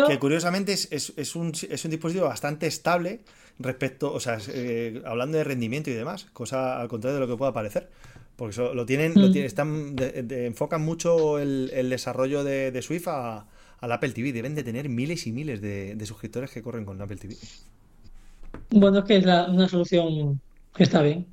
que, 0.08 0.20
curiosamente 0.20 0.74
es, 0.74 0.88
es- 0.92 1.14
es 1.18 1.36
un, 1.36 1.52
es 1.70 1.86
un 1.86 1.92
dispositivo 1.92 2.26
bastante 2.28 2.68
estable 2.68 3.22
respecto, 3.60 4.12
o 4.14 4.20
sea, 4.20 4.38
eh, 4.50 5.02
hablando 5.06 5.38
de 5.38 5.44
rendimiento 5.44 5.90
y 5.90 5.94
demás, 5.94 6.26
cosa 6.34 6.80
al 6.82 6.88
contrario 6.88 7.16
de 7.20 7.26
lo 7.26 7.28
que 7.32 7.38
pueda 7.38 7.54
parecer. 7.54 7.90
Porque 8.36 8.52
eso, 8.54 8.74
lo 8.74 8.86
tienen, 8.86 9.14
lo 9.14 9.28
Mm. 9.28 9.32
tienen, 9.32 9.46
están, 9.48 9.96
de- 9.96 10.24
de- 10.24 10.46
enfocan 10.48 10.82
mucho 10.82 11.38
el, 11.38 11.70
el 11.74 11.90
desarrollo 11.90 12.44
de, 12.44 12.72
de 12.72 12.82
Swift 12.82 13.08
a, 13.08 13.46
al 13.80 13.92
Apple 13.92 14.10
TV. 14.12 14.34
Deben 14.34 14.56
de 14.56 14.64
tener 14.64 14.90
miles 14.90 15.28
y 15.28 15.32
miles 15.32 15.62
de, 15.62 15.96
de 15.96 16.06
suscriptores 16.08 16.50
que 16.50 16.64
corren 16.64 16.84
con 16.84 17.00
Apple 17.00 17.18
TV. 17.18 17.36
Bueno, 18.72 19.00
es 19.00 19.06
que 19.06 19.18
es 19.18 19.26
la- 19.26 19.46
una 19.50 19.70
solución 19.70 20.42
que 20.76 20.84
está 20.84 21.02
bien. 21.04 21.28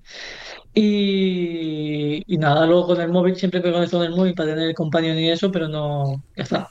Y, 0.74 2.22
y 2.32 2.38
nada, 2.38 2.66
luego 2.66 2.86
con 2.88 3.00
el 3.00 3.08
móvil, 3.08 3.36
siempre 3.36 3.60
pego 3.60 3.82
esto 3.82 3.98
con 3.98 4.06
el 4.06 4.14
móvil 4.14 4.34
para 4.34 4.50
tener 4.50 4.68
el 4.68 4.74
companion 4.74 5.18
y 5.18 5.30
eso, 5.30 5.50
pero 5.50 5.68
no, 5.68 6.22
ya 6.36 6.42
está. 6.44 6.70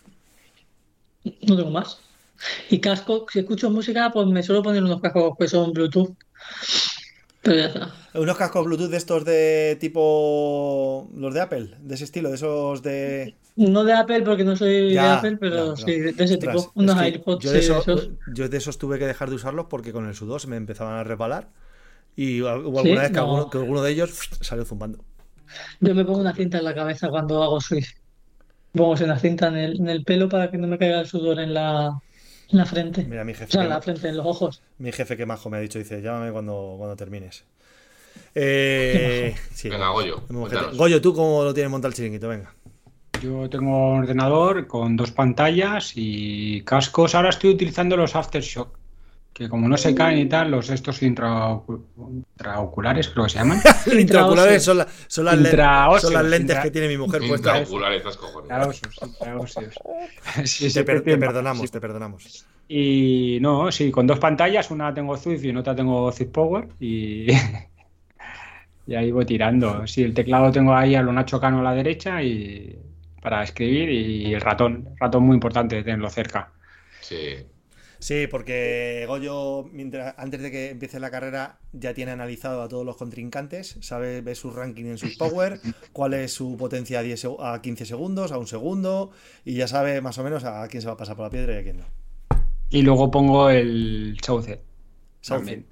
No 1.24 1.56
tengo 1.58 1.72
más. 1.72 2.00
Y 2.70 2.80
casco, 2.80 3.26
si 3.32 3.40
escucho 3.40 3.70
música, 3.70 4.10
pues 4.12 4.26
me 4.28 4.42
suelo 4.44 4.64
poner 4.64 4.84
unos 4.84 5.02
cascos 5.02 5.34
que 5.38 5.48
son 5.48 5.74
Bluetooth. 5.74 6.14
Pero 7.42 7.58
ya 7.58 7.66
está. 7.66 7.94
Unos 8.14 8.38
cascos 8.38 8.66
Bluetooth 8.66 8.90
de 8.90 8.98
estos 8.98 9.26
de 9.26 9.78
tipo 9.80 11.10
los 11.16 11.34
de 11.34 11.42
Apple, 11.42 11.70
de 11.82 11.96
ese 11.96 12.06
estilo, 12.06 12.30
de 12.30 12.36
esos 12.36 12.82
de... 12.82 13.36
No 13.56 13.84
de 13.84 13.94
Apple 13.94 14.22
porque 14.22 14.46
no 14.46 14.56
soy 14.56 14.94
de 14.94 15.00
Apple, 15.00 15.38
pero 15.38 15.76
ya, 15.76 15.86
sí, 15.86 16.00
de, 16.00 16.14
de 16.14 16.24
ese 16.24 16.36
Ostras, 16.36 16.56
tipo. 16.56 16.72
Unos 16.76 16.96
es 16.96 17.02
que 17.02 17.06
AirPods 17.08 17.44
yo 17.44 17.52
de, 17.52 17.62
sí, 17.62 17.68
de 17.68 17.80
eso- 17.80 17.82
esos. 17.82 18.10
yo 18.34 18.48
de 18.48 18.58
esos 18.58 18.78
tuve 18.78 18.98
que 19.00 19.06
dejar 19.08 19.30
de 19.30 19.36
usarlos 19.36 19.66
porque 19.70 19.92
con 19.92 20.08
el 20.08 20.16
sudor 20.16 20.40
se 20.40 20.48
me 20.48 20.56
empezaban 20.56 20.94
a 20.98 21.04
resbalar 21.04 21.50
y 22.16 22.42
hubo 22.42 22.50
alguna 22.50 22.84
¿Sí? 22.84 22.90
vez 22.96 23.12
que, 23.12 23.20
No. 23.22 23.22
alguno, 23.22 23.50
que 23.50 23.58
alguno 23.60 23.82
de 23.84 23.92
ellos 23.92 24.30
salió 24.42 24.66
zumbando. 24.66 25.04
Yo 25.80 25.96
me 25.96 26.06
pongo 26.06 26.20
una 26.20 26.34
cinta 26.36 26.58
en 26.60 26.64
la 26.66 26.76
cabeza 26.76 27.10
cuando 27.10 27.44
hago 27.44 27.60
Swift. 27.62 27.94
Pongo 28.74 28.92
una 29.04 29.20
cinta 29.20 29.48
en 29.48 29.58
el, 29.58 29.80
en 29.80 29.90
el 29.90 30.04
pelo 30.04 30.30
para 30.30 30.52
que 30.52 30.58
no 30.58 30.68
me 30.68 30.78
caiga 30.78 31.02
el 31.02 31.08
sudor 31.08 31.40
en 31.40 31.54
la, 31.54 32.02
en 32.50 32.58
la 32.58 32.66
frente. 32.66 33.04
Mira, 33.06 33.24
mi 33.24 33.34
O 33.34 33.36
jefe, 33.36 33.52
sea, 33.52 33.62
que, 33.62 33.66
en 33.66 33.70
la 33.70 33.82
frente, 33.82 34.10
en 34.10 34.18
los 34.18 34.26
ojos. 34.26 34.64
mi 34.78 34.92
jefe 34.92 35.18
que 35.18 35.26
majo 35.26 35.50
me 35.50 35.58
ha 35.58 35.62
dicho, 35.62 35.80
dice, 35.80 36.02
llámame 36.02 36.32
cuando, 36.32 36.76
cuando 36.78 36.96
termines. 36.96 37.46
Eh, 38.36 39.36
sí, 39.54 39.70
Venga, 39.70 39.90
Goyo. 39.90 40.24
Goyo, 40.76 41.02
¿tú 41.02 41.14
cómo 41.14 41.44
lo 41.44 41.54
tienes 41.54 41.72
montado 41.72 41.90
el 41.90 41.96
chiringuito? 41.96 42.28
Venga. 42.30 42.54
Yo 43.22 43.50
tengo 43.50 43.94
un 43.94 44.00
ordenador 44.04 44.68
con 44.68 44.96
dos 44.96 45.12
pantallas 45.12 45.92
y 45.96 46.62
cascos. 46.64 47.16
Ahora 47.16 47.30
estoy 47.30 47.52
utilizando 47.52 47.98
los 47.98 48.16
Aftershock, 48.16 48.79
que 49.40 49.48
como 49.50 49.68
no 49.70 49.78
se 49.78 49.96
caen 49.96 50.20
y 50.20 50.26
tal, 50.28 50.52
los 50.52 50.70
estos 50.70 51.02
intraocu- 51.02 51.82
intraoculares 51.98 53.08
creo 53.08 53.24
que 53.24 53.30
se 53.32 53.40
llaman. 53.40 53.60
Intraoculares 53.98 54.62
son, 54.62 54.78
la- 54.80 54.88
son 55.08 55.26
las, 55.26 55.36
son 56.02 56.30
lentes 56.30 56.58
intra- 56.58 56.64
que 56.64 56.72
tiene 56.72 56.88
mi 56.90 56.98
mujer 56.98 57.22
puestas. 57.28 57.58
Intraocular, 57.60 57.94
estas 57.94 58.18
cojones. 58.18 58.50
Sí, 60.44 60.72
Te, 60.74 60.84
per- 60.84 61.04
perdonamos, 61.04 61.62
Sí. 61.68 61.72
te 61.72 61.80
perdonamos. 61.80 62.46
Y 62.68 63.40
no, 63.42 63.72
sí, 63.72 63.90
con 63.92 64.06
dos 64.06 64.20
pantallas, 64.20 64.70
una 64.72 64.94
tengo 64.94 65.16
Swift 65.18 65.44
y 65.46 65.50
en 65.50 65.58
otra 65.58 65.74
tengo 65.76 66.12
Swift 66.12 66.30
Power 66.32 66.68
y, 66.80 67.28
y 68.88 68.96
ahí 68.96 69.12
voy 69.12 69.26
tirando. 69.26 69.88
Sí, 69.88 70.04
el 70.04 70.14
teclado 70.14 70.52
tengo 70.52 70.76
ahí 70.76 70.96
a 70.96 71.02
lo 71.02 71.14
Nacho 71.14 71.40
Cano 71.40 71.60
a 71.62 71.64
la 71.64 71.74
derecha 71.74 72.22
y 72.22 72.78
para 73.22 73.44
escribir 73.44 73.90
y 73.90 74.34
el 74.34 74.42
ratón, 74.42 74.88
el 74.92 74.98
ratón 75.00 75.24
muy 75.24 75.36
importante 75.36 75.82
tenerlo 75.82 76.10
cerca. 76.10 76.52
Sí. 77.02 77.38
Sí, 78.00 78.28
porque 78.28 79.04
Goyo, 79.08 79.66
mientras, 79.74 80.16
antes 80.18 80.42
de 80.42 80.52
que 80.52 80.70
empiece 80.70 81.00
la 81.02 81.12
carrera, 81.12 81.60
ya 81.74 81.94
tiene 81.94 82.12
analizado 82.12 82.62
a 82.62 82.70
todos 82.70 82.86
los 82.86 82.96
contrincantes, 82.96 83.78
sabe, 83.82 84.22
ve 84.22 84.36
su 84.36 84.52
ranking 84.52 84.86
en 84.86 84.98
su 84.98 85.18
power, 85.18 85.60
cuál 85.92 86.14
es 86.14 86.34
su 86.34 86.56
potencia 86.56 87.00
a, 87.00 87.04
10 87.04 87.26
seg- 87.26 87.38
a 87.42 87.62
15 87.62 87.86
segundos, 87.86 88.32
a 88.32 88.38
un 88.38 88.48
segundo, 88.48 89.12
y 89.44 89.56
ya 89.56 89.68
sabe 89.68 90.00
más 90.00 90.18
o 90.18 90.24
menos 90.24 90.46
a 90.46 90.66
quién 90.70 90.82
se 90.82 90.88
va 90.88 90.94
a 90.94 90.98
pasar 90.98 91.18
por 91.18 91.26
la 91.26 91.30
piedra 91.30 91.56
y 91.56 91.58
a 91.58 91.64
quién 91.64 91.78
no. 91.80 91.86
Y 92.70 92.84
luego 92.84 93.12
pongo 93.12 93.50
el 93.50 94.18
Sauce. 94.24 94.62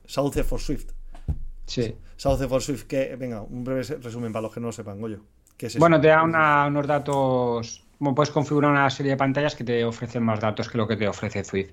Sauce, 0.05 0.43
for 0.43 0.59
Swift. 0.59 0.89
Sí. 1.65 1.95
Sauce 2.17 2.45
for 2.49 2.61
Swift, 2.61 2.83
que, 2.83 3.15
venga, 3.15 3.41
un 3.41 3.63
breve 3.63 3.83
resumen 3.83 4.33
para 4.33 4.41
los 4.43 4.53
que 4.53 4.59
no 4.59 4.65
lo 4.67 4.71
sepan, 4.73 4.99
Goyo. 4.99 5.21
Bueno, 5.79 6.01
te 6.01 6.07
da 6.09 6.23
una- 6.23 6.67
unos 6.67 6.85
datos, 6.87 7.86
puedes 7.99 8.31
configurar 8.31 8.71
una 8.71 8.89
serie 8.89 9.11
de 9.11 9.17
pantallas 9.17 9.55
que 9.55 9.63
te 9.63 9.83
ofrecen 9.83 10.23
más 10.23 10.39
datos 10.39 10.69
que 10.69 10.77
lo 10.77 10.87
que 10.87 10.95
te 10.95 11.07
ofrece 11.07 11.43
Swift. 11.43 11.71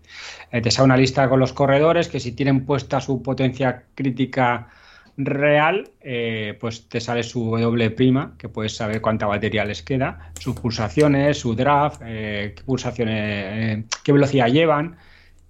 Eh, 0.51 0.61
te 0.61 0.71
sale 0.71 0.87
una 0.87 0.97
lista 0.97 1.29
con 1.29 1.41
los 1.41 1.53
corredores 1.53 2.09
que 2.09 2.21
si 2.21 2.33
tienen 2.33 2.65
puesta 2.65 3.01
su 3.01 3.23
potencia 3.23 3.85
crítica 3.95 4.69
real, 5.17 5.91
eh, 6.01 6.57
pues 6.59 6.89
te 6.89 7.01
sale 7.01 7.23
su 7.23 7.57
W 7.57 7.91
prima, 7.91 8.35
que 8.39 8.49
puedes 8.49 8.75
saber 8.75 9.01
cuánta 9.01 9.27
batería 9.27 9.65
les 9.65 9.83
queda, 9.83 10.33
sus 10.41 10.59
pulsaciones, 10.59 11.39
su 11.39 11.55
draft, 11.55 12.03
eh, 12.05 12.55
qué 12.57 12.63
pulsaciones, 12.65 13.85
qué 14.03 14.13
velocidad 14.13 14.49
llevan. 14.49 14.97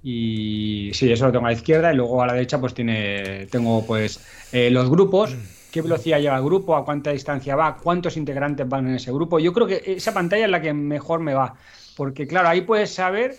Y 0.02 0.90
sí, 0.92 1.10
eso 1.10 1.24
lo 1.26 1.32
tengo 1.32 1.46
a 1.46 1.48
la 1.48 1.56
izquierda 1.56 1.90
y 1.90 1.96
luego 1.96 2.22
a 2.22 2.26
la 2.26 2.34
derecha 2.34 2.60
pues 2.60 2.74
tiene, 2.74 3.46
tengo 3.50 3.86
pues 3.86 4.22
los 4.52 4.90
grupos, 4.90 5.34
qué 5.74 5.82
velocidad 5.82 6.20
lleva 6.20 6.36
el 6.36 6.44
grupo, 6.44 6.76
a 6.76 6.84
cuánta 6.84 7.10
distancia 7.10 7.56
va, 7.56 7.76
cuántos 7.76 8.16
integrantes 8.16 8.68
van 8.68 8.86
en 8.86 8.94
ese 8.94 9.10
grupo. 9.10 9.40
Yo 9.40 9.52
creo 9.52 9.66
que 9.66 9.82
esa 9.84 10.14
pantalla 10.14 10.44
es 10.44 10.50
la 10.52 10.60
que 10.62 10.72
mejor 10.72 11.18
me 11.18 11.34
va, 11.34 11.56
porque 11.96 12.28
claro, 12.28 12.48
ahí 12.48 12.60
puedes 12.60 12.94
saber 12.94 13.34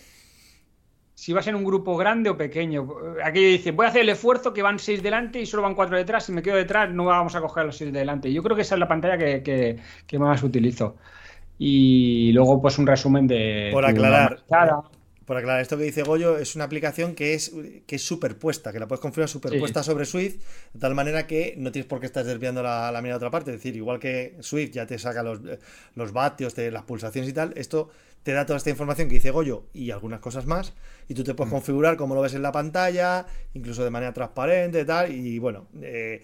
si 1.14 1.32
vas 1.32 1.48
en 1.48 1.56
un 1.56 1.64
grupo 1.64 1.96
grande 1.96 2.30
o 2.30 2.36
pequeño. 2.36 2.88
Aquello 3.24 3.48
dice, 3.48 3.72
voy 3.72 3.86
a 3.86 3.90
hacer 3.90 4.02
el 4.02 4.10
esfuerzo 4.10 4.52
que 4.54 4.62
van 4.62 4.80
seis 4.80 5.02
delante 5.02 5.40
y 5.40 5.46
solo 5.46 5.64
van 5.64 5.76
cuatro 5.76 5.96
detrás, 5.96 6.26
si 6.26 6.34
me 6.34 6.42
quedo 6.42 6.58
detrás 6.58 6.92
no 6.92 7.06
vamos 7.06 7.36
a 7.36 7.40
coger 7.40 7.64
a 7.64 7.66
los 7.68 7.78
seis 7.78 7.94
delante. 7.94 8.34
Yo 8.34 8.44
creo 8.44 8.54
que 8.58 8.64
esa 8.64 8.76
es 8.76 8.80
la 8.80 8.88
pantalla 8.90 9.18
que, 9.18 9.42
que- 9.42 9.78
que 10.06 10.20
más 10.20 10.44
utilizo. 10.44 10.98
Y 11.58 12.34
luego 12.34 12.62
pues 12.62 12.78
un 12.78 12.86
resumen 12.86 13.28
de... 13.28 13.70
Por 13.72 13.86
aclarar. 13.86 14.44
Por 15.26 15.38
aclarar, 15.38 15.62
esto 15.62 15.78
que 15.78 15.84
dice 15.86 16.04
Goyo 16.04 16.38
es 16.38 16.56
una 16.56 16.66
aplicación 16.66 17.16
que 17.16 17.34
es, 17.34 17.52
que 17.88 17.96
es 17.96 18.02
superpuesta, 18.06 18.72
que 18.72 18.80
la 18.80 18.88
puedes 18.88 19.02
configurar 19.02 19.28
superpuesta 19.28 19.82
sobre 19.84 20.06
Swift, 20.06 20.36
de 20.74 20.80
tal 20.80 20.94
manera 20.94 21.26
que 21.26 21.56
no 21.58 21.72
tienes 21.72 21.88
por 21.88 22.00
qué 22.00 22.06
estar 22.06 22.24
desviando 22.24 22.62
la, 22.62 22.92
la 22.92 23.02
mirada 23.02 23.16
a 23.16 23.18
otra 23.18 23.32
parte. 23.32 23.52
Es 23.52 23.58
decir, 23.58 23.76
igual 23.76 24.00
que 24.00 24.36
Swift 24.42 24.72
ya 24.72 24.86
te 24.86 25.00
saca 25.00 25.24
los, 25.24 25.40
los 25.96 26.12
vatios, 26.12 26.54
te- 26.54 26.70
las 26.70 26.84
pulsaciones 26.84 27.30
y 27.30 27.34
tal, 27.34 27.54
esto 27.56 27.90
te 28.22 28.34
da 28.34 28.46
toda 28.46 28.58
esta 28.58 28.70
información 28.70 29.08
que 29.08 29.16
dice 29.16 29.32
Goyo 29.32 29.66
y 29.74 29.92
algunas 29.92 30.20
cosas 30.20 30.46
más, 30.46 30.74
y 31.08 31.14
tú 31.16 31.24
te 31.24 31.34
puedes 31.34 31.52
configurar 31.52 31.96
como 31.98 32.14
lo 32.16 32.22
ves 32.22 32.34
en 32.34 32.42
la 32.42 32.52
pantalla, 32.52 33.26
incluso 33.54 33.84
de 33.84 33.90
manera 33.92 34.14
transparente 34.14 34.82
y 34.82 34.86
tal, 34.86 35.12
y 35.12 35.38
bueno, 35.40 35.68
eh, 35.82 36.24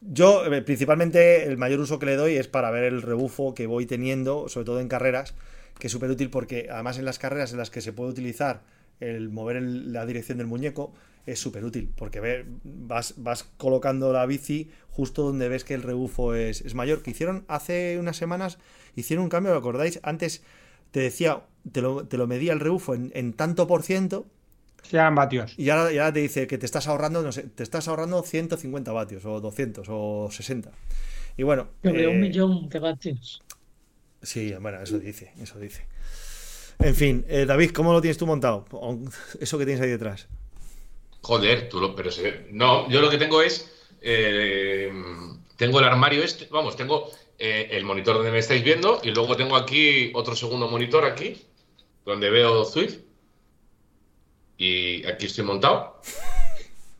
yo 0.00 0.44
eh, 0.52 0.60
principalmente 0.62 1.44
el 1.44 1.56
mayor 1.56 1.80
uso 1.80 1.98
que 1.98 2.06
le 2.06 2.16
doy 2.16 2.36
es 2.36 2.46
para 2.48 2.70
ver 2.70 2.84
el 2.84 3.00
rebufo 3.02 3.54
que 3.54 3.66
voy 3.66 3.86
teniendo, 3.86 4.48
sobre 4.48 4.66
todo 4.66 4.80
en 4.80 4.88
carreras, 4.88 5.34
que 5.78 5.86
es 5.88 5.92
súper 5.92 6.10
útil 6.10 6.30
porque 6.30 6.68
además 6.70 6.98
en 6.98 7.04
las 7.04 7.18
carreras 7.18 7.52
en 7.52 7.58
las 7.58 7.70
que 7.70 7.80
se 7.80 7.92
puede 7.92 8.10
utilizar 8.10 8.62
el 9.00 9.28
mover 9.30 9.56
el- 9.56 9.92
la 9.92 10.06
dirección 10.06 10.38
del 10.38 10.46
muñeco 10.46 10.92
es 11.26 11.38
súper 11.38 11.64
útil 11.64 11.90
porque 11.96 12.44
vas, 12.64 13.14
vas 13.16 13.44
colocando 13.56 14.12
la 14.12 14.26
bici 14.26 14.70
justo 14.90 15.22
donde 15.22 15.48
ves 15.48 15.64
que 15.64 15.74
el 15.74 15.82
rebufo 15.82 16.34
es, 16.34 16.60
es 16.60 16.74
mayor. 16.74 17.02
Que 17.02 17.10
hicieron 17.10 17.44
hace 17.48 17.96
unas 17.98 18.16
semanas, 18.16 18.58
hicieron 18.94 19.24
un 19.24 19.30
cambio, 19.30 19.52
¿lo 19.52 19.58
acordáis? 19.58 19.98
Antes 20.02 20.42
te 20.92 21.00
decía, 21.00 21.42
te 21.72 21.80
lo, 21.82 22.06
te 22.06 22.16
lo 22.18 22.26
medía 22.26 22.52
el 22.52 22.60
rebufo 22.60 22.94
en, 22.94 23.10
en 23.14 23.32
tanto 23.32 23.66
por 23.66 23.82
ciento. 23.82 24.26
Sean 24.82 25.14
vatios. 25.14 25.54
Y 25.56 25.70
ahora, 25.70 25.92
y 25.92 25.98
ahora 25.98 26.12
te 26.12 26.20
dice 26.20 26.46
que 26.46 26.58
te 26.58 26.66
estás 26.66 26.88
ahorrando, 26.88 27.22
no 27.22 27.30
sé, 27.32 27.44
te 27.44 27.62
estás 27.62 27.86
ahorrando 27.88 28.22
150 28.22 28.92
vatios, 28.92 29.24
o 29.24 29.40
200, 29.40 29.86
o 29.90 30.28
60. 30.30 30.72
Y 31.36 31.42
bueno. 31.44 31.68
Sobre 31.84 32.08
un 32.08 32.18
eh, 32.18 32.20
millón 32.20 32.68
de 32.68 32.78
vatios. 32.80 33.43
Sí, 34.24 34.52
bueno, 34.60 34.80
eso 34.82 34.98
dice, 34.98 35.32
eso 35.40 35.58
dice. 35.58 35.86
En 36.80 36.94
fin, 36.94 37.24
eh, 37.28 37.44
David, 37.46 37.70
¿cómo 37.70 37.92
lo 37.92 38.00
tienes 38.00 38.18
tú 38.18 38.26
montado? 38.26 38.66
Eso 39.40 39.58
que 39.58 39.64
tienes 39.64 39.82
ahí 39.82 39.90
detrás. 39.90 40.26
Joder, 41.22 41.68
tú 41.68 41.80
lo, 41.80 41.94
pero 41.94 42.10
No, 42.50 42.88
yo 42.90 43.00
lo 43.00 43.10
que 43.10 43.18
tengo 43.18 43.40
es. 43.42 43.70
eh, 44.02 44.92
tengo 45.56 45.78
el 45.78 45.84
armario 45.84 46.22
este. 46.22 46.46
Vamos, 46.50 46.76
tengo 46.76 47.10
eh, 47.38 47.68
el 47.70 47.84
monitor 47.84 48.16
donde 48.16 48.30
me 48.32 48.38
estáis 48.38 48.62
viendo. 48.64 49.00
Y 49.02 49.10
luego 49.10 49.36
tengo 49.36 49.56
aquí 49.56 50.10
otro 50.14 50.34
segundo 50.34 50.68
monitor 50.68 51.04
aquí. 51.04 51.42
Donde 52.04 52.28
veo 52.30 52.64
Swift. 52.64 52.98
Y 54.58 55.06
aquí 55.06 55.26
estoy 55.26 55.44
montado. 55.44 56.00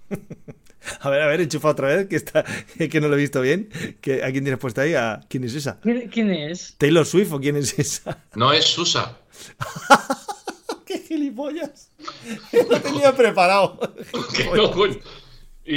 A 1.01 1.11
ver, 1.11 1.22
a 1.22 1.26
ver, 1.26 1.41
enchufa 1.41 1.68
otra 1.68 1.89
vez, 1.89 2.07
que 2.09 2.16
está, 2.16 2.45
que 2.91 3.01
no 3.01 3.09
lo 3.09 3.14
he 3.14 3.18
visto 3.18 3.41
bien. 3.41 3.68
Que, 4.01 4.22
¿A 4.22 4.30
quién 4.30 4.45
tienes 4.45 4.59
puesta 4.61 4.82
ahí? 4.82 4.95
¿A 4.95 5.20
quién 5.28 5.45
es 5.45 5.55
esa? 5.55 5.80
¿Quién, 5.80 6.09
quién 6.09 6.30
es? 6.30 6.74
¿Taylor 6.78 7.07
Swift 7.07 7.32
o 7.32 7.41
quién 7.41 7.57
es 7.57 7.78
esa? 7.78 8.24
No 8.35 8.53
es 8.53 8.64
Susa. 8.64 9.18
¡Qué 10.87 10.99
gilipollas! 11.01 11.91
Lo 12.70 12.80
tenía 12.80 13.14
preparado. 13.16 13.78
Que 14.37 14.45
no, 14.55 14.70
coño. 14.70 14.99
Y, 15.66 15.76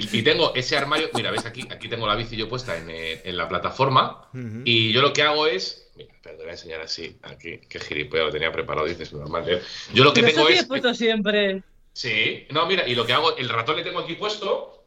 y- 0.00 0.08
y 0.12 0.22
tengo 0.22 0.52
ese 0.54 0.76
armario. 0.76 1.08
Mira, 1.14 1.30
ves 1.30 1.46
aquí, 1.46 1.62
aquí 1.70 1.88
tengo 1.88 2.06
la 2.08 2.16
bici 2.16 2.36
yo 2.36 2.48
puesta 2.48 2.76
en, 2.76 2.90
eh, 2.90 3.22
en 3.24 3.36
la 3.36 3.48
plataforma. 3.48 4.28
Ujú. 4.34 4.62
Y 4.64 4.92
yo 4.92 5.00
lo 5.00 5.12
que 5.12 5.22
hago 5.22 5.46
es. 5.46 5.86
Mira, 5.96 6.10
te 6.22 6.32
voy 6.36 6.48
a 6.48 6.50
enseñar 6.52 6.80
así. 6.80 7.16
Aquí, 7.22 7.60
qué 7.68 7.78
gilipollas 7.78 8.26
lo 8.26 8.32
tenía 8.32 8.50
preparado, 8.50 8.86
dices, 8.86 9.12
normal. 9.12 9.44
¿eh? 9.48 9.62
Yo 9.94 10.02
lo 10.02 10.12
que 10.12 10.22
Pero 10.22 10.34
tengo 10.34 10.48
eso 10.48 10.60
es. 10.62 10.66
puesto 10.66 10.92
siempre. 10.92 11.62
Sí, 11.98 12.46
no, 12.50 12.64
mira, 12.66 12.86
y 12.86 12.94
lo 12.94 13.04
que 13.04 13.12
hago, 13.12 13.36
el 13.36 13.48
ratón 13.48 13.74
le 13.74 13.82
tengo 13.82 13.98
aquí 13.98 14.14
puesto. 14.14 14.84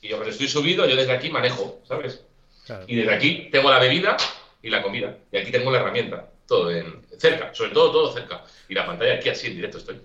Y 0.00 0.08
yo, 0.08 0.18
pero 0.18 0.30
estoy 0.30 0.48
subido, 0.48 0.84
yo 0.88 0.96
desde 0.96 1.12
aquí 1.12 1.30
manejo, 1.30 1.80
¿sabes? 1.86 2.24
Claro. 2.66 2.84
Y 2.88 2.96
desde 2.96 3.14
aquí 3.14 3.48
tengo 3.52 3.70
la 3.70 3.78
bebida 3.78 4.16
y 4.60 4.68
la 4.68 4.82
comida. 4.82 5.16
Y 5.30 5.36
aquí 5.36 5.52
tengo 5.52 5.70
la 5.70 5.78
herramienta. 5.78 6.28
Todo 6.48 6.68
en, 6.72 7.00
cerca, 7.16 7.54
sobre 7.54 7.70
todo 7.70 7.92
todo 7.92 8.12
cerca. 8.12 8.42
Y 8.68 8.74
la 8.74 8.84
pantalla 8.84 9.14
aquí 9.14 9.28
así 9.28 9.46
en 9.46 9.54
directo 9.54 9.78
estoy. 9.78 10.00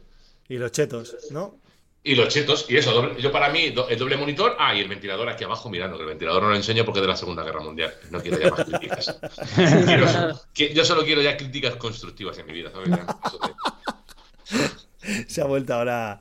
Y 0.48 0.58
los 0.60 0.72
chetos, 0.72 1.16
¿no? 1.32 1.58
Y 2.04 2.14
los 2.14 2.28
chetos, 2.32 2.68
y 2.70 2.78
eso, 2.78 2.94
doble- 2.94 3.20
yo 3.20 3.32
para 3.32 3.50
mí, 3.50 3.72
do- 3.72 3.90
el 3.90 3.98
doble 3.98 4.16
monitor, 4.16 4.56
ah, 4.60 4.76
y 4.76 4.82
el 4.82 4.88
ventilador 4.88 5.28
aquí 5.30 5.44
abajo 5.44 5.72
mirando, 5.72 5.98
que 5.98 6.04
el 6.04 6.10
ventilador 6.10 6.44
no 6.44 6.50
lo 6.50 6.56
enseño 6.56 6.86
porque 6.86 7.00
es 7.00 7.02
de 7.02 7.08
la 7.08 7.18
Segunda 7.18 7.42
Guerra 7.44 7.62
Mundial. 7.62 7.92
No 8.12 8.22
quiero 8.22 8.38
ya 8.40 8.52
más 8.52 8.64
críticas. 8.64 9.20
Quiero- 9.88 10.40
que- 10.54 10.72
yo 10.76 10.86
solo 10.86 11.04
quiero 11.04 11.24
ya 11.24 11.36
críticas 11.36 11.78
constructivas 11.78 12.38
en 12.38 12.46
mi 12.46 12.54
vida, 12.54 12.72
¿sabes? 12.72 12.90
Se 15.28 15.41
ha 15.41 15.45
vuelto 15.45 15.74
ahora. 15.74 16.20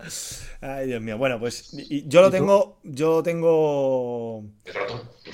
Ay, 0.61 0.87
Dios 0.89 1.01
mío. 1.03 1.18
Bueno, 1.18 1.39
pues 1.39 1.72
yo 2.07 2.20
lo 2.20 2.30
tengo. 2.30 2.78
Yo 2.82 3.22
tengo. 3.22 4.45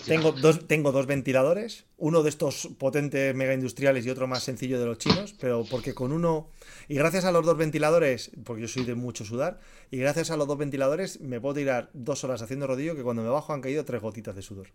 Tengo 0.06 0.32
dos, 0.32 0.66
tengo 0.66 0.90
dos 0.90 1.06
ventiladores, 1.06 1.86
uno 1.96 2.24
de 2.24 2.30
estos 2.30 2.70
potentes 2.78 3.34
mega 3.36 3.54
industriales 3.54 4.04
y 4.04 4.10
otro 4.10 4.26
más 4.26 4.42
sencillo 4.42 4.80
de 4.80 4.86
los 4.86 4.98
chinos, 4.98 5.34
pero 5.38 5.68
porque 5.68 5.94
con 5.94 6.12
uno, 6.12 6.48
y 6.88 6.96
gracias 6.96 7.24
a 7.24 7.30
los 7.30 7.46
dos 7.46 7.56
ventiladores, 7.56 8.32
porque 8.44 8.62
yo 8.62 8.68
soy 8.68 8.84
de 8.84 8.96
mucho 8.96 9.24
sudar, 9.24 9.60
y 9.92 9.98
gracias 9.98 10.30
a 10.32 10.36
los 10.36 10.48
dos 10.48 10.58
ventiladores 10.58 11.20
me 11.20 11.40
puedo 11.40 11.54
tirar 11.54 11.90
dos 11.92 12.24
horas 12.24 12.42
haciendo 12.42 12.66
rodillo 12.66 12.96
que 12.96 13.04
cuando 13.04 13.22
me 13.22 13.28
bajo 13.28 13.52
han 13.52 13.60
caído 13.60 13.84
tres 13.84 14.02
gotitas 14.02 14.34
de 14.34 14.42
sudor. 14.42 14.68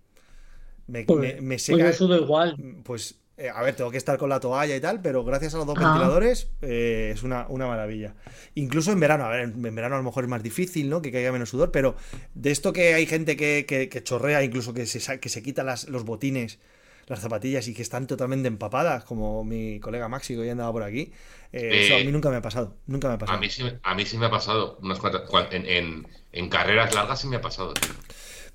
Me, 0.87 1.05
Pues, 1.05 1.19
me- 1.19 1.41
me 1.41 1.55
pues 1.55 1.59
seca, 1.59 1.91
yo 1.91 1.93
sudo 1.93 2.17
igual. 2.17 2.55
pues, 2.83 3.19
eh, 3.37 3.49
a 3.49 3.61
ver, 3.61 3.75
tengo 3.75 3.91
que 3.91 3.97
estar 3.97 4.17
con 4.17 4.29
la 4.29 4.39
toalla 4.39 4.75
y 4.75 4.81
tal, 4.81 4.99
pero 5.01 5.23
gracias 5.23 5.53
a 5.53 5.57
los 5.57 5.67
dos 5.67 5.77
Ah. 5.79 5.83
ventiladores 5.89 6.49
eh, 6.61 7.11
es 7.13 7.21
una, 7.23 7.45
una 7.49 7.67
maravilla. 7.67 8.15
Incluso 8.55 8.91
en 8.91 8.99
verano, 8.99 9.25
a 9.25 9.29
ver, 9.29 9.41
en 9.41 9.63
en 9.65 9.75
verano 9.75 9.95
a 9.95 9.99
lo 9.99 10.03
mejor 10.03 10.23
es 10.23 10.29
más 10.29 10.41
difícil, 10.41 10.89
¿no? 10.89 11.01
Que 11.01 11.11
caiga 11.11 11.31
menos 11.31 11.49
sudor, 11.49 11.71
pero 11.71 11.95
de 12.33 12.51
esto 12.51 12.73
que 12.73 12.93
hay 12.95 13.05
gente 13.05 13.37
que, 13.37 13.65
que- 13.67 13.89
que 13.89 14.03
chorrea, 14.03 14.43
incluso 14.43 14.73
que 14.73 14.85
se, 14.87 15.19
que 15.19 15.29
se 15.29 15.43
quita 15.43 15.63
las, 15.63 15.87
los 15.87 16.03
botines, 16.03 16.59
las 17.05 17.19
zapatillas 17.21 17.67
y 17.67 17.73
que 17.73 17.81
están 17.83 18.05
totalmente 18.07 18.47
empapadas, 18.47 19.03
como 19.05 19.43
mi 19.45 19.79
colega 19.79 20.09
Maxi 20.09 20.33
que 20.33 20.41
hoy 20.41 20.49
andaba 20.49 20.71
por 20.73 20.83
aquí, 20.83 21.13
eh, 21.53 21.85
eso 21.85 21.95
a 21.95 21.99
mí 21.99 22.11
nunca 22.11 22.29
me 22.29 22.35
ha 22.37 22.41
pasado, 22.41 22.75
nunca 22.87 23.07
me 23.07 23.13
ha 23.13 23.17
pasado. 23.17 23.37
A 23.37 23.39
mí, 23.39 23.49
sí, 23.49 23.63
me- 23.63 23.79
a 23.83 23.93
mí 23.95 24.05
sí 24.05 24.17
me 24.17 24.25
ha 24.25 24.29
pasado 24.31 24.77
unas 24.81 24.99
cuantas. 24.99 25.21
cuan- 25.29 25.47
En, 25.51 25.65
en- 25.65 26.07
en 26.33 26.49
carreras 26.49 26.93
largas 26.93 27.21
sí 27.21 27.27
me 27.27 27.37
ha 27.37 27.41
pasado, 27.41 27.73
tío. 27.75 27.91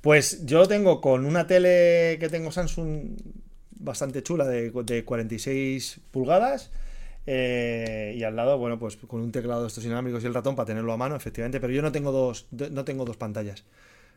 Pues 0.03 0.45
yo 0.45 0.59
lo 0.59 0.69
tengo 0.69 1.01
con 1.01 1.25
una 1.25 1.47
tele 1.47 2.17
que 2.21 2.29
tengo 2.29 2.51
Samsung 2.53 3.17
bastante 3.83 4.23
chula 4.23 4.47
de, 4.47 4.71
de 4.71 5.05
46 5.05 6.01
pulgadas. 6.11 6.71
eh, 7.27 8.15
y 8.17 8.23
al 8.25 8.35
lado, 8.37 8.59
bueno, 8.59 8.79
pues 8.79 8.97
con 8.97 9.21
un 9.21 9.31
teclado 9.33 9.63
de 9.63 9.69
estos 9.69 9.85
inalámbricos 9.85 10.23
y 10.25 10.27
el 10.27 10.35
ratón 10.35 10.57
para 10.57 10.67
tenerlo 10.67 10.93
a 10.93 10.97
mano, 10.97 11.15
efectivamente. 11.17 11.61
Pero 11.61 11.73
yo 11.73 11.83
no 11.83 11.93
tengo 11.93 12.11
dos, 12.13 12.47
do- 12.51 12.71
no 12.71 12.85
tengo 12.85 13.05
dos 13.05 13.17
pantallas. 13.17 13.65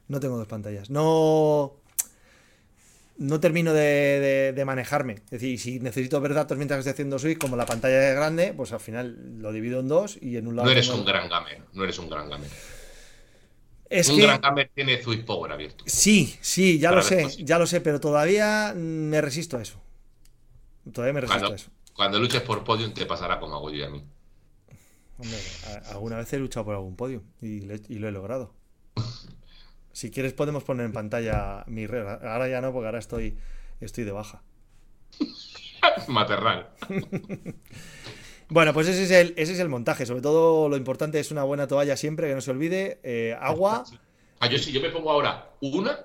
No 0.07 0.19
tengo 0.19 0.37
dos 0.37 0.47
pantallas. 0.47 0.89
No. 0.89 1.73
No 3.17 3.39
termino 3.39 3.73
de, 3.73 3.81
de- 3.81 4.53
de 4.53 4.65
manejarme. 4.65 5.13
Es 5.13 5.31
decir, 5.31 5.57
si 5.59 5.79
necesito 5.79 6.19
ver 6.19 6.33
datos 6.33 6.57
mientras 6.57 6.79
estoy 6.79 6.91
haciendo 6.91 7.17
Switch, 7.17 7.37
como 7.37 7.55
la 7.55 7.65
pantalla 7.65 8.09
es 8.09 8.15
grande, 8.15 8.53
pues 8.55 8.73
al 8.73 8.81
final 8.81 9.39
lo 9.39 9.53
divido 9.53 9.79
en 9.79 9.87
dos 9.87 10.17
y 10.21 10.35
en 10.35 10.47
un 10.47 10.55
lado. 10.57 10.65
No 10.65 10.71
eres 10.73 10.87
tengo- 10.87 10.99
un 10.99 11.05
gran 11.05 11.29
gamer. 11.29 11.61
No 11.73 11.83
eres 11.85 11.97
un 11.97 12.09
gran 12.09 12.29
gamer. 12.29 12.49
Es 13.89 14.09
un 14.09 14.17
que- 14.17 14.23
gran 14.23 14.41
gamer 14.41 14.71
tiene 14.73 15.01
Switch 15.01 15.23
Power 15.25 15.51
abierto. 15.51 15.83
Sí, 15.87 16.35
sí, 16.41 16.79
ya 16.79 16.89
Para 16.89 17.01
lo 17.01 17.07
sé, 17.07 17.43
ya 17.43 17.59
lo 17.59 17.67
sé, 17.67 17.81
pero 17.81 17.99
todavía 17.99 18.73
me 18.75 19.21
resisto 19.21 19.57
a 19.57 19.61
eso. 19.61 19.79
Todavía 20.91 21.13
me 21.13 21.21
resisto 21.21 21.39
Cuando, 21.39 21.53
a 21.53 21.55
eso. 21.55 21.71
cuando 21.93 22.19
luches 22.19 22.41
por 22.41 22.63
podium 22.63 22.93
te 22.93 23.05
pasará 23.05 23.39
como 23.39 23.55
hago 23.55 23.69
yo 23.69 23.77
y 23.77 23.83
a 23.83 23.89
mí. 23.89 24.03
Hombre, 25.17 25.37
alguna 25.91 26.17
vez 26.17 26.31
he 26.33 26.39
luchado 26.39 26.65
por 26.65 26.75
algún 26.75 26.95
podio 26.95 27.23
y, 27.41 27.61
le- 27.61 27.81
y 27.87 27.95
lo 27.99 28.07
he 28.07 28.11
logrado. 28.11 28.53
Si 29.93 30.11
quieres 30.11 30.33
podemos 30.33 30.65
poner 30.65 30.85
en 30.85 30.91
pantalla 30.91 31.63
mi 31.67 31.87
red. 31.87 32.05
Ahora 32.05 32.49
ya 32.49 32.59
no, 32.59 32.73
porque 32.73 32.87
ahora 32.87 32.99
estoy, 32.99 33.37
estoy 33.79 34.03
de 34.03 34.11
baja. 34.11 34.43
Maternal. 36.09 36.69
Bueno, 38.49 38.73
pues 38.73 38.87
ese 38.87 39.03
es, 39.03 39.11
el, 39.11 39.33
ese 39.37 39.53
es 39.53 39.59
el 39.59 39.69
montaje. 39.69 40.05
Sobre 40.05 40.21
todo 40.21 40.69
lo 40.69 40.77
importante 40.77 41.19
es 41.19 41.31
una 41.31 41.43
buena 41.43 41.67
toalla 41.67 41.97
siempre, 41.97 42.27
que 42.27 42.35
no 42.35 42.41
se 42.41 42.51
olvide. 42.51 42.99
eh, 43.03 43.35
agua. 43.39 43.83
Ah, 44.39 44.47
yo 44.47 44.57
sí, 44.59 44.71
yo 44.71 44.81
me 44.81 44.89
pongo 44.89 45.11
ahora 45.11 45.49
una 45.61 45.99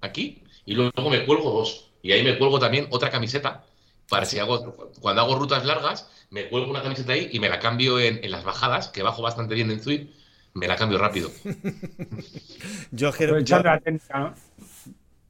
aquí 0.00 0.42
y 0.64 0.74
luego 0.74 1.10
me 1.10 1.24
cuelgo 1.24 1.50
dos. 1.50 1.92
Y 2.02 2.12
ahí 2.12 2.22
me 2.22 2.36
cuelgo 2.38 2.58
también 2.58 2.86
otra 2.90 3.10
camiseta. 3.10 3.64
Para 4.08 4.26
si 4.26 4.38
hago, 4.38 4.74
cuando 5.00 5.22
hago 5.22 5.36
rutas 5.36 5.64
largas, 5.64 6.08
me 6.30 6.48
cuelgo 6.48 6.70
una 6.70 6.82
camiseta 6.82 7.12
ahí 7.14 7.30
y 7.32 7.40
me 7.40 7.48
la 7.48 7.58
cambio 7.58 7.98
en, 7.98 8.22
en 8.22 8.30
las 8.30 8.44
bajadas, 8.44 8.88
que 8.88 9.02
bajo 9.02 9.22
bastante 9.22 9.54
bien 9.54 9.70
en 9.70 9.82
Swift, 9.82 10.08
me 10.54 10.66
la 10.68 10.76
cambio 10.76 10.98
rápido. 10.98 11.30
Yo, 12.90 13.10
yo, 13.42 13.62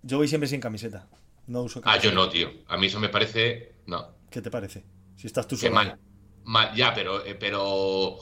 yo 0.03 0.19
voy 0.19 0.29
siempre 0.29 0.49
sin 0.49 0.61
camiseta. 0.61 1.07
No 1.47 1.63
uso 1.63 1.81
Ah, 1.81 1.93
camiseta. 1.93 2.09
yo 2.09 2.15
no, 2.15 2.29
tío. 2.29 2.51
A 2.69 2.77
mí 2.77 2.87
eso 2.87 2.99
me 2.99 3.09
parece. 3.09 3.75
No. 3.87 4.09
¿Qué 4.31 4.41
te 4.43 4.51
parece? 4.51 4.85
Si 5.17 5.27
estás 5.27 5.47
tú 5.47 5.57
Qué 5.57 5.63
solo. 5.63 5.75
mal. 5.75 5.99
Mal, 6.45 6.75
ya, 6.75 6.93
pero, 6.95 7.25
eh, 7.25 7.35
pero, 7.35 8.17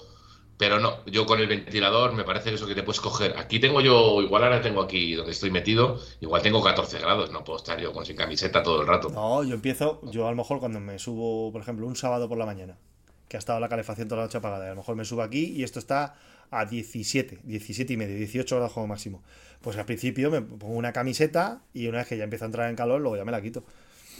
pero 0.56 0.78
no. 0.78 1.04
Yo 1.06 1.24
con 1.26 1.40
el 1.40 1.46
ventilador 1.46 2.12
me 2.12 2.24
parece 2.24 2.50
que 2.50 2.56
eso 2.56 2.66
que 2.66 2.74
te 2.74 2.82
puedes 2.82 3.00
coger. 3.00 3.36
Aquí 3.38 3.58
tengo 3.60 3.80
yo, 3.80 4.20
igual 4.22 4.44
ahora 4.44 4.60
tengo 4.60 4.82
aquí 4.82 5.14
donde 5.14 5.32
estoy 5.32 5.50
metido, 5.50 5.98
igual 6.20 6.42
tengo 6.42 6.62
14 6.62 6.98
grados. 6.98 7.30
No 7.30 7.44
puedo 7.44 7.58
estar 7.58 7.80
yo 7.80 7.92
con 7.92 8.04
sin 8.04 8.16
camiseta 8.16 8.62
todo 8.62 8.82
el 8.82 8.86
rato. 8.86 9.08
No, 9.10 9.42
yo 9.42 9.54
empiezo, 9.54 10.00
yo 10.10 10.26
a 10.26 10.30
lo 10.30 10.36
mejor 10.36 10.60
cuando 10.60 10.80
me 10.80 10.98
subo, 10.98 11.50
por 11.52 11.62
ejemplo, 11.62 11.86
un 11.86 11.96
sábado 11.96 12.28
por 12.28 12.36
la 12.38 12.46
mañana, 12.46 12.76
que 13.28 13.36
ha 13.36 13.38
estado 13.38 13.60
la 13.60 13.68
calefacción 13.68 14.08
toda 14.08 14.20
la 14.22 14.26
noche 14.26 14.38
apagada, 14.38 14.64
y 14.64 14.68
a 14.68 14.70
lo 14.70 14.76
mejor 14.76 14.96
me 14.96 15.04
subo 15.04 15.22
aquí 15.22 15.52
y 15.56 15.62
esto 15.62 15.78
está 15.78 16.16
a 16.50 16.64
17, 16.64 17.38
17 17.44 17.92
y 17.92 17.96
medio, 17.96 18.16
18 18.16 18.56
horas 18.56 18.72
como 18.72 18.88
máximo. 18.88 19.22
Pues 19.62 19.76
al 19.76 19.84
principio 19.84 20.30
me 20.30 20.42
pongo 20.42 20.74
una 20.74 20.92
camiseta 20.92 21.62
y 21.72 21.86
una 21.86 21.98
vez 21.98 22.08
que 22.08 22.16
ya 22.16 22.24
empieza 22.24 22.44
a 22.44 22.46
entrar 22.46 22.68
en 22.70 22.76
calor, 22.76 23.00
luego 23.00 23.16
ya 23.16 23.24
me 23.24 23.30
la 23.32 23.40
quito. 23.40 23.62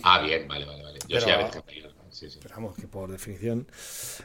Ah, 0.04 0.20
bien, 0.22 0.46
vale, 0.46 0.64
vale, 0.64 0.82
vale. 0.82 0.98
Yo 1.00 1.06
Pero- 1.08 1.20
sí 1.22 1.30
a 1.30 1.36
veces 1.38 1.62
que 1.62 1.82
me- 1.82 1.89
sí, 2.10 2.30
sí. 2.30 2.38
Pero 2.42 2.54
vamos, 2.56 2.76
que 2.76 2.86
por 2.88 3.10
definición. 3.10 3.66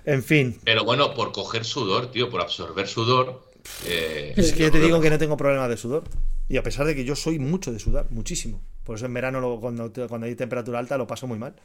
En 0.05 0.23
fin, 0.23 0.59
Pero 0.63 0.83
bueno, 0.83 1.13
por 1.13 1.31
coger 1.31 1.65
sudor, 1.65 2.11
tío, 2.11 2.29
por 2.29 2.41
absorber 2.41 2.87
sudor. 2.87 3.51
eh, 3.87 4.33
es 4.35 4.53
que 4.53 4.63
yo 4.63 4.71
te 4.71 4.79
digo 4.79 5.01
que 5.01 5.09
no 5.09 5.17
tengo 5.17 5.37
problema 5.37 5.67
de 5.67 5.77
sudor. 5.77 6.03
Y 6.47 6.57
a 6.57 6.63
pesar 6.63 6.85
de 6.85 6.95
que 6.95 7.05
yo 7.05 7.15
soy 7.15 7.39
mucho 7.39 7.71
de 7.71 7.79
sudar, 7.79 8.07
muchísimo. 8.11 8.61
Por 8.83 8.97
eso 8.97 9.05
en 9.07 9.13
verano, 9.13 9.39
lo- 9.41 9.59
cuando, 9.59 9.91
cuando 10.07 10.27
hay 10.27 10.35
temperatura 10.35 10.77
alta, 10.79 10.97
lo 10.97 11.07
paso 11.07 11.25
muy 11.27 11.39
mal. 11.39 11.55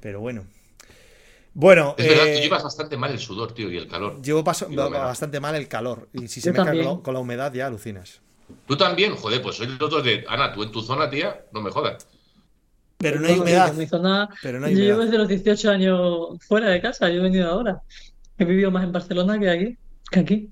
Pero 0.00 0.20
bueno. 0.20 0.44
Bueno, 1.54 1.94
Es 1.98 2.08
verdad, 2.08 2.26
eh, 2.28 2.34
tú 2.36 2.42
llevas 2.44 2.62
bastante 2.62 2.96
mal 2.96 3.10
el 3.12 3.18
sudor, 3.18 3.52
tío, 3.52 3.70
y 3.70 3.76
el 3.76 3.86
calor. 3.86 4.22
Llevo 4.22 4.42
paso, 4.42 4.66
bastante 4.70 5.38
mal 5.38 5.54
el 5.54 5.68
calor. 5.68 6.08
Y 6.14 6.28
si 6.28 6.40
se 6.40 6.52
con 6.52 6.64
también. 6.64 6.86
la, 6.86 7.02
con 7.02 7.12
la 7.14 7.20
humedad, 7.20 7.52
ya 7.52 7.66
alucinas. 7.66 8.20
Tú 8.66 8.76
también, 8.76 9.14
joder, 9.16 9.42
pues 9.42 9.56
soy 9.56 9.66
los 9.66 9.90
dos 9.90 10.02
de. 10.02 10.24
Ana, 10.28 10.52
tú 10.52 10.62
en 10.62 10.72
tu 10.72 10.80
zona, 10.82 11.10
tía, 11.10 11.44
no 11.52 11.60
me 11.60 11.70
jodas. 11.70 12.06
Pero 13.02 13.20
no 13.20 13.26
hay 13.28 13.38
humedad. 13.38 13.68
en 13.70 13.78
mi 13.78 13.86
zona, 13.86 14.28
Pero 14.42 14.60
no 14.60 14.66
hay 14.66 14.74
yo 14.74 14.80
llevo 14.84 15.00
desde 15.04 15.18
los 15.18 15.28
18 15.28 15.70
años 15.70 16.28
fuera 16.46 16.68
de 16.70 16.80
casa, 16.80 17.08
yo 17.08 17.16
he 17.16 17.22
venido 17.22 17.48
ahora. 17.50 17.82
He 18.38 18.44
vivido 18.44 18.70
más 18.70 18.84
en 18.84 18.92
Barcelona 18.92 19.38
que 19.38 19.50
aquí. 19.50 19.76
que 20.10 20.20
aquí. 20.20 20.50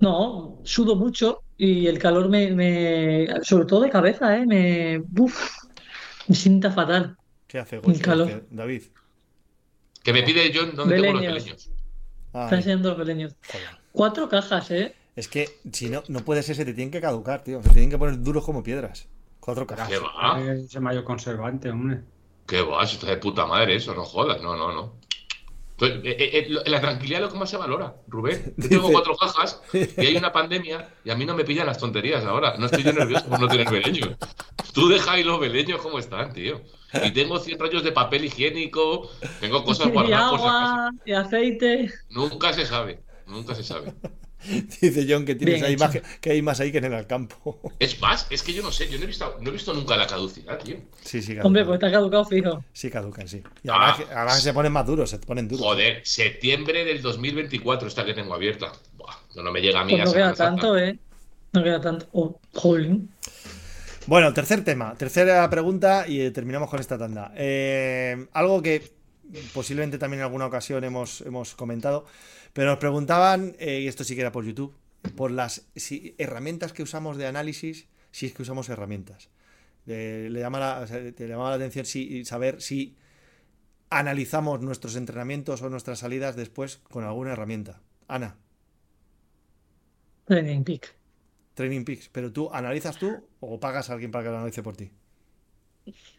No, 0.00 0.60
sudo 0.64 0.96
mucho 0.96 1.42
y 1.56 1.86
el 1.86 1.98
calor 1.98 2.28
me, 2.28 2.50
me 2.52 3.26
sobre 3.42 3.66
todo 3.66 3.80
de 3.82 3.90
cabeza, 3.90 4.36
¿eh? 4.36 4.46
Me, 4.46 5.02
uf, 5.18 5.56
me 6.26 6.34
sienta 6.34 6.70
fatal. 6.70 7.16
¿Qué 7.46 7.58
hace 7.58 7.76
El 7.76 7.82
Goyo? 7.82 8.00
calor. 8.02 8.26
¿Qué- 8.28 8.44
David. 8.50 8.82
Que 10.02 10.12
me 10.12 10.22
pide 10.22 10.52
John 10.54 10.74
dónde 10.74 10.96
tengo 10.96 11.12
los 11.12 11.20
Beleños. 11.22 11.44
beleños. 11.44 11.70
Ay, 12.32 12.44
Está 12.44 12.56
enseñando 12.56 12.88
los 12.90 12.98
beleños. 12.98 13.34
joder. 13.50 13.66
Cuatro 13.92 14.28
cajas, 14.28 14.70
¿eh? 14.70 14.94
Es 15.16 15.26
que 15.28 15.48
si 15.72 15.88
no, 15.90 16.02
no 16.08 16.20
puede 16.20 16.42
ser, 16.42 16.54
se 16.54 16.64
te 16.64 16.72
tienen 16.74 16.92
que 16.92 17.00
caducar, 17.00 17.42
tío. 17.42 17.62
Se 17.62 17.70
tienen 17.70 17.90
que 17.90 17.98
poner 17.98 18.20
duros 18.22 18.44
como 18.44 18.62
piedras. 18.62 19.08
Cuatro 19.48 19.66
cajas. 19.66 19.88
¿Qué 19.88 19.98
va? 19.98 20.38
Ese 20.42 20.78
mayor 20.78 21.04
conservante, 21.04 21.70
hombre. 21.70 22.02
¿Qué 22.46 22.60
va? 22.60 22.84
Eso 22.84 22.96
está 22.96 23.06
de 23.06 23.16
puta 23.16 23.46
madre 23.46 23.76
eso, 23.76 23.94
no 23.94 24.04
jodas, 24.04 24.42
no, 24.42 24.54
no, 24.58 24.74
no. 24.74 24.92
Entonces, 25.70 26.00
eh, 26.04 26.16
eh, 26.18 26.30
eh, 26.34 26.46
lo- 26.50 26.62
la 26.66 26.82
tranquilidad 26.82 27.20
es 27.20 27.26
lo 27.28 27.32
que 27.32 27.38
más 27.38 27.48
se 27.48 27.56
valora, 27.56 27.94
Rubén. 28.08 28.52
Yo 28.58 28.68
tengo 28.68 28.90
cuatro 28.92 29.16
cajas 29.16 29.62
y 29.72 30.04
hay 30.04 30.16
una 30.18 30.32
pandemia 30.34 30.90
y 31.02 31.08
a 31.08 31.14
mí 31.14 31.24
no 31.24 31.34
me 31.34 31.44
pillan 31.44 31.66
las 31.66 31.78
tonterías 31.78 32.26
ahora. 32.26 32.58
No 32.58 32.66
estoy 32.66 32.82
yo 32.82 32.92
nervioso 32.92 33.24
por 33.26 33.40
no 33.40 33.48
tener 33.48 33.70
beleños. 33.70 34.10
Tú 34.74 34.86
deja 34.90 35.12
ahí 35.12 35.24
los 35.24 35.40
beleños 35.40 35.80
como 35.80 35.98
están, 35.98 36.34
tío. 36.34 36.60
Y 37.02 37.10
tengo 37.12 37.38
100 37.38 37.58
rollos 37.58 37.82
de 37.84 37.92
papel 37.92 38.26
higiénico, 38.26 39.08
tengo 39.40 39.64
cosas 39.64 39.86
Y 39.88 39.90
guardadas 39.92 40.28
acaso. 40.34 40.46
agua, 40.46 40.90
y 41.06 41.12
aceite. 41.12 41.90
Nunca 42.10 42.52
se 42.52 42.66
sabe, 42.66 43.00
nunca 43.26 43.54
se 43.54 43.62
sabe. 43.64 43.94
Dice 44.80 45.06
John 45.08 45.24
que 45.24 45.34
tienes 45.34 45.56
Bien 45.56 45.64
ahí 45.66 45.72
hecho. 45.74 45.84
más 45.84 45.92
que, 45.92 46.02
que 46.20 46.30
hay 46.30 46.42
más 46.42 46.60
ahí 46.60 46.70
que 46.72 46.78
en 46.78 46.84
el 46.92 47.06
campo. 47.06 47.60
Es 47.78 48.00
más, 48.00 48.26
es 48.30 48.42
que 48.42 48.52
yo 48.52 48.62
no 48.62 48.70
sé, 48.72 48.88
yo 48.88 48.98
no 48.98 49.04
he 49.04 49.06
visto, 49.06 49.36
no 49.40 49.48
he 49.50 49.52
visto 49.52 49.72
nunca 49.74 49.96
la 49.96 50.06
caducidad, 50.06 50.58
tío. 50.58 50.76
Sí, 51.02 51.22
sí, 51.22 51.32
Hombre, 51.42 51.62
caducan. 51.62 51.66
pues 51.66 51.74
está 51.78 51.90
caducado 51.92 52.24
fijo. 52.24 52.64
Sí, 52.72 52.90
caducan, 52.90 53.28
sí. 53.28 53.42
Y 53.62 53.68
Ah. 53.70 53.96
además, 54.14 54.42
se 54.42 54.52
ponen 54.52 54.72
más 54.72 54.86
duros, 54.86 55.10
se 55.10 55.18
ponen 55.18 55.48
duros. 55.48 55.64
Joder, 55.66 56.00
septiembre 56.04 56.84
del 56.84 57.02
2024 57.02 57.88
esta 57.88 58.04
que 58.04 58.14
tengo 58.14 58.34
abierta. 58.34 58.72
Buah, 58.96 59.14
no, 59.36 59.42
no 59.42 59.52
me 59.52 59.60
llega 59.60 59.80
a 59.80 59.84
mí 59.84 59.92
Pues 59.92 60.02
a 60.02 60.04
no 60.06 60.12
queda 60.12 60.34
tanto, 60.34 60.78
¿eh? 60.78 60.98
No 61.52 61.62
queda 61.64 61.80
tanto. 61.80 62.06
Oh, 62.12 62.40
jolín. 62.54 63.10
Bueno, 64.06 64.32
tercer 64.32 64.64
tema, 64.64 64.94
tercera 64.96 65.48
pregunta 65.50 66.06
y 66.08 66.20
eh, 66.22 66.30
terminamos 66.30 66.70
con 66.70 66.80
esta 66.80 66.96
tanda. 66.96 67.32
Eh, 67.36 68.26
algo 68.32 68.62
que 68.62 68.90
posiblemente 69.52 69.98
también 69.98 70.20
en 70.20 70.24
alguna 70.24 70.46
ocasión 70.46 70.82
hemos, 70.84 71.20
hemos 71.22 71.54
comentado, 71.54 72.06
pero 72.52 72.70
nos 72.70 72.78
preguntaban, 72.78 73.54
eh, 73.58 73.80
y 73.82 73.88
esto 73.88 74.04
sí 74.04 74.14
que 74.14 74.22
era 74.22 74.32
por 74.32 74.44
YouTube, 74.44 74.74
por 75.16 75.30
las 75.30 75.66
si- 75.76 76.14
herramientas 76.18 76.72
que 76.72 76.82
usamos 76.82 77.16
de 77.16 77.26
análisis, 77.26 77.88
si 78.10 78.26
es 78.26 78.32
que 78.34 78.42
usamos 78.42 78.68
herramientas. 78.68 79.28
Eh, 79.86 80.28
le 80.30 80.40
llama 80.40 80.60
la- 80.60 80.80
o 80.80 80.86
sea, 80.86 81.12
te 81.12 81.28
llamaba 81.28 81.50
la 81.50 81.56
atención 81.56 81.86
si, 81.86 82.24
saber 82.24 82.62
si 82.62 82.96
analizamos 83.90 84.60
nuestros 84.62 84.96
entrenamientos 84.96 85.62
o 85.62 85.70
nuestras 85.70 86.00
salidas 86.00 86.36
después 86.36 86.78
con 86.90 87.04
alguna 87.04 87.32
herramienta. 87.32 87.80
Ana, 88.08 88.36
Training 90.26 90.62
Peak. 90.64 90.94
Training 91.54 91.84
Peaks, 91.84 92.08
pero 92.08 92.32
tú 92.32 92.48
analizas 92.60 92.96
tú 92.98 93.28
o 93.40 93.60
pagas 93.60 93.90
a 93.90 93.92
alguien 93.94 94.10
para 94.10 94.24
que 94.24 94.30
lo 94.30 94.36
analice 94.38 94.62
por 94.62 94.76
ti. 94.76 94.90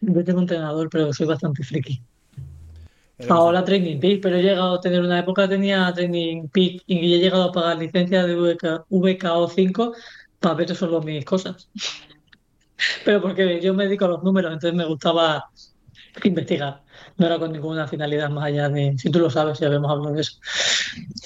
Yo 0.00 0.24
tengo 0.24 0.38
un 0.38 0.42
entrenador, 0.44 0.88
pero 0.90 1.12
soy 1.12 1.26
bastante 1.26 1.62
friki. 1.64 2.02
Ahora 3.28 3.64
Training 3.64 3.98
Peak, 4.00 4.20
pero 4.22 4.36
he 4.36 4.42
llegado 4.42 4.74
a 4.74 4.80
tener 4.80 5.00
una 5.00 5.18
época, 5.18 5.48
tenía 5.48 5.92
Training 5.92 6.48
Peak 6.48 6.82
y 6.86 7.14
he 7.14 7.18
llegado 7.18 7.44
a 7.44 7.52
pagar 7.52 7.78
licencia 7.78 8.24
de 8.24 8.34
VK, 8.34 8.86
VKO 8.88 9.48
5 9.48 9.92
para 10.38 10.54
ver 10.54 10.74
solo 10.74 11.00
mis 11.02 11.24
cosas. 11.24 11.68
Pero 13.04 13.20
porque 13.20 13.60
yo 13.60 13.74
me 13.74 13.84
dedico 13.84 14.06
a 14.06 14.08
los 14.08 14.22
números, 14.22 14.52
entonces 14.52 14.74
me 14.74 14.86
gustaba 14.86 15.50
investigar. 16.24 16.82
No 17.18 17.26
era 17.26 17.38
con 17.38 17.52
ninguna 17.52 17.86
finalidad 17.86 18.30
más 18.30 18.44
allá 18.44 18.68
de, 18.70 18.94
si 18.96 19.10
tú 19.10 19.18
lo 19.18 19.28
sabes, 19.28 19.58
ya 19.58 19.66
habíamos 19.66 19.90
hablado 19.90 20.14
de 20.14 20.22
eso. 20.22 20.38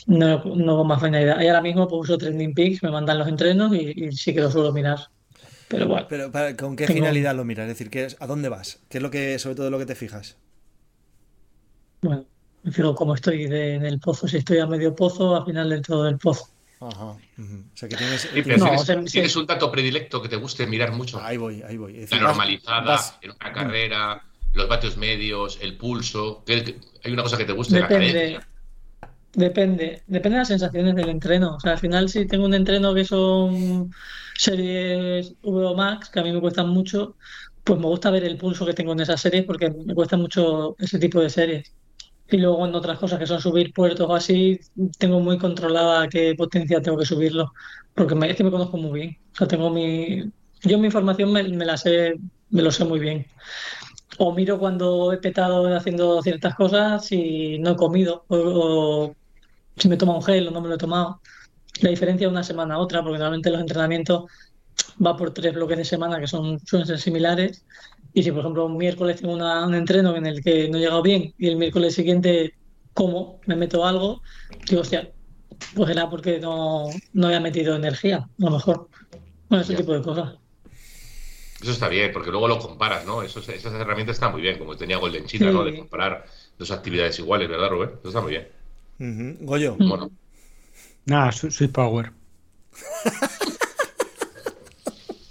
No, 0.09 0.42
no 0.45 0.76
con 0.78 0.86
más 0.88 1.01
finalidad. 1.01 1.40
Y 1.40 1.47
ahora 1.47 1.62
mismo 1.62 1.86
pues, 1.86 2.01
uso 2.11 2.18
Training 2.18 2.55
Peaks, 2.55 2.82
me 2.82 2.90
mandan 2.90 3.18
los 3.20 3.28
entrenos 3.28 3.72
y, 3.72 3.92
y 4.05 4.12
sí 4.12 4.34
que 4.34 4.40
lo 4.40 4.51
suelo 4.51 4.72
mirar. 4.72 4.99
Pero 5.68 5.86
bueno, 5.86 6.07
Pero 6.09 6.30
¿con 6.59 6.74
qué 6.76 6.86
Tengo- 6.86 6.99
finalidad 6.99 7.34
lo 7.36 7.45
miras? 7.45 7.64
Es 7.68 7.78
decir, 7.78 7.88
¿qué 7.90 8.05
es, 8.05 8.16
¿a 8.20 8.26
dónde 8.26 8.49
vas? 8.49 8.80
¿Qué 8.88 8.99
es 8.99 9.03
lo 9.03 9.11
que, 9.11 9.38
sobre 9.38 9.55
todo, 9.55 9.70
lo 9.70 9.78
que 9.78 9.86
te 9.86 9.95
fijas? 9.95 10.36
Bueno, 12.05 12.24
me 12.62 12.72
fijo 12.72 12.94
cómo 12.94 13.14
estoy 13.14 13.46
de- 13.46 13.74
en 13.74 13.84
el 13.84 13.98
pozo. 13.98 14.28
Si 14.28 14.36
estoy 14.38 14.59
a 14.59 14.66
medio 14.66 14.94
pozo, 14.94 15.36
al 15.36 15.44
final 15.44 15.68
del 15.70 15.82
todo 15.82 16.05
del 16.05 16.18
pozo. 16.18 16.48
Ajá. 16.80 17.05
O 17.05 17.18
sea, 17.74 17.88
que 17.88 17.96
tienes. 17.96 18.22
Sí, 18.22 18.28
tienes- 18.42 18.59
No, 18.59 18.64
tienes, 18.66 18.82
o 18.82 18.84
sea, 18.84 19.28
sí. 19.28 19.38
un 19.38 19.46
dato 19.46 19.70
predilecto 19.70 20.20
que 20.20 20.28
te 20.28 20.36
guste 20.36 20.66
mirar 20.66 20.92
mucho. 20.92 21.18
Ahí 21.22 21.36
voy, 21.36 21.62
ahí 21.62 21.76
voy. 21.76 21.98
Es 21.98 22.11
La 22.11 22.20
normalizada, 22.20 22.80
vas- 22.82 23.18
en 23.22 23.30
una 23.30 23.52
carrera, 23.52 24.22
los 24.52 24.68
vatios 24.68 24.96
medios, 24.96 25.59
el 25.62 25.76
pulso. 25.76 26.42
¿qué- 26.46 26.62
qué- 26.64 26.76
hay 27.05 27.12
una 27.12 27.22
cosa 27.22 27.36
que 27.38 27.44
te 27.44 27.52
guste, 27.52 27.76
Depende, 27.80 28.40
depende, 29.32 30.02
depende 30.07 30.36
de 30.36 30.40
las 30.40 30.48
sensaciones 30.48 30.94
del 30.94 31.09
entreno. 31.09 31.57
O 31.57 31.61
sea, 31.61 31.72
al 31.72 31.78
final, 31.78 32.09
si 32.09 32.26
tengo 32.26 32.44
un 32.44 32.55
entreno 32.55 32.94
que 32.94 33.05
son 33.05 33.92
series 34.36 35.34
VO 35.42 35.74
Max, 35.74 36.09
que 36.11 36.20
a 36.20 36.22
mí 36.22 36.32
me 36.32 36.40
cuestan 36.40 36.68
mucho, 36.68 37.16
pues 37.62 37.78
me 37.80 37.86
gusta 37.86 38.11
ver 38.11 38.24
el 38.24 38.36
pulso 38.36 38.66
que 38.66 38.74
tengo 38.74 38.92
en 38.92 39.00
esas 39.00 39.20
series 39.20 39.44
porque 39.44 39.70
me 39.70 39.94
cuesta 39.94 40.16
mucho 40.16 40.76
ese 40.78 40.98
tipo 40.98 41.20
de 41.20 41.30
series. 41.30 41.72
Y 42.31 42.39
luego 42.39 42.66
en 42.66 42.75
otras 42.75 42.99
cosas 42.99 43.18
que 43.18 43.27
son 43.27 43.41
subir 43.41 43.72
puertos 43.72 44.09
o 44.09 44.14
así, 44.14 44.59
tengo 44.99 45.20
muy 45.20 45.39
controlada 45.39 46.09
qué 46.09 46.35
potencia 46.37 46.81
tengo 46.81 46.99
que 46.99 47.05
subirlo, 47.05 47.53
porque 47.95 48.14
me, 48.14 48.31
es 48.31 48.37
que 48.37 48.45
me 48.45 48.51
conozco 48.51 48.77
muy 48.77 49.01
bien. 49.01 49.18
O 49.41 49.47
tengo 49.47 49.70
mi... 49.70 50.25
Yo 50.62 50.79
mi 50.79 50.87
información 50.87 51.33
me, 51.33 51.43
la 51.43 51.77
sé, 51.77 52.14
me 52.51 52.62
lo 52.62 52.70
sé 52.70 52.85
muy 52.85 52.99
bien. 52.99 53.27
O 54.18 54.33
miro 54.33 54.59
cuando 54.59 55.12
he 55.12 55.18
petado 55.18 55.66
haciendo 55.77 56.22
ciertas 56.22 56.55
cosas 56.55 57.05
si 57.07 57.59
no 57.59 57.72
he 57.72 57.77
comido 57.77 58.25
o, 58.29 58.37
o 58.37 59.16
si 59.77 59.89
me 59.89 59.97
toma 59.97 60.16
un 60.16 60.22
gel 60.22 60.49
o 60.49 60.51
no 60.51 60.61
me 60.61 60.68
lo 60.68 60.77
he 60.77 60.79
tomado. 60.79 61.20
La 61.81 61.91
diferencia 61.91 62.27
de 62.27 62.33
una 62.33 62.45
semana 62.45 62.75
a 62.77 62.79
otra, 62.79 63.03
porque 63.03 63.18
normalmente 63.18 63.51
los 63.51 63.61
entrenamientos 63.61 64.25
va 65.05 65.16
por 65.16 65.33
tres 65.33 65.55
bloques 65.55 65.79
de 65.79 65.85
semana 65.85 66.20
que 66.20 66.27
son, 66.27 66.59
suelen 66.61 66.87
ser 66.87 66.99
similares. 66.99 67.64
Y 68.17 68.23
si, 68.23 68.31
por 68.31 68.41
ejemplo, 68.41 68.67
un 68.67 68.77
miércoles 68.77 69.21
tengo 69.21 69.35
una- 69.35 69.67
un 69.67 69.75
entreno 69.75 70.15
en 70.17 70.25
el 70.27 70.43
que 70.43 70.69
no 70.69 70.79
he 70.79 70.81
llegado 70.83 71.03
bien 71.03 71.35
y 71.37 71.49
el 71.49 71.57
miércoles 71.57 71.95
siguiente 71.95 72.55
como, 72.93 73.41
me 73.47 73.57
meto 73.57 73.85
algo, 73.85 74.23
digo, 74.69 74.83
hostia, 74.83 75.11
pues 75.75 75.91
era 75.91 76.09
porque 76.09 76.39
no, 76.39 76.91
no 77.12 77.27
había 77.27 77.41
metido 77.41 77.75
energía, 77.75 78.19
a 78.19 78.29
lo 78.39 78.51
mejor. 78.53 78.89
Bueno, 79.49 79.62
ese 79.62 79.73
Ya. 79.73 79.79
tipo 79.79 79.93
de 79.95 80.03
cosas. 80.03 80.37
Eso 81.61 81.73
está 81.73 81.89
bien, 81.89 82.12
porque 82.12 82.31
luego 82.31 82.47
lo 82.47 82.59
comparas, 82.61 83.05
¿no? 83.05 83.23
Eso- 83.23 83.41
esas 83.41 83.73
herramientas 83.75 84.15
están 84.17 84.31
muy 84.33 84.43
bien, 84.43 84.59
como 84.59 84.77
tenía 84.77 84.99
Golden 84.99 85.25
Cheetah, 85.27 85.51
¿no? 85.51 85.65
De 85.65 85.77
comparar 85.77 86.25
dos 86.59 86.71
actividades 86.71 87.19
iguales, 87.19 87.49
¿verdad, 87.49 87.71
Rubén? 87.71 87.91
Eso 88.01 88.09
está 88.09 88.21
muy 88.21 88.31
bien. 88.31 88.49
Ujú. 89.01 89.45
Goyo, 89.47 89.75
Mm. 89.79 89.89
Bueno, 89.89 90.11
Nada, 91.07 91.33
Sweet 91.33 91.73
Power. 91.73 92.12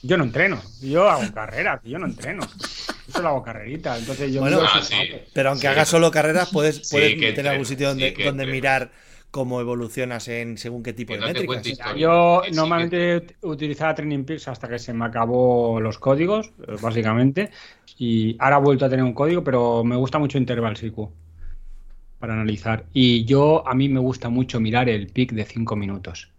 Yo 0.05 0.17
no 0.17 0.25
entreno, 0.25 0.61
yo 0.81 1.09
hago 1.09 1.33
carreras, 1.33 1.79
yo 1.85 1.97
no 1.97 2.07
entreno. 2.07 2.41
Solo 3.13 3.29
hago 3.29 3.43
carreritas, 3.43 3.99
entonces 3.99 4.33
yo 4.33 4.41
Bueno, 4.41 4.59
ah, 4.61 4.81
sí. 4.81 4.95
Pero 5.33 5.49
aunque 5.49 5.61
Sí. 5.61 5.67
hagas 5.67 5.87
solo 5.87 6.09
carreras, 6.11 6.49
puedes, 6.51 6.89
puedes 6.89 7.15
que 7.19 7.31
tener 7.33 7.51
algún 7.51 7.65
sitio 7.65 7.89
donde, 7.89 8.11
donde 8.23 8.45
mirar 8.47 8.91
cómo 9.31 9.59
evolucionas 9.61 10.27
en 10.27 10.57
según 10.57 10.83
qué 10.83 10.93
tipo 10.93 11.13
Que 11.13 11.15
de 11.15 11.21
no 11.21 11.27
métricas. 11.27 11.65
historia. 11.67 11.95
Yo 11.95 12.41
normalmente 12.53 13.17
ut- 13.17 13.35
utilizaba 13.41 13.95
Training 13.95 14.25
Peaks 14.25 14.47
hasta 14.47 14.67
que 14.67 14.77
se 14.79 14.93
me 14.93 15.05
acabó 15.05 15.79
los 15.79 15.97
códigos, 15.97 16.51
eh, 16.67 16.75
básicamente. 16.81 17.49
Y 17.97 18.35
ahora 18.39 18.57
he 18.57 18.61
vuelto 18.61 18.85
a 18.85 18.89
tener 18.89 19.03
un 19.05 19.13
código, 19.13 19.43
pero 19.43 19.83
me 19.83 19.95
gusta 19.95 20.19
mucho 20.19 20.37
Interval 20.37 20.75
SQL 20.75 21.09
para 22.19 22.33
analizar. 22.33 22.85
Y 22.93 23.25
yo, 23.25 23.67
a 23.67 23.73
mí 23.73 23.89
me 23.89 23.99
gusta 23.99 24.29
mucho 24.29 24.59
mirar 24.59 24.87
el 24.89 25.07
pic 25.07 25.31
de 25.33 25.45
5 25.45 25.75
minutos. 25.75 26.29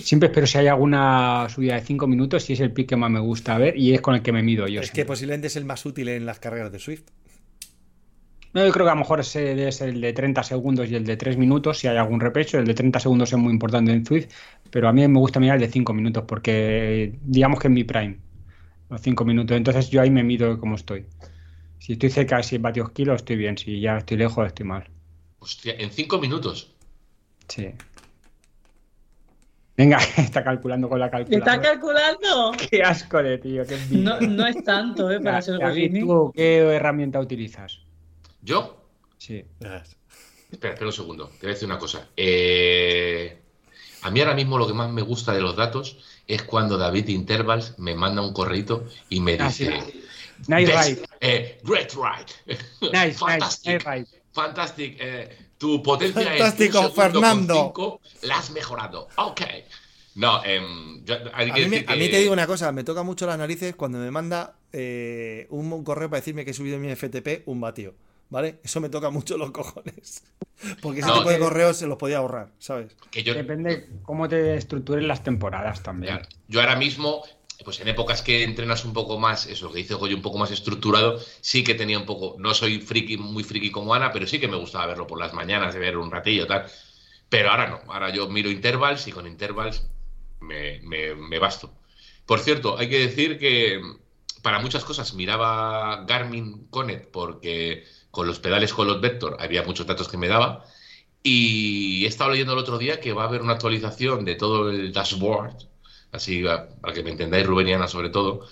Siempre 0.00 0.28
espero 0.28 0.46
si 0.46 0.58
hay 0.58 0.68
alguna 0.68 1.48
subida 1.48 1.74
de 1.74 1.82
5 1.82 2.06
minutos, 2.06 2.44
si 2.44 2.54
es 2.54 2.60
el 2.60 2.72
pic 2.72 2.88
que 2.88 2.96
más 2.96 3.10
me 3.10 3.20
gusta 3.20 3.58
ver 3.58 3.76
y 3.76 3.94
es 3.94 4.00
con 4.00 4.14
el 4.14 4.22
que 4.22 4.32
me 4.32 4.42
mido 4.42 4.66
yo. 4.66 4.80
Es 4.80 4.90
que 4.90 5.04
posiblemente 5.04 5.48
es 5.48 5.56
el 5.56 5.64
más 5.64 5.84
útil 5.84 6.08
en 6.08 6.24
las 6.24 6.38
carreras 6.38 6.72
de 6.72 6.78
Swift. 6.78 7.04
No, 8.54 8.64
yo 8.64 8.72
creo 8.72 8.84
que 8.84 8.90
a 8.90 8.94
lo 8.94 9.00
mejor 9.00 9.20
ese 9.20 9.66
es 9.66 9.80
el 9.80 10.00
de 10.00 10.12
30 10.12 10.42
segundos 10.42 10.90
y 10.90 10.94
el 10.94 11.04
de 11.04 11.16
3 11.16 11.38
minutos, 11.38 11.78
si 11.78 11.88
hay 11.88 11.96
algún 11.96 12.20
repecho. 12.20 12.58
El 12.58 12.66
de 12.66 12.74
30 12.74 13.00
segundos 13.00 13.32
es 13.32 13.38
muy 13.38 13.52
importante 13.52 13.92
en 13.92 14.04
Swift, 14.04 14.28
pero 14.70 14.88
a 14.88 14.92
mí 14.92 15.06
me 15.08 15.18
gusta 15.18 15.40
mirar 15.40 15.56
el 15.56 15.62
de 15.62 15.68
5 15.68 15.92
minutos 15.94 16.24
porque 16.26 17.18
digamos 17.22 17.58
que 17.58 17.68
es 17.68 17.74
mi 17.74 17.84
prime, 17.84 18.18
los 18.90 19.00
5 19.00 19.24
minutos. 19.24 19.56
Entonces 19.56 19.88
yo 19.88 20.02
ahí 20.02 20.10
me 20.10 20.22
mido 20.22 20.58
cómo 20.58 20.76
estoy. 20.76 21.06
Si 21.78 21.94
estoy 21.94 22.10
cerca 22.10 22.36
de 22.36 22.42
100 22.42 22.62
vatios 22.62 22.90
kilos, 22.92 23.16
estoy 23.16 23.36
bien. 23.36 23.56
Si 23.56 23.80
ya 23.80 23.98
estoy 23.98 24.16
lejos, 24.18 24.46
estoy 24.46 24.66
mal. 24.66 24.88
hostia, 25.38 25.74
en 25.78 25.90
cinco 25.90 26.18
minutos. 26.20 26.72
Sí. 27.48 27.68
Venga, 29.76 29.98
está 30.18 30.44
calculando 30.44 30.88
con 30.88 30.98
la 31.00 31.06
¿Está 31.06 31.18
calculadora. 31.18 31.62
calculando? 31.62 32.52
Qué 32.70 32.82
asco 32.82 33.22
de 33.22 33.38
tío, 33.38 33.64
qué. 33.66 33.78
No, 33.90 34.20
no 34.20 34.46
es 34.46 34.62
tanto, 34.64 35.10
¿eh? 35.10 35.20
Para 35.20 35.40
ser. 35.42 35.58
¿tú 36.00 36.32
qué 36.34 36.58
herramienta 36.58 37.18
utilizas? 37.20 37.80
¿Yo? 38.42 38.84
Sí. 39.18 39.44
Espera, 40.50 40.74
espera 40.74 40.86
un 40.86 40.92
segundo. 40.92 41.28
Te 41.28 41.46
voy 41.46 41.50
a 41.50 41.54
decir 41.54 41.66
una 41.66 41.78
cosa. 41.78 42.08
Eh, 42.16 43.38
a 44.02 44.10
mí 44.10 44.20
ahora 44.20 44.34
mismo 44.34 44.58
lo 44.58 44.66
que 44.66 44.74
más 44.74 44.90
me 44.90 45.02
gusta 45.02 45.32
de 45.32 45.40
los 45.40 45.56
datos 45.56 45.96
es 46.26 46.42
cuando 46.42 46.76
David 46.76 47.08
Intervals 47.08 47.78
me 47.78 47.94
manda 47.94 48.20
un 48.20 48.32
correito 48.34 48.84
y 49.08 49.20
me 49.20 49.36
Ah, 49.40 49.50
sí. 49.50 49.64
dice... 49.68 50.02
Nice 50.48 50.72
"Des- 50.72 50.86
ride. 50.96 51.02
eh, 51.20 51.58
great 51.62 51.92
ride. 51.92 52.58
Nice, 52.80 53.06
nice, 53.06 53.18
fantastic. 53.18 53.72
nice 53.74 53.90
ride. 53.90 54.06
Fantastic. 54.32 54.96
eh, 55.00 55.38
tu 55.62 55.80
potencia 55.80 56.20
Fantástico, 56.24 56.78
en 56.78 56.84
un 56.86 56.90
segundo 56.90 56.94
con 56.94 57.12
Fernando. 57.22 57.54
cinco, 57.54 58.00
la 58.22 58.38
has 58.38 58.50
mejorado. 58.50 59.06
Ok. 59.16 59.40
No, 60.16 60.44
em, 60.44 61.04
yo- 61.04 61.14
hay 61.32 61.50
A 61.50 61.54
mí, 61.54 61.60
me- 61.60 61.70
decir 61.70 61.84
a 61.88 61.92
mí 61.94 62.04
que- 62.06 62.08
te 62.10 62.18
digo 62.18 62.32
una 62.32 62.48
cosa, 62.48 62.72
me 62.72 62.82
toca 62.82 63.04
mucho 63.04 63.26
las 63.26 63.38
narices 63.38 63.76
cuando 63.76 63.98
me 63.98 64.10
manda 64.10 64.56
eh, 64.72 65.46
un, 65.50 65.72
un 65.72 65.84
correo 65.84 66.10
para 66.10 66.18
decirme 66.20 66.44
que 66.44 66.50
he 66.50 66.54
subido 66.54 66.76
en 66.76 66.82
mi 66.82 66.90
FTP 66.90 67.42
un 67.46 67.60
vatio, 67.60 67.94
¿vale? 68.28 68.58
Eso 68.64 68.80
me 68.80 68.88
toca 68.88 69.10
mucho 69.10 69.36
los 69.38 69.52
cojones. 69.52 70.24
Porque 70.82 70.98
ese 71.00 71.08
No, 71.08 71.18
tipo 71.18 71.28
de 71.30 71.36
que- 71.36 71.42
correos 71.42 71.76
se 71.76 71.86
los 71.86 71.96
podía 71.96 72.18
ahorrar, 72.18 72.48
¿sabes? 72.58 72.96
que 73.12 73.22
yo, 73.22 73.32
Depende 73.34 73.88
cómo 74.02 74.28
te 74.28 74.56
estructuren 74.56 75.06
las 75.06 75.22
temporadas 75.22 75.82
también. 75.82 76.20
Yo 76.48 76.60
ahora 76.60 76.74
mismo, 76.76 77.22
pues 77.64 77.80
en 77.80 77.88
épocas 77.88 78.22
que 78.22 78.44
entrenas 78.44 78.84
un 78.84 78.92
poco 78.92 79.18
más, 79.18 79.46
eso 79.46 79.70
que 79.72 79.78
dice 79.78 79.94
Goyo, 79.94 80.16
un 80.16 80.22
poco 80.22 80.38
más 80.38 80.50
estructurado, 80.50 81.18
sí 81.40 81.64
que 81.64 81.74
tenía 81.74 81.98
un 81.98 82.06
poco, 82.06 82.36
no 82.38 82.54
soy 82.54 82.80
friki, 82.80 83.16
muy 83.18 83.44
friki 83.44 83.70
como 83.70 83.94
Ana, 83.94 84.12
pero 84.12 84.26
sí 84.26 84.40
que 84.40 84.48
me 84.48 84.56
gustaba 84.56 84.86
verlo 84.86 85.06
por 85.06 85.18
las 85.18 85.32
mañanas, 85.34 85.74
de 85.74 85.80
ver 85.80 85.96
un 85.98 86.10
ratillo, 86.10 86.46
tal. 86.46 86.66
Pero 87.28 87.50
ahora 87.50 87.68
no, 87.68 87.80
ahora 87.92 88.10
yo 88.10 88.28
miro 88.28 88.50
intervals 88.50 89.06
y 89.06 89.12
con 89.12 89.26
intervals 89.26 89.84
me, 90.40 90.80
me- 90.82 91.14
me 91.14 91.38
basto. 91.38 91.74
Por 92.26 92.40
cierto, 92.40 92.78
hay 92.78 92.88
que 92.88 92.98
decir 93.00 93.38
que 93.38 93.80
para 94.42 94.58
muchas 94.60 94.84
cosas 94.84 95.14
miraba 95.14 96.04
Garmin 96.06 96.66
Connect 96.68 97.10
porque 97.10 97.84
con 98.10 98.26
los 98.26 98.40
pedales 98.40 98.72
con 98.74 98.86
los 98.86 99.00
Vector 99.00 99.36
había 99.40 99.62
muchos 99.62 99.86
datos 99.86 100.08
que 100.08 100.16
me 100.18 100.28
daba. 100.28 100.64
Y 101.22 102.04
he 102.04 102.08
estado 102.08 102.30
leyendo 102.30 102.52
el 102.54 102.58
otro 102.60 102.78
día 102.78 103.00
que 103.00 103.12
va 103.12 103.24
a 103.24 103.26
haber 103.28 103.42
una 103.42 103.52
actualización 103.54 104.24
de 104.24 104.34
todo 104.36 104.70
el 104.70 104.92
dashboard, 104.92 105.56
así 106.12 106.42
para 106.80 106.94
que 106.94 107.02
me 107.02 107.10
entendáis, 107.10 107.46
Rubén 107.46 107.68
y 107.68 107.72
Ana 107.72 107.88
sobre 107.88 108.10
todo. 108.10 108.40
Va 108.40 108.46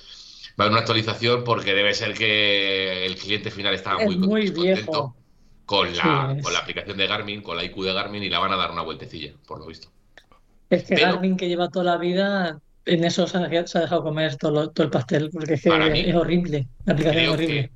a 0.59 0.63
haber 0.65 0.73
una 0.73 0.81
actualización 0.81 1.45
porque 1.45 1.75
debe 1.75 1.95
ser 1.95 2.15
que 2.15 3.07
el 3.07 3.17
cliente 3.17 3.51
final 3.51 3.73
estaba 3.75 4.03
Es 4.03 4.17
muy, 4.17 4.51
viejo. 4.51 5.15
con 5.65 5.95
la, 5.97 6.03
Sí, 6.33 6.39
es. 6.39 6.43
con 6.45 6.53
la 6.53 6.59
aplicación 6.59 6.97
de 6.99 7.07
Garmin, 7.07 7.43
con 7.43 7.57
la 7.57 7.65
IQ 7.65 7.77
de 7.85 7.93
Garmin 7.93 8.23
y 8.25 8.29
la 8.31 8.41
van 8.41 8.53
a 8.53 8.57
dar 8.57 8.71
una 8.73 8.83
vueltecilla, 8.83 9.33
por 9.47 9.61
lo 9.61 9.67
visto. 9.67 9.89
Es 10.69 10.83
que 10.85 10.97
Pero- 10.97 11.13
Garmin 11.13 11.37
que 11.37 11.49
lleva 11.49 11.69
toda 11.69 11.85
la 11.85 11.97
vida, 11.97 12.61
en 12.85 13.05
eso 13.05 13.27
se 13.27 13.39
ha, 13.39 13.67
se 13.67 13.79
ha 13.79 13.81
dejado 13.83 14.03
comer 14.03 14.37
todo, 14.37 14.73
el 14.75 14.91
pastel, 14.91 15.31
porque 15.31 15.55
es 15.55 15.63
que 15.63 15.71
Para 15.71 15.89
mí, 15.89 16.01
es 16.01 16.15
horrible. 16.15 16.67
La 16.85 16.93
aplicación 16.95 17.25
es 17.25 17.31
horrible. 17.31 17.71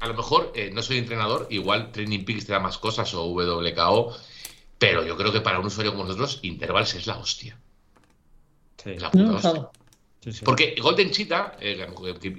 a 0.00 0.06
lo 0.08 0.14
mejor 0.14 0.52
eh, 0.54 0.70
no 0.72 0.82
soy 0.82 0.98
entrenador, 0.98 1.46
igual 1.50 1.90
Training 1.92 2.24
Peaks 2.24 2.46
te 2.46 2.52
da 2.52 2.60
más 2.60 2.78
cosas 2.78 3.12
o 3.14 3.26
WKO, 3.26 4.16
pero 4.78 5.04
yo 5.04 5.16
creo 5.16 5.32
que 5.32 5.40
para 5.40 5.58
un 5.60 5.66
usuario 5.66 5.92
como 5.92 6.04
nosotros, 6.04 6.38
Intervals 6.42 6.94
es 6.94 7.06
la 7.06 7.18
hostia. 7.18 7.58
Sí, 8.82 8.94
La 8.98 9.10
puta 9.10 9.24
No, 9.24 9.34
hostia. 9.36 9.50
claro. 9.52 9.70
sí, 10.22 10.32
sí. 10.32 10.44
Porque 10.44 10.74
Golden 10.80 11.10
Cheetah, 11.10 11.56
eh, 11.60 11.86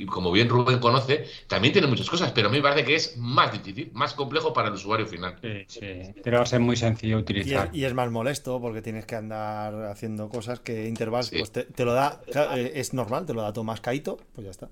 como 0.08 0.32
bien 0.32 0.50
Rubén 0.50 0.80
conoce, 0.80 1.26
también 1.48 1.72
tiene 1.74 1.88
muchas 1.88 2.10
cosas, 2.10 2.32
pero 2.32 2.48
a 2.48 2.52
mí 2.52 2.58
me 2.58 2.64
parece 2.64 2.86
que 2.86 2.96
es 2.96 3.18
más 3.18 3.52
difícil, 3.52 3.92
más 3.94 4.14
complejo 4.14 4.54
para 4.54 4.68
el 4.70 4.74
usuario 4.76 5.06
final. 5.06 5.36
Sí, 5.42 5.66
sí. 5.68 6.14
Pero 6.24 6.38
va 6.38 6.44
a 6.44 6.46
ser 6.48 6.60
muy 6.60 6.76
sencillo 6.78 7.22
de 7.22 7.34
Y 7.34 7.40
es, 7.40 7.46
utilizar. 7.46 7.70
y 7.74 7.84
es 7.86 7.94
más 7.94 8.10
molesto 8.12 8.60
porque 8.62 8.82
tienes 8.82 9.06
que 9.06 9.16
andar 9.16 9.74
haciendo 9.86 10.30
cosas 10.30 10.60
que 10.60 10.88
intervalos 10.88 11.28
Sí. 11.28 11.38
pues 11.40 11.52
te, 11.52 11.64
te 11.64 11.86
lo 11.86 11.94
da, 11.94 12.22
eh, 12.56 12.72
es 12.76 12.94
normal, 12.94 13.26
te 13.26 13.34
lo 13.34 13.42
da 13.42 13.52
todo 13.54 13.64
más 13.64 13.82
caíto, 13.82 14.18
pues 14.34 14.46
ya 14.46 14.52
está. 14.52 14.70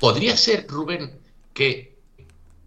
¿Podría 0.00 0.36
ser, 0.36 0.66
Rubén, 0.68 1.18
que 1.54 1.96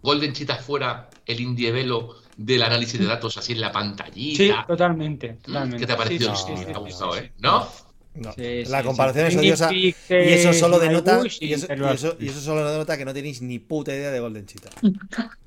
Golden 0.02 0.32
Cheetah 0.32 0.56
fuera 0.56 1.08
el 1.26 1.40
indievelo 1.40 2.16
del 2.36 2.62
análisis 2.62 2.98
de 2.98 3.06
datos 3.06 3.36
así 3.36 3.52
en 3.52 3.60
la 3.60 3.68
Sí, 3.68 3.72
pantallita? 3.74 4.64
totalmente, 4.66 5.28
totalmente. 5.42 5.76
¿Qué 5.78 5.86
te 5.86 5.92
ha 5.92 5.96
parecido? 5.96 6.34
Sí, 6.34 6.42
sí, 6.46 6.52
No, 6.52 6.56
sí, 6.58 6.64
¿Te 6.64 6.70
ha 6.70 6.74
sí, 6.74 6.80
gustado, 6.80 7.12
sí, 7.12 7.18
eh? 7.20 7.32
sí. 7.36 7.42
¿No? 7.42 7.68
No. 8.14 8.32
Sí, 8.32 8.64
la 8.64 8.80
sí, 8.80 8.86
comparación 8.86 9.30
sí. 9.30 9.36
es 9.36 9.40
odiosa 9.40 9.72
y 9.72 9.94
eso 10.08 10.52
solo 10.52 10.78
denota 10.80 11.18
Bush 11.18 11.38
y 11.40 11.52
eso, 11.52 11.66
y 11.68 11.72
Intervals. 11.72 12.02
eso- 12.04 12.16
y 12.18 12.28
eso 12.28 12.40
solo 12.40 12.68
denota 12.70 12.98
que 12.98 13.04
no 13.04 13.14
tenéis 13.14 13.40
ni 13.40 13.58
puta 13.60 13.94
idea 13.94 14.10
de 14.10 14.18
Golden 14.20 14.46
Cheetah. 14.46 14.70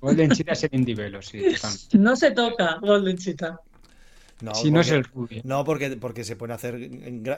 Golden 0.00 0.30
Cheetah 0.30 0.52
es 0.52 0.64
el 0.64 0.70
indivelo, 0.74 1.22
sí. 1.22 1.42
No 1.92 2.16
se 2.16 2.30
toca 2.32 2.78
Golden 2.80 3.16
Cheetah. 3.18 3.60
No, 4.40 4.54
si 4.54 4.70
no 4.70 4.80
es 4.80 4.86
porque- 4.88 4.98
el 4.98 5.04
rubio. 5.04 5.40
No, 5.44 5.64
porque, 5.64 5.90
porque 5.96 6.22
se 6.24 6.36
pueden 6.36 6.54
hacer 6.54 6.90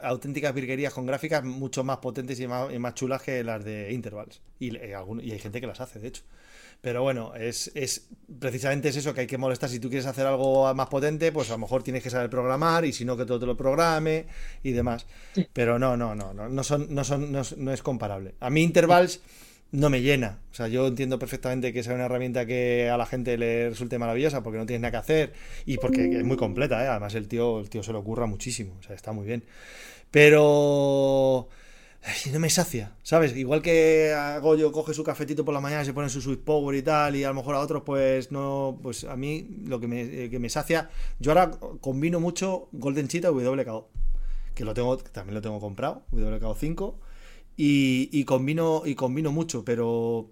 auténticas 0.03 0.55
virguerías 0.55 0.93
con 0.93 1.07
gráficas 1.07 1.43
mucho 1.45 1.83
más 1.85 1.97
potentes 1.99 2.39
y 2.41 2.47
más, 2.47 2.71
y 2.73 2.79
más 2.79 2.95
chulas 2.95 3.23
que 3.23 3.43
las 3.43 3.65
de 3.65 3.93
Intervals. 3.93 4.41
Y, 4.59 4.77
eh, 4.77 4.95
algún- 4.95 5.23
y 5.25 5.31
hay 5.33 5.39
gente 5.39 5.61
que 5.63 5.67
las 5.67 5.81
hace, 5.81 5.99
de 5.99 6.09
hecho. 6.09 6.23
Pero 6.81 7.03
bueno, 7.03 7.35
es, 7.35 7.71
es 7.75 8.09
precisamente 8.39 8.89
es 8.89 8.97
eso 8.97 9.13
que 9.13 9.23
hay 9.23 9.27
que 9.27 9.37
molestar. 9.39 9.69
Si 9.69 9.81
tú 9.81 9.89
quieres 9.91 10.07
hacer 10.07 10.27
algo 10.27 10.73
más 10.75 10.89
potente, 10.89 11.31
pues 11.33 11.49
a 11.51 11.53
lo 11.53 11.59
mejor 11.59 11.83
tienes 11.83 12.03
que 12.03 12.11
saber 12.11 12.31
programar 12.31 12.85
y 12.87 12.93
si 12.93 13.05
no, 13.05 13.17
que 13.17 13.27
todo 13.27 13.41
te 13.41 13.47
lo 13.47 13.57
programe 13.57 14.27
y 14.63 14.73
demás. 14.73 15.07
Sí. 15.35 15.47
Pero 15.53 15.79
no, 15.79 15.97
no, 15.97 16.15
no, 16.15 16.33
no, 16.33 16.49
no, 16.49 16.65
son, 16.65 16.87
no, 16.95 17.05
son, 17.05 17.31
no, 17.33 17.41
es- 17.41 17.57
no 17.57 17.73
es 17.73 17.83
comparable. 17.83 18.35
A 18.41 18.49
mí 18.51 18.63
Intervals 18.63 19.21
no 19.73 19.91
me 19.91 20.01
llena. 20.03 20.39
O 20.51 20.55
sea, 20.55 20.69
yo 20.69 20.87
entiendo 20.87 21.19
perfectamente 21.19 21.73
que 21.73 21.83
sea 21.83 21.95
una 21.95 22.07
herramienta 22.07 22.47
que 22.47 22.89
a 22.91 22.97
la 22.97 23.07
gente 23.07 23.37
le 23.39 23.69
resulte 23.71 23.99
maravillosa 23.99 24.43
porque 24.43 24.59
no 24.59 24.67
tienes 24.67 24.81
nada 24.81 24.91
que 24.93 24.97
hacer 24.97 25.33
y 25.67 25.77
porque 25.79 26.09
es 26.19 26.25
muy 26.25 26.37
completa, 26.37 26.83
¿eh? 26.85 26.89
Además, 26.89 27.15
el 27.15 27.29
tío, 27.29 27.61
el 27.61 27.69
tío 27.71 27.83
se 27.83 27.93
lo 27.93 28.01
ocurra 28.01 28.27
muchísimo. 28.27 28.75
O 28.81 28.83
sea, 28.83 28.97
está 28.97 29.13
muy 29.13 29.27
bien. 29.27 29.45
Pero. 30.11 31.49
Ay, 32.03 32.33
no 32.33 32.41
me 32.41 32.51
sacia, 32.51 32.95
¿sabes? 33.03 33.37
Igual 33.37 33.63
que 33.63 34.13
a 34.13 34.39
Goyo 34.39 34.73
coge 34.73 34.95
su 34.95 35.05
cafetito 35.05 35.45
por 35.45 35.55
la 35.55 35.61
mañana 35.61 35.85
se 35.85 35.93
pone 35.93 36.09
su 36.09 36.21
Sweet 36.21 36.41
Power 36.41 36.77
y 36.77 36.83
tal, 36.83 37.17
y 37.17 37.25
a 37.25 37.29
lo 37.29 37.35
mejor 37.35 37.55
a 37.55 37.61
otros, 37.61 37.83
pues 37.85 38.33
no. 38.33 38.79
Pues 38.83 39.05
a 39.05 39.17
mí 39.17 39.49
lo 39.67 39.81
que 39.81 39.87
me, 39.87 40.03
eh, 40.03 40.31
que 40.31 40.39
me 40.39 40.49
sacia. 40.49 40.91
Yo 41.19 41.33
ahora 41.33 41.51
combino 41.81 42.21
mucho 42.21 42.69
Golden 42.73 43.09
Cheetah 43.09 43.31
WKO. 43.31 43.89
Que 44.55 44.65
lo 44.65 44.75
tengo, 44.75 44.97
también 44.99 45.35
lo 45.35 45.43
tengo 45.43 45.61
comprado, 45.61 46.03
WKO 46.13 46.55
5. 46.55 47.01
Y, 47.57 48.09
y 48.13 48.25
combino, 48.25 48.83
y 48.85 48.95
combino 48.95 49.33
mucho, 49.33 49.65
pero. 49.65 50.31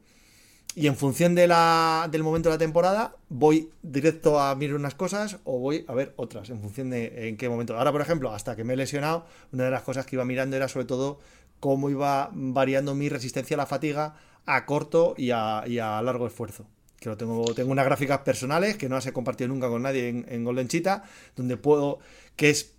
Y 0.75 0.87
en 0.87 0.97
función 0.97 1.35
de 1.35 1.49
la, 1.49 2.09
del 2.11 2.23
momento 2.23 2.51
de 2.51 2.55
la 2.55 2.59
temporada, 2.59 3.17
voy 3.29 3.71
directo 3.83 4.39
a 4.39 4.55
mirar 4.55 4.77
unas 4.77 4.95
cosas 4.95 5.39
o 5.45 5.59
voy 5.59 5.85
a 5.89 5.95
ver 5.95 6.13
otras, 6.17 6.51
en 6.51 6.61
función 6.61 6.91
de 6.91 7.29
en 7.29 7.37
qué 7.37 7.49
momento. 7.49 7.77
Ahora, 7.77 7.91
por 7.91 8.01
ejemplo, 8.01 8.33
hasta 8.33 8.55
que 8.55 8.65
me 8.65 8.75
he 8.75 8.77
lesionado, 8.77 9.27
una 9.51 9.65
de 9.65 9.71
las 9.71 9.83
cosas 9.83 10.07
que 10.07 10.15
iba 10.15 10.25
mirando 10.25 10.57
era 10.57 10.69
sobre 10.69 10.87
todo 10.87 11.19
cómo 11.61 11.91
iba 11.91 12.31
variando 12.33 12.95
mi 12.95 13.09
resistencia 13.09 13.55
a 13.57 13.59
la 13.59 13.67
fatiga 13.67 14.17
a 14.47 14.65
corto 14.65 15.15
y 15.17 15.31
a, 15.31 15.65
largo 16.03 16.27
esfuerzo. 16.27 16.67
Que 16.99 17.09
lo 17.09 17.17
tengo, 17.17 17.55
tengo 17.55 17.71
unas 17.71 17.85
gráficas 17.85 18.21
personales 18.21 18.77
que 18.77 18.89
no 18.89 18.97
las 18.97 19.07
he 19.07 19.13
compartido 19.13 19.49
nunca 19.49 19.69
con 19.69 19.83
nadie 19.83 20.09
en, 20.09 20.27
en 20.29 20.45
Golden 20.45 20.69
Cheetah, 20.69 21.05
donde 21.37 21.57
puedo, 21.57 22.01
que 22.35 22.51
es 22.51 22.73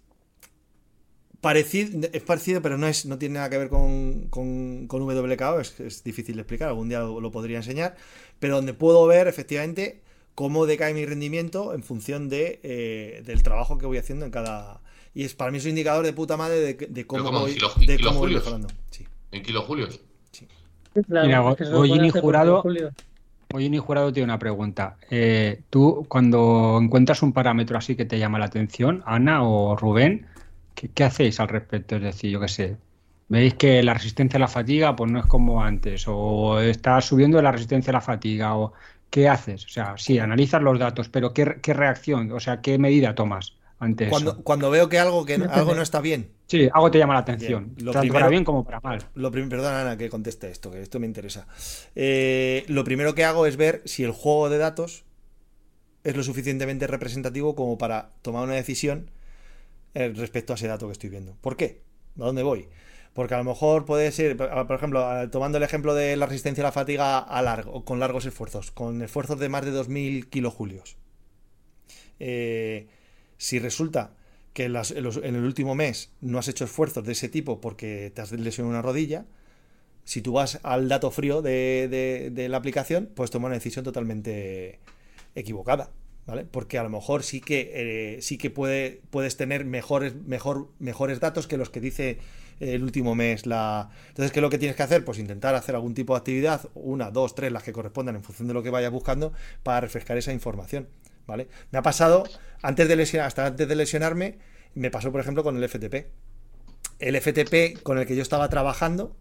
parecido, 1.42 2.10
es 2.12 2.22
parecido, 2.24 2.62
pero 2.62 2.78
no 2.78 2.88
es, 2.88 3.06
no 3.06 3.18
tiene 3.18 3.36
nada 3.36 3.50
que 3.50 3.58
ver 3.58 3.70
con, 3.70 4.28
con, 4.30 4.88
con 4.88 5.04
WKO, 5.04 5.60
es, 5.60 6.04
difícil 6.04 6.36
de 6.36 6.42
explicar, 6.42 6.70
algún 6.70 6.90
día 6.90 7.00
lo, 7.00 7.22
lo 7.22 7.32
podría 7.32 7.58
enseñar, 7.58 7.96
pero 8.40 8.56
donde 8.58 8.74
puedo 8.74 9.06
ver 9.08 9.28
efectivamente 9.28 10.02
cómo 10.36 10.66
decae 10.66 10.94
mi 10.94 11.06
rendimiento 11.06 11.74
en 11.74 11.84
función 11.84 12.30
de, 12.30 12.60
eh, 12.64 13.24
del 13.26 13.44
trabajo 13.44 13.78
que 13.78 13.86
voy 13.86 13.98
haciendo 13.98 14.26
en 14.26 14.32
cada... 14.32 14.82
Y 15.14 15.24
es 15.24 15.34
para 15.34 15.52
mí 15.52 15.58
es 15.58 15.64
un 15.66 15.70
indicador 15.72 16.06
de 16.06 16.14
puta 16.14 16.38
madre 16.38 16.60
de, 16.60 16.74
de 16.88 17.06
cómo, 17.08 17.24
como 17.26 17.40
voy, 17.42 17.54
kilo- 17.54 17.72
de 17.86 18.00
cómo 18.00 18.20
voy 18.20 18.34
mejorando. 18.36 18.68
Sí. 18.92 19.06
En 19.32 19.44
kilojulios. 19.44 20.00
Claro, 21.08 21.28
Mira, 21.28 21.52
es 21.52 21.58
que 21.58 21.66
Goyini 21.66 22.10
Jurado- 22.10 22.62
Julio. 22.62 22.92
Oye, 23.54 23.68
ni 23.70 23.80
jurado 23.80 24.14
tiene 24.14 24.26
una 24.26 24.38
pregunta. 24.38 24.98
Eh, 25.10 25.62
tú, 25.72 26.06
cuando 26.08 26.78
encuentras 26.80 27.24
un 27.24 27.34
parámetro 27.34 27.78
así 27.80 27.96
que 27.96 28.06
te 28.06 28.20
llama 28.20 28.38
la 28.38 28.46
atención, 28.46 29.02
Ana 29.08 29.42
o 29.44 29.76
Rubén, 29.76 30.28
¿qué, 30.76 30.90
qué 30.90 31.04
hacéis 31.04 31.40
al 31.40 31.48
respecto? 31.48 31.96
Es 31.96 32.04
decir, 32.04 32.30
yo 32.30 32.40
qué 32.40 32.48
sé, 32.48 32.78
veis 33.28 33.56
que 33.56 33.82
la 33.82 33.96
resistencia 33.96 34.38
a 34.38 34.40
la 34.42 34.48
fatiga 34.48 34.96
pues 34.96 35.12
no 35.12 35.20
es 35.20 35.26
como 35.26 35.64
antes, 35.64 36.06
o 36.08 36.60
está 36.60 37.02
subiendo 37.02 37.42
la 37.42 37.52
resistencia 37.52 37.90
a 37.90 37.94
la 37.96 38.02
fatiga, 38.02 38.56
o 38.56 38.74
¿qué 39.10 39.28
haces? 39.28 39.66
O 39.66 39.70
sea, 39.70 39.96
sí, 39.98 40.20
analizas 40.20 40.62
los 40.62 40.78
datos, 40.78 41.10
pero 41.10 41.34
¿qué, 41.34 41.58
qué 41.62 41.74
reacción, 41.74 42.32
o 42.32 42.40
sea, 42.40 42.62
qué 42.62 42.78
medida 42.78 43.16
tomas 43.16 43.54
ante 43.80 44.08
eso? 44.08 44.44
Cuando, 44.44 44.70
veo 44.70 44.90
que 44.90 45.00
algo, 45.00 45.26
que 45.26 45.36
algo 45.36 45.74
no 45.76 45.82
está 45.82 46.02
bien, 46.02 46.32
Sí, 46.48 46.68
algo 46.74 46.90
te 46.92 46.98
llama 46.98 47.14
la 47.14 47.20
atención, 47.20 47.74
Bien, 47.76 47.86
lo 47.86 47.92
tanto 47.92 48.02
primero- 48.02 48.20
para 48.22 48.30
bien 48.30 48.44
como 48.44 48.64
para 48.66 48.80
mal. 48.82 49.00
Lo 49.14 49.32
prim- 49.32 49.50
Perdona, 49.50 49.82
Ana, 49.82 49.98
que 49.98 50.10
conteste 50.10 50.50
esto, 50.50 50.72
que 50.72 50.82
esto 50.82 51.00
me 51.00 51.06
interesa. 51.06 51.48
Eh, 51.96 52.66
lo 52.68 52.84
primero 52.84 53.14
que 53.16 53.24
hago 53.24 53.46
es 53.46 53.56
ver 53.56 53.82
si 53.86 54.04
el 54.04 54.12
juego 54.12 54.50
de 54.50 54.58
datos 54.58 55.04
es 56.04 56.16
lo 56.16 56.24
suficientemente 56.24 56.88
representativo 56.88 57.56
como 57.56 57.78
para 57.78 58.10
tomar 58.24 58.44
una 58.46 58.56
decisión 58.56 59.12
eh, 59.94 60.12
respecto 60.16 60.54
a 60.54 60.56
ese 60.56 60.68
dato 60.68 60.88
que 60.88 60.94
estoy 60.94 61.10
viendo. 61.10 61.36
¿Por 61.42 61.56
qué? 61.56 61.82
¿A 62.20 62.26
dónde 62.26 62.42
voy? 62.44 62.68
Porque 63.14 63.34
a 63.36 63.38
lo 63.40 63.44
mejor 63.44 63.86
puede 63.86 64.12
ser, 64.12 64.38
por 64.38 64.72
ejemplo, 64.76 65.30
tomando 65.30 65.58
el 65.58 65.64
ejemplo 65.64 65.94
de 65.94 66.16
la 66.16 66.26
resistencia 66.26 66.64
a 66.64 66.68
la 66.68 66.72
fatiga 66.72 67.20
a 67.20 67.42
largo, 67.42 67.84
con 67.86 68.00
largos 68.00 68.26
esfuerzos, 68.26 68.72
con 68.72 69.02
esfuerzos 69.02 69.40
de 69.40 69.50
más 69.50 69.66
de 69.66 69.72
2000 69.72 70.30
kilojulios. 70.30 70.96
Eh, 72.20 72.88
si 73.40 73.60
resulta 73.60 74.14
que 74.54 74.66
en, 74.66 74.76
el 75.36 75.46
último 75.46 75.76
mes 75.76 76.12
no 76.22 76.40
has 76.40 76.50
hecho 76.50 76.66
esfuerzos 76.66 77.06
de 77.06 77.14
ese 77.14 77.30
tipo 77.30 77.62
porque 77.62 78.12
te 78.16 78.22
has 78.22 78.34
lesionado 78.34 78.72
una 78.72 78.84
rodilla, 78.84 79.26
si 80.06 80.22
tú 80.22 80.34
vas 80.34 80.60
al 80.64 80.90
dato 80.90 81.12
frío 81.12 81.42
de, 81.42 81.88
de- 81.90 82.32
de 82.32 82.50
la 82.50 82.58
aplicación, 82.58 83.10
puedes 83.16 83.32
tomar 83.32 83.50
una 83.50 83.56
decisión 83.58 83.86
totalmente 83.86 84.80
equivocada, 85.36 85.92
¿vale? 86.26 86.46
Porque 86.46 86.78
a 86.80 86.84
lo 86.84 86.90
mejor 86.90 87.24
sí 87.24 87.42
que, 87.42 87.72
eh, 88.18 88.22
sí 88.22 88.38
que 88.38 88.50
puede, 88.50 89.02
puedes 89.12 89.38
tener 89.38 89.66
mejores, 89.66 90.16
mejor, 90.16 90.70
mejores 90.80 91.20
datos 91.20 91.48
que 91.48 91.58
los 91.58 91.70
que 91.70 91.82
dice 91.82 92.20
el 92.60 92.84
último 92.84 93.16
mes 93.16 93.46
la... 93.46 93.90
Entonces, 94.10 94.32
¿qué 94.32 94.40
es 94.40 94.44
lo 94.44 94.50
que 94.50 94.58
tienes 94.58 94.76
que 94.76 94.84
hacer? 94.84 95.06
Pues 95.06 95.20
intentar 95.20 95.56
hacer 95.56 95.76
algún 95.76 95.94
tipo 95.94 96.14
de 96.14 96.20
actividad, 96.20 96.70
una, 96.76 97.12
dos, 97.12 97.36
tres, 97.36 97.52
las 97.52 97.64
que 97.64 97.72
correspondan 97.74 98.16
en 98.16 98.24
función 98.24 98.48
de 98.48 98.54
lo 98.54 98.64
que 98.64 98.70
vayas 98.70 98.92
buscando, 98.92 99.34
para 99.64 99.82
refrescar 99.82 100.18
esa 100.18 100.34
información. 100.34 100.88
¿Vale? 101.30 101.48
Me 101.72 101.80
ha 101.80 101.82
pasado, 101.82 102.24
antes 102.62 102.88
de 102.90 102.96
lesionar, 102.98 103.28
hasta 103.28 103.46
antes 103.46 103.68
de 103.68 103.76
lesionarme, 103.76 104.38
me 104.76 104.92
pasó, 104.92 105.12
por 105.12 105.22
ejemplo, 105.22 105.44
con 105.44 105.56
el 105.56 105.68
FTP. 105.70 106.08
El 107.00 107.16
FTP 107.22 107.82
con 107.82 107.98
el 107.98 108.06
que 108.06 108.16
yo 108.16 108.22
estaba 108.22 108.50
trabajando, 108.50 109.16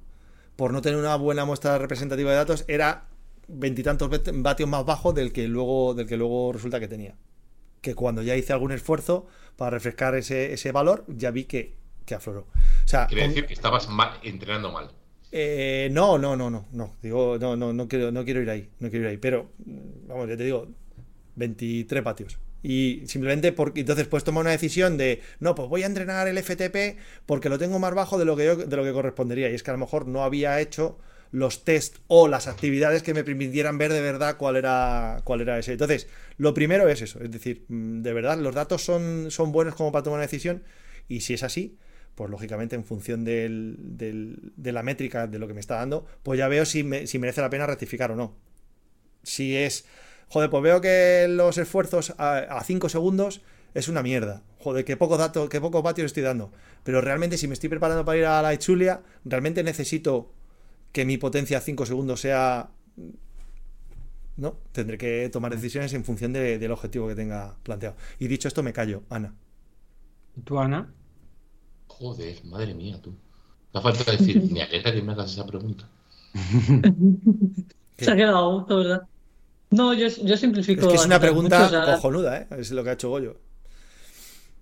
por 0.57 0.73
no 0.73 0.83
tener 0.83 0.99
una 0.99 1.15
buena 1.17 1.45
muestra 1.45 1.79
representativa 1.79 2.31
de 2.31 2.37
datos, 2.37 2.65
era 2.67 3.05
veintitantos 3.47 4.11
vatios 4.35 4.69
más 4.69 4.85
bajo 4.85 5.13
del 5.13 5.33
que 5.33 5.47
luego, 5.47 5.95
del 5.95 6.07
que 6.09 6.17
luego 6.17 6.53
resulta 6.53 6.81
que 6.81 6.89
tenía. 6.89 7.15
Que 7.81 7.95
cuando 7.95 8.23
ya 8.23 8.35
hice 8.35 8.53
algún 8.53 8.73
esfuerzo 8.73 9.27
para 9.57 9.71
refrescar 9.71 10.17
ese, 10.17 10.53
ese 10.53 10.73
valor, 10.73 11.05
ya 11.07 11.31
vi 11.31 11.45
que, 11.45 11.77
que 12.05 12.15
afloró. 12.17 12.49
O 12.85 12.89
sea, 12.89 13.07
Quiere 13.07 13.29
decir 13.29 13.47
que 13.47 13.53
estabas 13.55 13.89
mal, 13.89 14.19
entrenando 14.25 14.73
mal. 14.73 14.91
eh, 15.31 15.89
no, 15.93 16.19
no, 16.19 16.35
no, 16.37 16.51
no, 16.51 16.67
no. 16.73 16.97
Digo, 17.03 17.39
no, 17.39 17.55
no, 17.57 17.73
no 17.73 17.87
quiero, 17.87 18.11
no 18.11 18.25
quiero 18.25 18.43
ir 18.43 18.51
ahí, 18.51 18.69
no 18.81 18.91
quiero 18.91 19.05
ir 19.05 19.11
ahí. 19.11 19.17
Pero, 19.19 19.53
mm, 19.65 20.09
vamos, 20.09 20.29
ya 20.29 20.37
te 20.37 20.43
digo, 20.45 20.67
23 21.39 22.03
patios. 22.03 22.39
Y 22.62 23.03
simplemente 23.07 23.53
porque 23.53 23.80
entonces 23.80 24.09
pues 24.09 24.24
toma 24.24 24.41
una 24.41 24.51
decisión 24.51 24.97
de 24.99 25.20
no, 25.39 25.55
pues 25.55 25.68
voy 25.68 25.84
a 25.84 25.86
entrenar 25.86 26.26
el 26.26 26.39
FTP 26.39 26.97
porque 27.24 27.49
lo 27.49 27.59
tengo 27.59 27.78
más 27.78 27.95
bajo 27.95 28.18
de 28.18 28.24
lo 28.24 28.36
que 28.36 28.45
yo, 28.47 28.57
de 28.57 28.76
lo 28.76 28.82
que 28.84 28.93
correspondería. 28.93 29.49
Y 29.51 29.55
es 29.55 29.62
que 29.62 29.70
a 29.70 29.74
lo 29.74 29.78
mejor 29.78 30.07
no 30.09 30.24
había 30.24 30.61
hecho 30.61 30.99
los 31.30 31.62
test 31.64 31.97
o 32.09 32.26
las 32.26 32.49
actividades 32.49 33.03
que 33.03 33.12
me 33.14 33.22
permitieran 33.22 33.76
ver 33.78 33.93
de 33.93 34.01
verdad 34.01 34.36
cuál 34.39 34.57
era 34.57 35.20
cuál 35.24 35.41
era 35.43 35.59
ese. 35.59 35.72
Entonces, 35.72 36.09
lo 36.39 36.55
primero 36.55 36.89
es 36.89 37.03
eso, 37.03 37.20
es 37.22 37.30
decir, 37.30 37.64
mm, 37.68 38.01
de 38.03 38.12
verdad 38.12 38.39
los 38.39 38.55
datos 38.55 38.82
son, 38.82 39.30
son 39.30 39.53
buenos 39.53 39.74
como 39.74 39.93
para 39.93 40.03
tomar 40.03 40.16
una 40.18 40.26
decisión 40.26 40.64
y 41.07 41.20
si 41.20 41.34
es 41.34 41.43
así, 41.43 41.76
pues 42.14 42.30
lógicamente 42.30 42.74
en 42.76 42.84
función 42.84 43.24
del- 43.24 43.76
del- 43.78 44.53
de 44.57 44.72
la 44.72 44.82
métrica 44.82 45.26
de 45.28 45.39
lo 45.39 45.47
que 45.47 45.55
me 45.55 45.61
está 45.61 45.76
dando, 45.76 46.07
pues 46.24 46.39
ya 46.39 46.49
veo 46.49 46.64
si, 46.64 46.82
me- 46.82 47.07
si 47.07 47.18
merece 47.18 47.41
la 47.43 47.51
pena 47.51 47.66
rectificar 47.66 48.11
o 48.11 48.16
no. 48.16 48.34
Si 49.22 49.57
es, 49.57 49.84
joder, 50.29 50.51
pues 50.51 50.62
veo 50.62 50.81
que 50.81 51.26
los 51.29 51.59
esfuerzos 51.59 52.14
a 52.18 52.62
5 52.64 52.89
segundos 52.89 53.41
es 53.74 53.89
una 53.89 54.03
mierda. 54.03 54.43
Joder, 54.59 54.85
qué 54.85 54.97
poco 54.97 55.16
dato, 55.16 55.49
qué 55.49 55.61
pocos 55.61 55.83
vatios 55.83 56.07
estoy 56.07 56.22
dando. 56.22 56.51
Pero 56.85 57.01
realmente 57.01 57.39
si 57.39 57.49
me 57.49 57.55
estoy 57.55 57.68
preparando 57.68 58.05
para 58.05 58.18
ir 58.18 58.24
a 58.26 58.43
la 58.43 58.55
Itzulia, 58.55 59.03
realmente 59.24 59.62
necesito 59.62 60.31
que 60.93 61.05
mi 61.05 61.18
potencia 61.18 61.59
a 61.59 61.61
5 61.61 61.87
segundos 61.87 62.20
sea... 62.20 62.70
No, 64.37 64.57
tendré 64.72 64.97
que 64.99 65.29
tomar 65.31 65.53
decisiones 65.55 65.93
en 65.95 66.05
función 66.05 66.33
de- 66.33 66.59
del 66.59 66.70
objetivo 66.72 67.09
que 67.09 67.14
tenga 67.16 67.57
planteado. 67.62 67.97
Y 68.18 68.29
dicho 68.29 68.49
esto, 68.49 68.62
me 68.62 68.72
callo, 68.72 69.03
Ana. 69.11 69.35
¿Y 70.37 70.43
tú, 70.43 70.59
Ana? 70.59 70.95
Joder, 71.89 72.45
madre 72.45 72.72
mía, 72.74 73.01
tú. 73.03 73.11
Me 73.72 73.81
ha 73.81 73.83
falta 73.83 74.12
decir, 74.12 74.43
me 74.51 74.62
alegra 74.62 74.93
que 74.93 75.03
me 75.03 75.12
hagas 75.12 75.33
esa 75.33 75.47
pregunta. 75.47 75.89
Se 77.99 78.11
ha 78.11 78.16
quedado 78.16 78.39
a 78.39 78.55
gusto, 78.55 78.76
¿verdad? 78.79 79.09
No, 79.71 79.93
yo, 79.95 80.09
yo 80.09 80.37
simplifico. 80.37 80.83
Es 80.83 80.89
que 80.89 80.95
es 80.97 81.05
una 81.07 81.16
mucho, 81.16 81.21
pregunta 81.21 81.66
o 81.66 81.69
sea, 81.69 81.85
cojonuda, 81.85 82.39
¿eh? 82.39 82.47
Es 82.59 82.71
lo 82.71 82.83
que 82.85 82.91
ha 82.91 82.93
hecho 82.95 83.11
Goyo. 83.11 83.37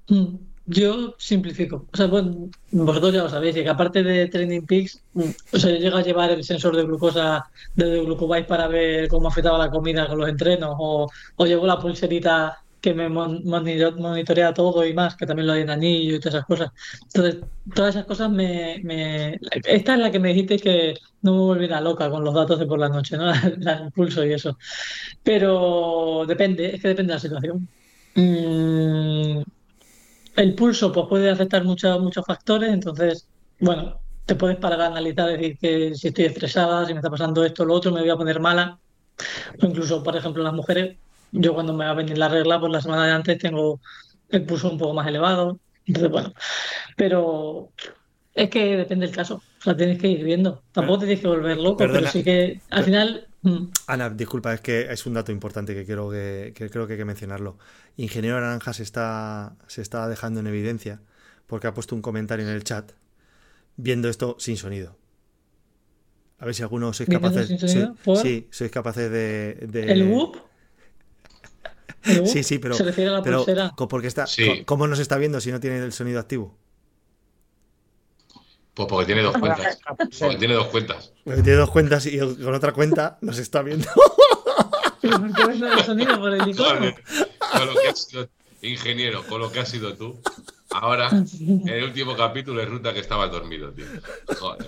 Mm, 0.09 0.37
Yo 0.69 1.15
simplifico. 1.19 1.87
O 1.93 1.97
sea, 1.97 2.07
bueno, 2.07 2.51
vosotros 2.73 3.13
ya 3.15 3.23
lo 3.23 3.29
sabéis, 3.29 3.57
y 3.57 3.63
que 3.63 3.69
aparte 3.69 4.03
de 4.03 4.27
Training 4.29 4.63
Peaks, 4.67 5.01
mm, 5.15 5.23
o 5.53 5.59
sea, 5.59 5.71
yo 5.71 5.77
llego 5.79 5.97
a 5.97 6.03
llevar 6.03 6.31
el 6.33 6.43
sensor 6.45 6.75
de 6.77 6.83
glucosa 6.85 7.45
de 7.75 8.01
Glucobike 8.03 8.49
para 8.49 8.67
ver 8.67 9.09
cómo 9.09 9.29
afectaba 9.29 9.59
la 9.59 9.71
comida 9.71 10.09
con 10.09 10.19
los 10.19 10.29
entrenos, 10.29 10.75
o, 10.79 11.09
o 11.37 11.47
llevo 11.47 11.67
la 11.67 11.79
pulserita 11.79 12.59
que 12.87 12.95
me 12.95 13.09
mon- 13.09 13.43
monito- 13.45 13.97
monitorea 13.97 14.55
todo 14.55 14.87
y 14.87 14.95
más, 14.95 15.17
que 15.17 15.27
también 15.27 15.47
lo 15.49 15.55
hay 15.55 15.63
en 15.63 15.71
anillo 15.71 16.17
y 16.17 16.21
todas 16.21 16.35
esas 16.37 16.47
cosas. 16.47 16.71
Entonces, 17.13 17.37
todas 17.75 17.95
esas 17.97 18.07
cosas 18.07 18.31
me. 18.31 18.77
Esta 19.65 19.95
es 19.95 19.99
la 20.01 20.11
que 20.13 20.21
me 20.21 20.29
dijiste 20.29 20.57
que 20.59 20.95
no 21.23 21.33
me 21.33 21.41
volviera 21.41 21.81
loca 21.81 22.09
con 22.11 22.23
los 22.25 22.35
datos 22.35 22.59
de 22.61 22.67
por 22.67 22.79
la 22.79 22.89
noche, 22.89 23.17
¿no? 23.17 23.27
La- 23.59 23.79
el 23.87 23.93
pulso 23.93 24.25
y 24.25 24.33
eso. 24.35 24.57
Pero 25.25 26.25
depende, 26.29 26.75
es 26.77 26.83
que 26.83 26.89
depende 26.89 27.13
de 27.13 27.17
la 27.17 27.21
situación. 27.21 27.69
Mm, 28.15 29.43
el 30.37 30.55
pulso 30.55 30.93
pues, 30.93 31.07
puede 31.09 31.31
afectar 31.31 31.65
muchos 31.65 32.01
muchos 32.01 32.25
factores, 32.25 32.71
entonces, 32.73 33.29
bueno, 33.61 34.01
te 34.27 34.35
puedes 34.37 34.59
parar 34.59 34.81
a 34.83 34.87
analizar, 34.89 35.29
decir 35.31 35.57
que 35.59 35.95
si 35.95 36.09
estoy 36.09 36.27
estresada, 36.27 36.87
si 36.87 36.93
me 36.95 37.01
está 37.01 37.11
pasando 37.11 37.45
esto 37.45 37.63
o 37.63 37.67
lo 37.67 37.75
otro, 37.75 37.93
me 37.93 38.01
voy 38.01 38.11
a 38.11 38.17
poner 38.17 38.41
mala. 38.41 38.79
O 39.63 39.67
incluso, 39.67 40.03
por 40.03 40.17
ejemplo, 40.17 40.43
las 40.43 40.53
mujeres, 40.53 40.99
yo 41.33 41.55
cuando 41.55 41.73
me 41.75 41.85
va 41.85 41.91
a 41.93 41.95
venir 41.95 42.19
la 42.19 42.29
regla, 42.29 42.61
pues 42.61 42.73
la 42.73 42.81
semana 42.81 43.07
de 43.07 43.13
antes 43.13 43.39
tengo 43.39 43.81
el 44.29 44.45
pulso 44.47 44.71
un 44.71 44.79
poco 44.79 44.95
más 44.95 45.07
elevado. 45.09 45.61
Entonces, 45.87 46.11
bueno, 46.11 46.33
pero 46.97 47.73
es 48.35 48.51
que 48.51 48.77
depende 48.77 49.07
del 49.07 49.15
caso. 49.15 49.37
O 49.37 49.63
sea, 49.63 49.77
tienes 49.77 49.99
que 50.01 50.09
ir 50.09 50.25
viendo. 50.25 50.63
Tampoco 50.73 51.01
te 51.01 51.07
tienes 51.07 51.23
que 51.23 51.29
volver 51.29 51.59
loco, 51.59 51.79
Perdona. 51.79 52.01
pero 52.01 52.13
sí 52.13 52.25
que 52.25 52.61
al 52.71 52.85
final. 52.85 53.29
mm, 53.43 53.67
Ana, 53.87 54.11
disculpa, 54.11 54.53
es 54.53 54.61
que 54.61 54.93
es 54.93 55.07
un 55.07 55.15
dato 55.15 55.31
importante 55.33 55.75
que 55.75 55.85
quiero 55.85 56.11
que, 56.11 56.53
que 56.57 56.69
creo 56.71 56.87
que 56.87 56.95
hay 56.95 56.99
que 56.99 57.05
mencionarlo. 57.05 57.57
Ingeniero 57.97 58.41
Naranja 58.41 58.73
se 58.73 58.83
está, 58.83 59.57
se 59.69 59.81
está 59.83 60.09
dejando 60.09 60.41
en 60.41 60.49
evidencia 60.49 61.01
porque 61.47 61.69
ha 61.69 61.75
puesto 61.75 61.95
un 61.95 62.03
comentario 62.03 62.45
en 62.47 62.53
el 62.53 62.65
chat 62.65 62.93
viendo 63.77 64.09
esto 64.09 64.37
sin 64.41 64.57
sonido. 64.59 64.97
A 66.39 66.45
ver 66.45 66.55
si 66.55 66.63
alguno 66.63 66.93
sois 66.93 67.09
¿Viéndolo 67.09 67.33
capaces. 67.33 67.49
sí, 68.23 68.49
sois 68.51 68.71
capaces 68.71 69.11
de. 69.11 69.55
de- 69.75 69.93
¿El 69.93 70.03
whoop? 70.05 70.37
Sí, 72.27 72.43
sí, 72.43 72.59
pero. 72.59 72.75
Se 72.75 72.85
refiere 72.85 73.11
a 73.11 73.15
la 73.15 73.23
pero 73.23 73.39
pulsera. 73.39 73.73
porque 73.89 74.07
está, 74.07 74.27
Sí. 74.27 74.63
¿Cómo 74.65 74.87
nos 74.87 74.99
está 74.99 75.17
viendo 75.19 75.41
si 75.41 75.51
no 75.53 75.61
tiene 75.61 75.79
el 75.79 75.93
sonido 75.93 76.21
activo? 76.21 76.57
Pues 78.75 78.89
porque 78.89 79.07
tiene 79.07 79.23
dos 79.23 79.37
cuentas. 79.39 79.79
Porque 80.21 80.37
tiene 80.37 80.53
dos 80.55 80.67
cuentas. 80.67 81.13
Porque 81.25 81.43
tiene 81.43 81.59
dos 81.59 81.71
cuentas 81.71 82.05
y 82.05 82.19
con 82.19 82.55
otra 82.55 82.73
cuenta 82.73 83.17
nos 83.23 83.39
está 83.39 83.63
viendo. 83.63 83.89
Pero 85.01 85.19
¿por 85.19 85.35
qué 85.35 85.47
ves 85.47 85.63
el 85.63 85.85
sonido 85.85 86.21
por 86.21 86.35
el 86.35 86.47
icono? 86.49 86.69
Joder, 86.75 86.95
con 87.53 87.67
lo 87.69 87.81
que 87.81 87.89
has 87.89 88.03
sido, 88.05 88.29
ingeniero, 88.61 89.27
con 89.27 89.41
lo 89.41 89.51
que 89.51 89.61
has 89.61 89.69
sido 89.71 89.95
tú. 89.97 90.21
Ahora, 90.71 91.09
en 91.11 91.69
el 91.69 91.85
último 91.85 92.15
capítulo 92.17 92.63
resulta 92.63 92.93
que 92.93 93.01
estabas 93.01 93.31
dormido, 93.31 93.73
tío. 93.73 93.87
Joder. 94.39 94.67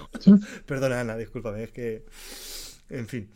Perdona, 0.64 1.00
Ana, 1.00 1.16
discúlpame, 1.16 1.64
es 1.64 1.70
que. 1.72 2.06
En 2.88 3.06
fin. 3.08 3.30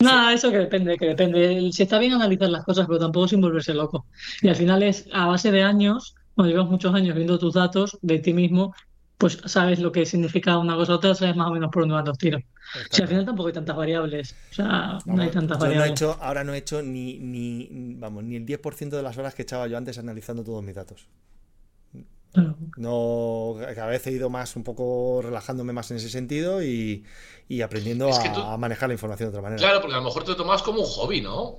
Nada, 0.00 0.32
eso 0.32 0.50
que 0.50 0.58
depende, 0.58 0.96
que 0.96 1.06
depende. 1.06 1.72
Si 1.72 1.82
está 1.82 1.98
bien 1.98 2.12
analizar 2.12 2.48
las 2.50 2.64
cosas, 2.64 2.86
pero 2.86 3.00
tampoco 3.00 3.28
sin 3.28 3.40
volverse 3.40 3.74
loco. 3.74 4.06
Y 4.42 4.48
al 4.48 4.56
final 4.56 4.82
es 4.82 5.08
a 5.12 5.26
base 5.26 5.50
de 5.50 5.62
años, 5.62 6.14
cuando 6.34 6.52
llevas 6.52 6.70
muchos 6.70 6.94
años 6.94 7.16
viendo 7.16 7.38
tus 7.38 7.54
datos 7.54 7.98
de 8.00 8.20
ti 8.20 8.32
mismo, 8.32 8.74
pues 9.18 9.40
sabes 9.46 9.80
lo 9.80 9.90
que 9.90 10.06
significa 10.06 10.56
una 10.58 10.76
cosa 10.76 10.92
u 10.92 10.94
otra, 10.96 11.14
sabes 11.14 11.34
más 11.34 11.48
o 11.48 11.52
menos 11.52 11.70
por 11.72 11.82
dónde 11.82 11.96
van 11.96 12.04
los 12.06 12.18
tiros. 12.18 12.42
Si 12.90 13.02
al 13.02 13.08
final 13.08 13.26
tampoco 13.26 13.48
hay 13.48 13.54
tantas 13.54 13.76
variables. 13.76 14.36
O 14.52 14.54
sea, 14.54 14.98
no 15.04 15.22
hay 15.22 15.30
tantas 15.30 15.58
yo 15.58 15.66
no 15.66 15.72
he 15.72 15.78
variables. 15.78 15.90
hecho, 15.90 16.16
ahora 16.20 16.44
no 16.44 16.54
he 16.54 16.58
hecho 16.58 16.82
ni, 16.82 17.18
ni, 17.18 17.94
vamos, 17.96 18.22
ni 18.22 18.36
el 18.36 18.46
10% 18.46 18.90
de 18.90 19.02
las 19.02 19.18
horas 19.18 19.34
que 19.34 19.42
echaba 19.42 19.66
yo 19.66 19.76
antes 19.76 19.98
analizando 19.98 20.44
todos 20.44 20.62
mis 20.62 20.76
datos. 20.76 21.08
Claro. 22.32 22.56
No, 22.76 23.56
cada 23.74 23.86
vez 23.86 24.06
he 24.06 24.12
ido 24.12 24.28
más, 24.30 24.54
un 24.56 24.62
poco 24.64 25.20
relajándome 25.22 25.72
más 25.72 25.90
en 25.90 25.96
ese 25.96 26.08
sentido 26.10 26.62
y, 26.62 27.04
y 27.48 27.62
aprendiendo 27.62 28.08
Es 28.08 28.18
a, 28.18 28.22
que 28.22 28.28
tú- 28.30 28.40
a 28.40 28.56
manejar 28.58 28.88
la 28.88 28.94
información 28.94 29.28
de 29.30 29.38
otra 29.38 29.42
manera. 29.42 29.58
Claro, 29.60 29.80
porque 29.80 29.94
a 29.94 29.98
lo 29.98 30.04
mejor 30.04 30.24
te 30.24 30.30
lo 30.32 30.36
tomas 30.36 30.62
como 30.62 30.80
un 30.80 30.86
hobby, 30.86 31.20
¿no? 31.22 31.58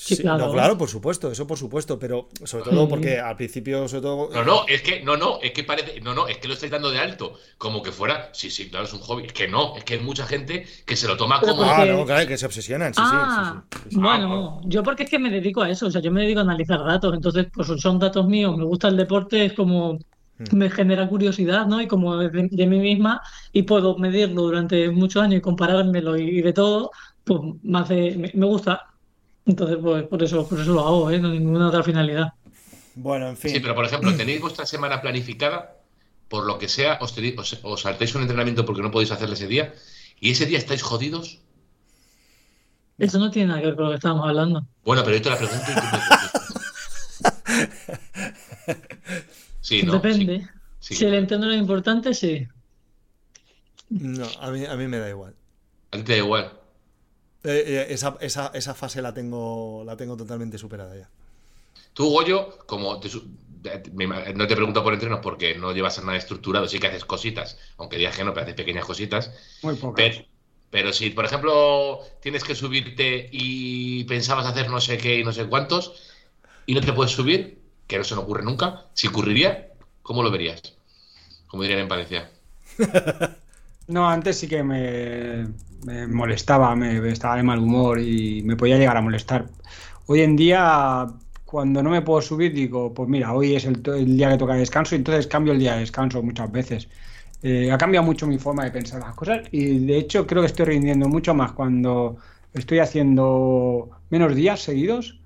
Sí, 0.00 0.14
Sí, 0.14 0.22
claro. 0.22 0.46
no, 0.46 0.52
claro, 0.52 0.78
por 0.78 0.88
supuesto, 0.88 1.32
eso 1.32 1.44
por 1.44 1.58
supuesto, 1.58 1.98
pero 1.98 2.28
sobre 2.44 2.64
todo 2.64 2.88
porque 2.88 3.18
al 3.18 3.34
principio, 3.36 3.88
sobre 3.88 4.02
todo, 4.02 4.30
No, 4.32 4.44
no, 4.44 4.66
es 4.68 4.80
que, 4.82 5.02
no, 5.02 5.16
no, 5.16 5.40
es 5.42 5.50
que 5.50 5.64
parece, 5.64 6.00
no, 6.00 6.14
no, 6.14 6.28
es 6.28 6.38
que 6.38 6.46
lo 6.46 6.54
estáis 6.54 6.70
dando 6.70 6.88
de 6.92 7.00
alto, 7.00 7.34
como 7.58 7.82
que 7.82 7.90
fuera, 7.90 8.30
sí, 8.32 8.48
sí, 8.48 8.70
claro, 8.70 8.84
es 8.84 8.92
un 8.92 9.00
hobby. 9.00 9.24
Es 9.26 9.32
que 9.32 9.48
no, 9.48 9.76
es 9.76 9.82
que 9.82 9.94
hay 9.94 10.00
mucha 10.00 10.24
gente 10.24 10.64
que 10.86 10.94
se 10.94 11.08
lo 11.08 11.16
toma 11.16 11.40
Pero 11.40 11.56
como. 11.56 11.66
porque- 11.66 11.82
Ah, 11.82 11.84
no, 11.96 12.06
claro, 12.06 12.28
que 12.28 12.38
se 12.38 12.46
obsesionan, 12.46 12.94
sí, 12.94 13.00
Ah, 13.04 13.60
sí, 13.72 13.76
sí, 13.78 13.84
sí, 13.88 13.90
sí. 13.96 14.00
bueno, 14.00 14.60
yo 14.66 14.84
porque 14.84 15.02
es 15.02 15.10
que 15.10 15.18
me 15.18 15.30
dedico 15.30 15.62
a 15.62 15.68
eso, 15.70 15.88
o 15.88 15.90
sea, 15.90 16.00
yo 16.00 16.12
me 16.12 16.20
dedico 16.22 16.38
a 16.38 16.42
analizar 16.44 16.78
datos, 16.84 17.12
entonces 17.12 17.46
pues 17.52 17.66
son 17.80 17.98
datos 17.98 18.24
míos, 18.28 18.56
me 18.56 18.64
gusta 18.64 18.86
el 18.86 18.96
deporte, 18.96 19.46
es 19.46 19.52
como 19.54 19.98
Mm. 20.40 20.56
me 20.56 20.70
genera 20.70 21.08
curiosidad, 21.08 21.66
¿no? 21.66 21.80
Y 21.82 21.88
como 21.88 22.16
de, 22.16 22.28
de 22.30 22.66
mí 22.68 22.78
misma 22.78 23.20
y 23.52 23.64
puedo 23.64 23.98
medirlo 23.98 24.42
durante 24.42 24.88
muchos 24.90 25.20
años 25.24 25.38
y 25.38 25.40
comparármelo 25.40 26.16
y, 26.16 26.38
y 26.38 26.42
de 26.42 26.52
todo, 26.52 26.92
pues 27.24 27.40
me 27.64 27.80
hace, 27.80 28.14
me, 28.16 28.30
me 28.32 28.46
gusta. 28.46 28.84
Entonces, 29.48 29.78
pues 29.82 30.04
por 30.04 30.22
eso, 30.22 30.48
por 30.48 30.60
eso 30.60 30.72
lo 30.72 30.86
hago, 30.86 31.10
¿eh? 31.10 31.18
No 31.18 31.30
hay 31.30 31.38
ninguna 31.40 31.68
otra 31.68 31.82
finalidad. 31.82 32.32
Bueno, 32.94 33.28
en 33.28 33.36
fin. 33.36 33.50
Sí, 33.52 33.60
pero 33.60 33.74
por 33.74 33.84
ejemplo, 33.86 34.14
tenéis 34.16 34.40
vuestra 34.40 34.66
semana 34.66 35.00
planificada, 35.00 35.76
por 36.28 36.44
lo 36.46 36.58
que 36.58 36.68
sea, 36.68 36.98
os, 37.00 37.16
tenéis- 37.16 37.38
os, 37.38 37.58
os 37.62 37.80
saltáis 37.80 38.14
un 38.14 38.22
entrenamiento 38.22 38.64
porque 38.64 38.82
no 38.82 38.90
podéis 38.90 39.10
hacerlo 39.10 39.34
ese 39.34 39.46
día, 39.46 39.74
y 40.20 40.30
ese 40.32 40.46
día 40.46 40.58
estáis 40.58 40.82
jodidos. 40.82 41.40
Eso 42.98 43.18
no 43.18 43.30
tiene 43.30 43.48
nada 43.48 43.60
que 43.60 43.66
ver 43.66 43.76
con 43.76 43.84
lo 43.86 43.90
que 43.90 43.96
estábamos 43.96 44.28
hablando. 44.28 44.66
Bueno, 44.84 45.02
pero 45.04 45.16
yo 45.16 45.22
te 45.22 45.30
la 45.30 45.38
pregunto 45.38 45.64
y 45.70 45.74
tú 45.74 45.80
me. 45.86 45.98
Sí, 49.60 49.82
¿no? 49.82 49.92
Depende. 49.92 50.40
Sí, 50.80 50.94
sí. 50.94 50.96
Si 50.96 51.04
el 51.06 51.14
entreno 51.14 51.50
es 51.50 51.58
importante, 51.58 52.12
sí. 52.14 52.46
No, 53.90 54.26
a 54.40 54.50
mí, 54.50 54.64
a 54.66 54.74
mí 54.76 54.86
me 54.88 54.98
da 54.98 55.08
igual. 55.08 55.34
A 55.92 55.96
ti 55.96 56.02
te 56.02 56.12
da 56.12 56.18
igual. 56.18 56.52
Eh, 57.48 57.64
eh, 57.66 57.86
esa, 57.88 58.16
esa, 58.20 58.50
esa 58.52 58.74
fase 58.74 59.00
la 59.00 59.14
tengo, 59.14 59.82
la 59.84 59.96
tengo 59.96 60.16
totalmente 60.16 60.58
superada 60.58 60.94
ya. 60.94 61.08
Tú, 61.94 62.10
Goyo, 62.10 62.58
como 62.66 63.00
te 63.00 63.08
no 64.34 64.46
te 64.46 64.54
pregunto 64.54 64.84
por 64.84 64.92
entrenos 64.92 65.20
porque 65.22 65.56
no 65.56 65.72
llevas 65.72 65.98
nada 66.04 66.18
estructurado, 66.18 66.68
sí 66.68 66.78
que 66.78 66.88
haces 66.88 67.06
cositas, 67.06 67.58
aunque 67.78 67.96
digas 67.96 68.16
que 68.16 68.22
no, 68.22 68.32
pero 68.32 68.44
haces 68.44 68.54
pequeñas 68.54 68.84
cositas. 68.84 69.32
Muy 69.62 69.74
pocas. 69.76 69.96
Pero, 69.96 70.26
pero 70.70 70.92
si, 70.92 71.10
por 71.10 71.24
ejemplo, 71.24 72.00
tienes 72.20 72.44
que 72.44 72.54
subirte 72.54 73.28
y 73.32 74.04
pensabas 74.04 74.46
hacer 74.46 74.68
no 74.68 74.80
sé 74.80 74.98
qué 74.98 75.18
y 75.18 75.24
no 75.24 75.32
sé 75.32 75.46
cuántos, 75.46 75.94
y 76.66 76.74
no 76.74 76.82
te 76.82 76.92
puedes 76.92 77.12
subir, 77.12 77.62
que 77.86 77.96
no 77.96 78.04
se 78.04 78.14
nos 78.14 78.24
ocurre 78.24 78.44
nunca, 78.44 78.84
si 78.92 79.08
ocurriría, 79.08 79.72
¿cómo 80.02 80.22
lo 80.22 80.30
verías? 80.30 80.74
Como 81.46 81.62
dirían 81.62 81.80
en 81.80 81.88
Valencia. 81.88 82.30
No, 83.88 84.08
antes 84.08 84.38
sí 84.38 84.46
que 84.48 84.62
me, 84.62 85.46
molestaba, 86.08 86.76
me 86.76 87.08
estaba 87.10 87.36
de 87.36 87.42
mal 87.42 87.58
humor 87.60 87.98
y 88.00 88.42
me 88.42 88.56
podía 88.56 88.76
llegar 88.78 88.96
a 88.98 89.00
molestar. 89.00 89.50
Hoy 90.06 90.20
en 90.20 90.36
día, 90.36 91.06
cuando 91.44 91.82
no 91.82 91.90
me 91.90 92.02
puedo 92.02 92.20
subir, 92.20 92.52
digo, 92.52 92.92
pues 92.92 93.08
mira, 93.08 93.32
hoy 93.32 93.54
es 93.56 93.64
el, 93.64 93.82
el 93.86 94.16
día 94.16 94.30
que 94.30 94.36
toca 94.38 94.54
descanso 94.54 94.94
y 94.94 94.98
entonces 94.98 95.26
cambio 95.26 95.52
el 95.54 95.58
día 95.58 95.74
de 95.74 95.80
descanso 95.80 96.22
muchas 96.22 96.52
veces. 96.52 96.88
Eh, 97.42 97.70
ha 97.72 97.78
cambiado 97.78 98.04
mucho 98.06 98.26
mi 98.26 98.38
forma 98.38 98.64
de 98.64 98.72
pensar 98.72 99.00
las 99.00 99.14
cosas 99.14 99.48
y 99.52 99.86
de 99.86 99.96
hecho 99.98 100.26
creo 100.26 100.42
que 100.42 100.48
estoy 100.48 100.66
rindiendo 100.66 101.08
mucho 101.08 101.34
más 101.34 101.52
cuando 101.52 102.18
estoy 102.52 102.80
haciendo 102.80 103.90
menos 104.10 104.34
días 104.34 104.60
seguidos. 104.60 105.20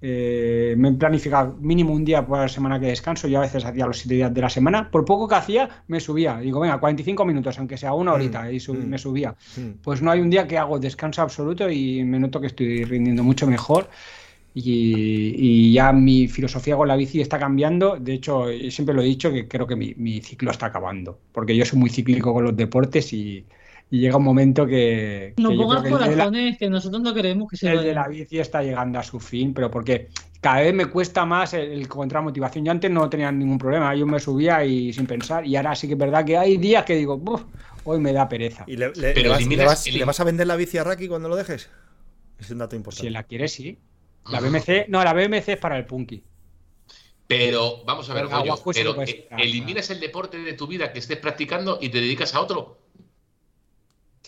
Eh, 0.00 0.74
me 0.78 0.90
he 0.90 0.92
planificado 0.92 1.56
mínimo 1.60 1.92
un 1.92 2.04
día 2.04 2.24
por 2.24 2.38
la 2.38 2.48
semana 2.48 2.78
que 2.78 2.86
descanso. 2.86 3.26
Yo 3.26 3.38
a 3.38 3.42
veces 3.42 3.64
hacía 3.64 3.86
los 3.86 3.98
siete 3.98 4.14
días 4.14 4.32
de 4.32 4.40
la 4.40 4.48
semana. 4.48 4.90
Por 4.90 5.04
poco 5.04 5.26
que 5.26 5.34
hacía, 5.34 5.68
me 5.88 5.98
subía. 6.00 6.38
Digo, 6.38 6.60
venga, 6.60 6.78
45 6.78 7.24
minutos, 7.24 7.58
aunque 7.58 7.76
sea 7.76 7.92
una 7.94 8.12
horita, 8.12 8.50
y 8.50 8.60
sub- 8.60 8.78
mm. 8.78 8.88
me 8.88 8.98
subía. 8.98 9.34
Mm. 9.56 9.80
Pues 9.82 10.00
no 10.00 10.10
hay 10.10 10.20
un 10.20 10.30
día 10.30 10.46
que 10.46 10.56
hago 10.58 10.78
descanso 10.78 11.22
absoluto 11.22 11.68
y 11.70 12.04
me 12.04 12.18
noto 12.20 12.40
que 12.40 12.46
estoy 12.48 12.84
rindiendo 12.84 13.24
mucho 13.24 13.46
mejor. 13.46 13.88
Y, 14.54 15.34
y 15.36 15.72
ya 15.72 15.92
mi 15.92 16.26
filosofía 16.26 16.76
con 16.76 16.88
la 16.88 16.96
bici 16.96 17.20
está 17.20 17.38
cambiando. 17.38 17.96
De 17.96 18.14
hecho, 18.14 18.46
siempre 18.70 18.94
lo 18.94 19.02
he 19.02 19.04
dicho 19.04 19.30
que 19.32 19.46
creo 19.46 19.66
que 19.66 19.76
mi, 19.76 19.94
mi 19.96 20.20
ciclo 20.20 20.50
está 20.50 20.66
acabando. 20.66 21.18
Porque 21.32 21.56
yo 21.56 21.64
soy 21.64 21.78
muy 21.78 21.90
cíclico 21.90 22.32
con 22.32 22.44
los 22.44 22.56
deportes 22.56 23.12
y, 23.12 23.44
y 23.90 24.00
llega 24.00 24.16
un 24.16 24.24
momento 24.24 24.66
que, 24.66 25.34
No 25.38 25.50
pongas 25.56 25.82
que 25.82 25.90
la- 25.90 25.98
corazones 25.98 26.58
que 26.58 26.68
nosotros 26.68 27.00
no 27.02 27.14
queremos 27.14 27.48
que 27.50 27.56
se 27.56 27.70
el 27.72 27.82
de 27.82 27.94
la 27.94 28.06
bici 28.08 28.38
está 28.38 28.62
llegando 28.62 28.98
a 28.98 29.02
su 29.02 29.18
fin, 29.18 29.54
pero 29.54 29.70
porque 29.70 30.08
cada 30.40 30.60
vez 30.60 30.74
me 30.74 30.86
cuesta 30.86 31.24
más 31.24 31.54
el, 31.54 31.70
el 31.72 31.82
encontrar 31.82 32.22
motivación. 32.22 32.64
Yo 32.64 32.70
antes 32.70 32.90
no 32.90 33.08
tenía 33.08 33.32
ningún 33.32 33.58
problema, 33.58 33.94
yo 33.94 34.06
me 34.06 34.20
subía 34.20 34.64
y 34.64 34.92
sin 34.92 35.06
pensar, 35.06 35.46
y 35.46 35.56
ahora 35.56 35.74
sí 35.74 35.86
que 35.86 35.94
es 35.94 35.98
verdad 35.98 36.24
que 36.24 36.36
hay 36.36 36.56
días 36.58 36.84
que 36.84 36.94
digo, 36.96 37.16
"Buf, 37.18 37.42
hoy 37.84 37.98
me 37.98 38.12
da 38.12 38.28
pereza. 38.28 38.64
¿Y 38.66 38.76
le, 38.76 38.88
le- 38.94 39.12
Pero 39.14 39.22
le 39.22 39.28
vas, 39.30 39.46
le 39.46 39.56
vas- 39.64 39.86
elim- 39.86 39.98
le 39.98 40.04
vas 40.04 40.20
a 40.20 40.24
vender 40.24 40.46
la 40.46 40.56
bici 40.56 40.76
a 40.78 40.84
Raki 40.84 41.08
cuando 41.08 41.28
lo 41.28 41.36
dejes? 41.36 41.70
Es 42.38 42.50
un 42.50 42.58
dato 42.58 42.72
Si 42.72 42.76
importante. 42.76 43.10
la 43.10 43.22
quieres, 43.24 43.52
sí. 43.52 43.78
La 44.30 44.40
BMC, 44.40 44.86
no, 44.88 45.02
la 45.02 45.14
BMC 45.14 45.48
es 45.52 45.56
para 45.58 45.78
el 45.78 45.86
punky. 45.86 46.22
Pero, 47.26 47.84
vamos 47.84 48.08
a 48.08 48.14
ver, 48.14 48.26
Goyo, 48.26 48.54
pero 48.72 49.02
eh, 49.02 49.04
quitar, 49.04 49.40
eliminas 49.40 49.90
el 49.90 50.00
deporte 50.00 50.38
de 50.38 50.54
tu 50.54 50.66
vida 50.66 50.92
que 50.92 50.98
estés 50.98 51.18
practicando 51.18 51.78
y 51.80 51.90
te 51.90 52.00
dedicas 52.00 52.34
a 52.34 52.40
otro. 52.40 52.78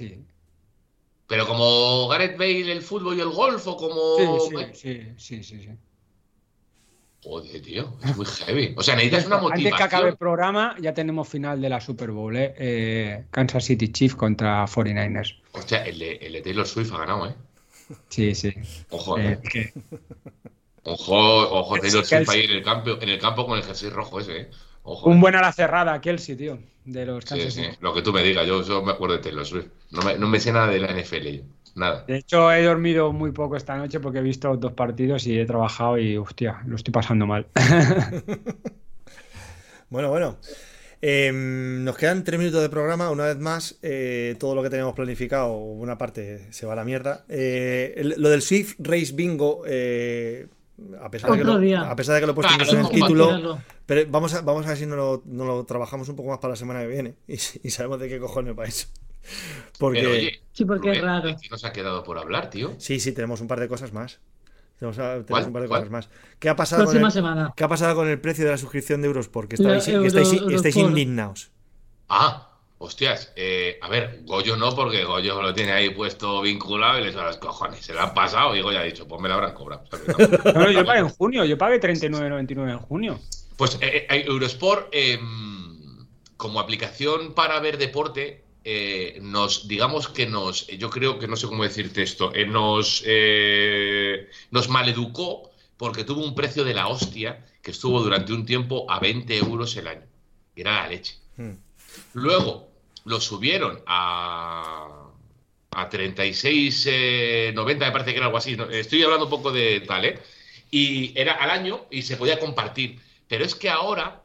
Sí, 0.01 0.25
Pero 1.27 1.47
como 1.47 2.09
Gareth 2.09 2.39
Bale, 2.39 2.73
el 2.73 2.81
fútbol 2.81 3.19
y 3.19 3.21
el 3.21 3.29
golf, 3.29 3.67
o 3.67 3.77
como. 3.77 4.17
sí, 4.17 4.57
sí, 4.75 5.13
sí, 5.19 5.43
sí, 5.45 5.61
sí. 5.63 5.69
Joder, 7.23 7.61
tío, 7.61 7.99
es 8.03 8.17
muy 8.17 8.25
heavy. 8.25 8.75
O 8.79 8.83
sea, 8.83 8.97
necesitas 8.97 9.27
una 9.27 9.37
Antes 9.37 9.61
que 9.63 9.69
acabe 9.69 9.85
el 9.85 9.91
motivación. 10.13 10.17
programa, 10.17 10.75
ya 10.81 10.95
tenemos 10.95 11.29
final 11.29 11.61
de 11.61 11.69
la 11.69 11.79
Super 11.83 12.13
Bowl, 12.13 12.35
¿eh? 12.35 12.55
Eh, 12.57 13.25
Kansas 13.31 13.63
City 13.67 13.89
Chiefs 13.93 14.17
contra 14.17 14.67
49ers. 14.67 15.37
Hostia, 15.53 15.85
el 15.85 15.99
de, 15.99 16.13
el 16.17 16.33
de 16.33 16.41
Taylor 16.41 16.67
Swift 16.67 16.93
ha 16.95 16.99
ganado, 17.01 17.27
¿eh? 17.29 17.35
Sí, 18.09 18.35
sí. 18.35 18.55
Ojo, 18.89 19.19
Eh, 19.19 19.33
eh. 19.33 19.49
que- 19.53 19.73
Ojo, 20.85 21.15
ojo, 21.61 21.79
Taylor. 21.79 22.07
Swift 22.07 22.29
ahí 22.31 22.45
en 22.45 22.53
el 22.53 22.63
campo, 22.63 22.91
en 22.99 23.09
el 23.11 23.19
campo 23.19 23.47
con 23.47 23.59
el 23.59 23.65
jersey 23.65 23.91
rojo 23.91 24.19
ese, 24.21 24.41
¿eh? 24.41 24.51
Ojo. 24.83 25.11
un 25.11 25.19
eh. 25.19 25.21
buen 25.21 25.35
a 25.35 25.41
la 25.41 25.53
cerrada, 25.53 26.01
Kelsey, 26.01 26.37
tío, 26.37 26.59
de 26.85 27.07
los 27.07 27.25
Kansas 27.25 27.53
sí, 27.55 27.63
lo 27.81 27.93
que 27.95 28.03
tú 28.03 28.13
me 28.13 28.23
digas, 28.23 28.47
yo, 28.47 28.63
yo 28.63 28.83
me 28.83 28.93
acuerdo 28.93 29.17
de 29.17 29.23
Taylor 29.23 29.45
Swift. 29.47 29.69
No 29.91 30.03
me, 30.03 30.19
no 30.19 30.29
me 30.29 30.41
sé 30.41 30.53
nada 30.53 30.69
de 30.69 30.79
la 30.81 30.89
NFL, 30.93 31.29
yo. 31.29 31.43
Nada. 31.77 32.05
De 32.07 32.17
hecho, 32.17 32.51
he 32.53 32.65
dormido 32.65 33.13
muy 33.13 33.31
poco 33.31 33.57
esta 33.57 33.77
noche 33.77 34.01
porque 34.01 34.19
he 34.19 34.23
visto 34.23 34.57
dos 34.57 34.73
partidos 34.73 35.27
y 35.27 35.39
he 35.39 35.47
trabajado 35.47 35.99
y, 35.99 36.17
hostia, 36.17 36.63
lo 36.67 36.77
estoy 36.77 36.93
pasando 36.93 37.27
mal. 37.27 37.47
Bueno, 39.91 40.09
bueno. 40.09 40.39
Eh, 41.03 41.33
nos 41.33 41.97
quedan 41.97 42.25
tres 42.25 42.39
minutos 42.39 42.63
de 42.63 42.69
programa. 42.69 43.11
Una 43.11 43.25
vez 43.25 43.39
más, 43.39 43.79
eh, 43.83 44.37
todo 44.39 44.55
lo 44.55 44.63
que 44.63 44.71
teníamos 44.71 44.95
planificado, 44.95 45.57
una 45.57 45.99
parte 45.99 46.53
se 46.53 46.67
va 46.67 46.75
a 46.75 46.77
la 46.77 46.85
mierda. 46.85 47.25
Eh, 47.29 47.95
el- 47.97 48.15
lo 48.19 48.29
del 48.29 48.43
Swift 48.43 48.77
Race 48.79 49.13
Bingo, 49.13 49.63
eh, 49.67 50.47
a, 51.01 51.11
pesar 51.11 51.33
de 51.33 51.39
que 51.39 51.45
lo, 51.45 51.55
a 51.81 51.97
pesar 51.97 52.15
de 52.15 52.21
que 52.21 52.27
lo 52.27 52.33
he 52.33 52.35
puesto 52.35 52.55
Claro, 52.55 52.71
incluso 52.71 52.79
en 52.79 52.85
el 52.85 52.91
título. 52.91 53.59
Pero 53.91 54.09
vamos 54.09 54.33
a, 54.35 54.41
vamos 54.43 54.65
a 54.67 54.69
ver 54.69 54.79
si 54.79 54.87
no 54.87 54.95
lo, 54.95 55.23
no 55.27 55.45
lo 55.45 55.65
trabajamos 55.65 56.09
un 56.09 56.15
poco 56.15 56.29
más 56.29 56.39
para 56.39 56.53
la 56.53 56.57
semana 56.57 56.79
que 56.83 56.87
viene 56.87 57.17
y, 57.27 57.35
y 57.35 57.71
sabemos 57.71 57.99
de 57.99 58.09
qué 58.09 58.21
cojones 58.21 58.57
va 58.57 58.65
eso. 58.65 58.87
Porque 59.81 59.99
Pero 59.99 60.13
oye, 60.13 60.41
Sí, 60.53 60.65
porque 60.65 60.93
es 60.93 61.03
raro. 61.03 61.27
¿de 61.27 61.37
qué 61.37 61.49
nos 61.51 61.65
ha 61.65 61.73
quedado 61.73 62.05
por 62.05 62.17
hablar, 62.17 62.51
tío? 62.51 62.73
sí, 62.79 63.01
sí, 63.01 63.11
tenemos 63.11 63.41
un 63.41 63.49
par 63.49 63.59
de 63.59 63.67
cosas 63.67 63.93
más. 63.93 64.21
Tenemos, 64.79 64.97
tenemos 64.97 65.27
¿Cuál? 65.29 65.45
un 65.47 65.53
par 65.53 65.63
de 65.63 65.69
¿Cuál? 65.69 65.81
cosas 65.81 65.91
más. 65.91 66.09
¿Qué 66.39 66.49
ha 66.49 66.55
pasado 66.55 66.85
con 66.85 66.97
el, 67.05 67.11
semana. 67.11 67.53
¿Qué 67.57 67.65
ha 67.65 67.69
pasado 67.69 67.97
con 67.97 68.07
el 68.09 68.21
precio 68.21 68.45
de 68.45 68.53
la 68.53 68.59
suscripción 68.59 69.03
de 69.03 69.09
Eurosport? 69.09 69.49
Que 69.51 69.57
La 69.61 69.77
estáis, 69.77 69.85
que 69.87 69.93
Euro- 69.95 70.07
estáis, 70.07 70.33
estáis 70.33 70.43
Eurosport. 70.77 70.89
indignados. 70.91 71.51
Ah, 72.09 72.59
hostias. 72.79 73.33
eh, 73.37 73.79
a 73.83 73.89
ver, 73.89 74.21
Goyo 74.25 74.57
no, 74.57 74.75
porque 74.75 75.05
Goyo 75.05 75.43
lo 75.43 75.53
tiene 75.53 75.73
ahí 75.73 75.91
puesto 75.91 76.41
vinculado 76.41 77.01
y 77.01 77.05
le 77.05 77.13
son 77.13 77.25
los 77.27 77.39
cojones. 77.39 77.85
Se 77.85 77.93
lo 77.93 78.01
han 78.03 78.15
pasado 78.15 78.55
y 78.55 78.63
Goyo 78.63 78.79
ha 78.79 78.83
dicho, 78.85 79.07
pues 79.09 79.21
me 79.21 79.29
lo 79.29 79.35
habrán 79.35 79.53
cobrado. 79.55 79.83
no, 80.55 80.71
yo 80.71 80.85
pagué 80.87 81.01
en 81.01 81.09
junio, 81.09 81.45
yo 81.45 81.59
pagué 81.59 81.81
39.99 81.81 82.71
en 82.71 82.79
junio. 82.79 83.19
Pues 83.61 83.77
eh, 83.83 84.07
eh, 84.09 84.25
Eurosport, 84.27 84.89
eh, 84.91 85.21
como 86.39 86.61
aplicación 86.61 87.35
para 87.35 87.61
ver 87.61 87.77
deporte, 87.77 88.43
eh, 88.65 89.19
nos, 89.21 89.69
digamos 89.69 90.09
que 90.09 90.25
nos, 90.25 90.67
yo 90.69 90.89
creo 90.89 91.19
que 91.19 91.29
no 91.29 91.37
sé 91.37 91.47
cómo 91.47 91.63
decirte 91.63 92.03
esto, 92.03 92.33
nos, 92.47 93.05
nos 94.51 94.69
maleducó 94.71 95.51
porque 95.77 96.05
tuvo 96.05 96.25
un 96.25 96.35
precio 96.35 96.65
de 96.65 96.73
la 96.73 96.89
hostia 96.89 97.45
que 97.61 97.73
estuvo 97.73 98.03
durante 98.03 98.33
un 98.33 98.47
tiempo 98.47 98.91
a 98.91 98.99
20 98.99 99.37
euros 99.37 99.77
el 99.77 99.89
año. 99.89 100.07
Era 100.57 100.77
la 100.77 100.89
leche. 100.89 101.19
Hmm. 101.37 101.57
Luego 102.15 102.71
lo 103.05 103.21
subieron 103.21 103.83
a, 103.87 105.11
a 105.73 105.91
36,90, 105.91 107.79
me 107.79 107.93
parece 107.93 108.13
que 108.13 108.17
era 108.17 108.25
algo 108.25 108.39
así. 108.39 108.57
Estoy 108.71 109.03
hablando 109.03 109.27
un 109.27 109.31
poco 109.31 109.53
de 109.53 109.81
tal, 109.81 110.07
¿eh? 110.07 110.19
Y 110.71 111.13
era 111.15 111.35
al 111.35 111.51
año 111.51 111.85
y 111.91 112.01
se 112.01 112.17
podía 112.17 112.41
compartir. 112.41 113.10
Pero 113.31 113.45
es 113.45 113.55
que 113.55 113.71
ahora, 113.71 114.23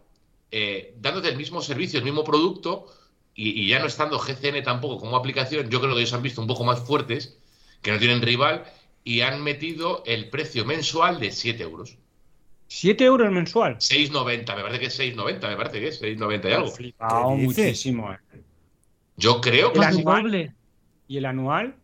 eh, 0.51 0.95
dándote 0.99 1.30
el 1.30 1.38
mismo 1.38 1.62
servicio, 1.62 1.99
el 1.99 2.06
mismo 2.06 2.24
producto, 2.24 2.88
y, 3.36 3.62
y 3.62 3.68
ya 3.70 3.78
no 3.80 3.86
estando 3.86 4.18
GCN 4.18 4.64
tampoco 4.64 4.97
como 4.97 5.16
aplicación, 5.16 5.70
yo 5.70 5.80
creo 5.80 5.93
que 5.93 6.01
ellos 6.01 6.14
han 6.14 6.24
visto 6.24 6.41
un 6.41 6.47
poco 6.47 6.64
más 6.64 6.80
fuertes, 6.80 7.38
que 7.84 7.91
no 7.91 7.99
tienen 7.99 8.22
rival, 8.24 8.66
y 9.03 9.22
han 9.22 9.43
metido 9.43 10.01
el 10.08 10.30
precio 10.32 10.66
mensual 10.66 11.20
de 11.20 11.32
7 11.32 11.62
euros. 11.62 11.97
7 12.68 13.06
euros 13.06 13.32
mensual. 13.32 13.78
6,90, 13.78 14.56
me 14.56 14.64
parece 14.64 14.80
que 14.80 14.86
es 14.88 14.99
6,90, 14.99 15.49
me 15.49 15.56
parece 15.56 15.80
que 15.80 15.88
es 15.89 16.01
6,90 16.01 16.49
y 16.49 16.53
algo. 16.53 16.68
Flipado 16.72 17.30
muchísimo. 17.36 18.12
eh. 18.12 18.18
Yo 19.18 19.39
creo 19.39 19.72
que 19.72 19.80
El 19.80 20.03
doble. 20.03 20.53
¿Y 21.08 21.18
el 21.18 21.26
anual? 21.26 21.76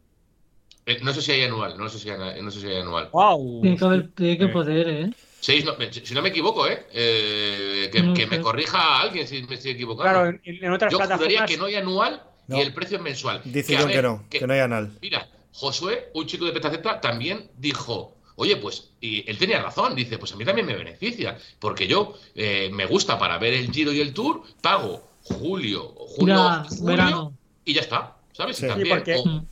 Eh, 0.87 0.97
No 1.03 1.13
sé 1.13 1.21
si 1.21 1.31
hay 1.33 1.43
anual, 1.43 1.77
no 1.77 1.87
sé 1.87 1.99
si 1.99 2.09
hay, 2.09 2.41
no 2.41 2.49
sé 2.49 2.61
si 2.61 2.67
hay 2.67 2.77
anual. 2.81 3.09
¡Wow! 3.13 3.61
Tiene 3.61 3.77
que, 3.77 3.85
haber, 3.85 4.11
tiene 4.13 4.37
que 4.39 4.47
poder, 4.47 4.89
¿eh? 4.89 5.11
No- 5.65 5.75
si 5.91 6.13
no 6.13 6.21
me 6.21 6.29
equivoco, 6.29 6.67
¿eh? 6.67 6.85
Eh, 6.93 7.89
que, 7.91 8.01
No 8.03 8.13
que 8.13 8.23
sé. 8.23 8.27
me 8.27 8.41
corrija 8.41 8.99
alguien 9.01 9.27
si 9.27 9.41
me 9.43 9.55
estoy 9.55 9.71
equivocando. 9.71 10.11
Claro, 10.21 10.39
en, 10.43 10.71
otras 10.71 10.91
Yo 10.91 10.97
juraría 10.99 11.17
plataformas. 11.17 11.49
que 11.51 11.57
no 11.57 11.65
hay 11.65 11.75
anual 11.75 12.23
No. 12.47 12.57
y 12.57 12.61
el 12.61 12.73
precio 12.73 12.97
es 12.97 13.03
mensual. 13.03 13.41
Dice 13.45 13.75
a 13.77 13.85
ver, 13.85 13.95
que 13.95 14.01
no, 14.01 14.25
que 14.29 14.45
no 14.47 14.53
hay 14.53 14.59
anal. 14.59 14.97
Mira, 15.01 15.27
Josué, 15.53 16.09
un 16.13 16.27
chico 16.27 16.45
de 16.45 16.51
Petaceta, 16.51 17.01
también 17.01 17.49
dijo, 17.57 18.17
oye, 18.35 18.55
pues, 18.57 18.91
y 19.01 19.29
él 19.29 19.37
tenía 19.37 19.61
razón, 19.61 19.95
dice, 19.95 20.17
pues 20.17 20.31
a 20.33 20.35
mí 20.35 20.45
también 20.45 20.67
me 20.67 20.75
beneficia, 20.75 21.37
porque 21.59 21.87
yo 21.87 22.13
eh, 22.35 22.69
me 22.71 22.85
gusta 22.85 23.17
para 23.17 23.37
ver 23.37 23.53
el 23.53 23.71
Giro 23.71 23.91
y 23.91 23.99
el 23.99 24.13
Tour, 24.13 24.43
pago 24.61 25.09
julio, 25.23 25.83
junio, 25.97 26.35
Ya, 26.35 26.63
julio 26.69 26.85
verano. 26.85 27.37
y 27.65 27.73
ya 27.73 27.81
está, 27.81 28.15
¿sabes? 28.33 28.57
Sí. 28.57 28.65
Y 28.65 28.69
Sí, 28.69 28.73
también, 28.75 28.97
porque- 28.97 29.15
o, 29.15 29.45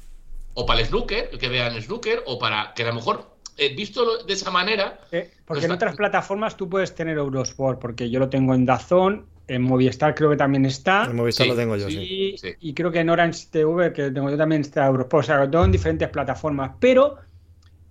o 0.53 0.65
para 0.65 0.79
el 0.81 0.85
snooker, 0.87 1.29
el 1.31 1.37
que 1.39 1.47
vean 1.49 1.79
snooker, 1.81 2.23
o 2.25 2.37
para 2.39 2.73
que 2.73 2.83
a 2.83 2.87
lo 2.87 2.93
mejor, 2.95 3.28
eh, 3.60 3.76
visto 3.76 4.24
de 4.24 4.34
esa 4.34 4.49
manera, 4.51 4.99
eh, 5.12 5.32
porque 5.45 5.62
No 5.62 5.68
en 5.68 5.72
otras 5.74 5.95
plataformas 5.95 6.55
tú 6.57 6.70
puedes 6.70 6.95
tener 6.95 7.18
Eurosport, 7.18 7.80
porque 7.80 8.10
yo 8.10 8.20
lo 8.20 8.30
tengo 8.30 8.53
en 8.53 8.66
Dazón, 8.66 9.26
en 9.47 9.62
Movistar 9.64 10.16
creo 10.16 10.30
que 10.30 10.38
también 10.38 10.66
está. 10.66 11.05
El 11.05 11.14
Movistar 11.14 11.45
Sí, 11.45 11.49
lo 11.51 11.55
tengo 11.57 11.76
yo, 11.76 11.89
sí. 11.89 11.95
sí. 11.95 12.01
Y, 12.01 12.38
Sí. 12.38 12.55
y 12.60 12.74
creo 12.74 12.91
que 12.91 12.99
en 12.99 13.10
Orange 13.10 13.47
TV, 13.51 13.93
que 13.93 14.12
tengo 14.12 14.30
yo 14.30 14.38
también 14.38 14.62
está 14.62 14.86
Eurosport, 14.88 15.24
o 15.24 15.28
sea, 15.28 15.38
lo 15.39 15.49
tengo 15.49 15.66
en 15.66 15.72
diferentes 15.72 16.07
plataformas, 16.10 16.72
pero 16.80 17.18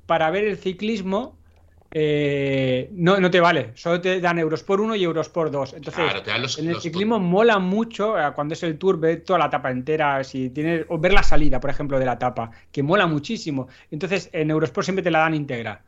para 0.07 0.31
ver 0.31 0.45
el 0.45 0.57
ciclismo 0.57 1.38
eh, 1.91 2.91
no, 2.93 3.19
no 3.19 3.31
te 3.31 3.41
vale, 3.41 3.73
solo 3.75 4.01
te 4.01 4.21
dan 4.21 4.39
Eurosport 4.39 4.83
1 4.83 4.97
y 4.97 5.05
Eurosport 5.05 5.51
2. 5.51 5.75
Entonces, 5.75 6.05
claro, 6.05 6.23
te 6.23 6.31
dan 6.31 6.43
los, 6.43 6.59
en 6.59 6.69
el 6.69 6.81
ciclismo 6.81 7.19
mola 7.19 7.59
mucho 7.59 8.19
eh, 8.19 8.33
cuando 8.35 8.55
es 8.55 8.63
el 8.63 8.79
tour, 8.79 9.01
ver 9.01 9.23
toda 9.23 9.39
la 9.39 9.47
etapa 9.47 9.71
entera, 9.71 10.23
si 10.25 10.51
tienes, 10.51 10.85
o 10.89 10.99
ver 10.99 11.15
la 11.15 11.23
salida, 11.23 11.61
por 11.61 11.71
ejemplo, 11.71 11.99
de 11.99 12.05
la 12.05 12.15
etapa, 12.15 12.51
que 12.71 12.83
mola 12.83 13.07
muchísimo. 13.07 13.69
Entonces, 13.91 14.29
en 14.33 14.51
Eurosport 14.51 14.85
siempre 14.85 15.03
te 15.03 15.11
la 15.11 15.21
dan 15.21 15.35
íntegra. 15.35 15.83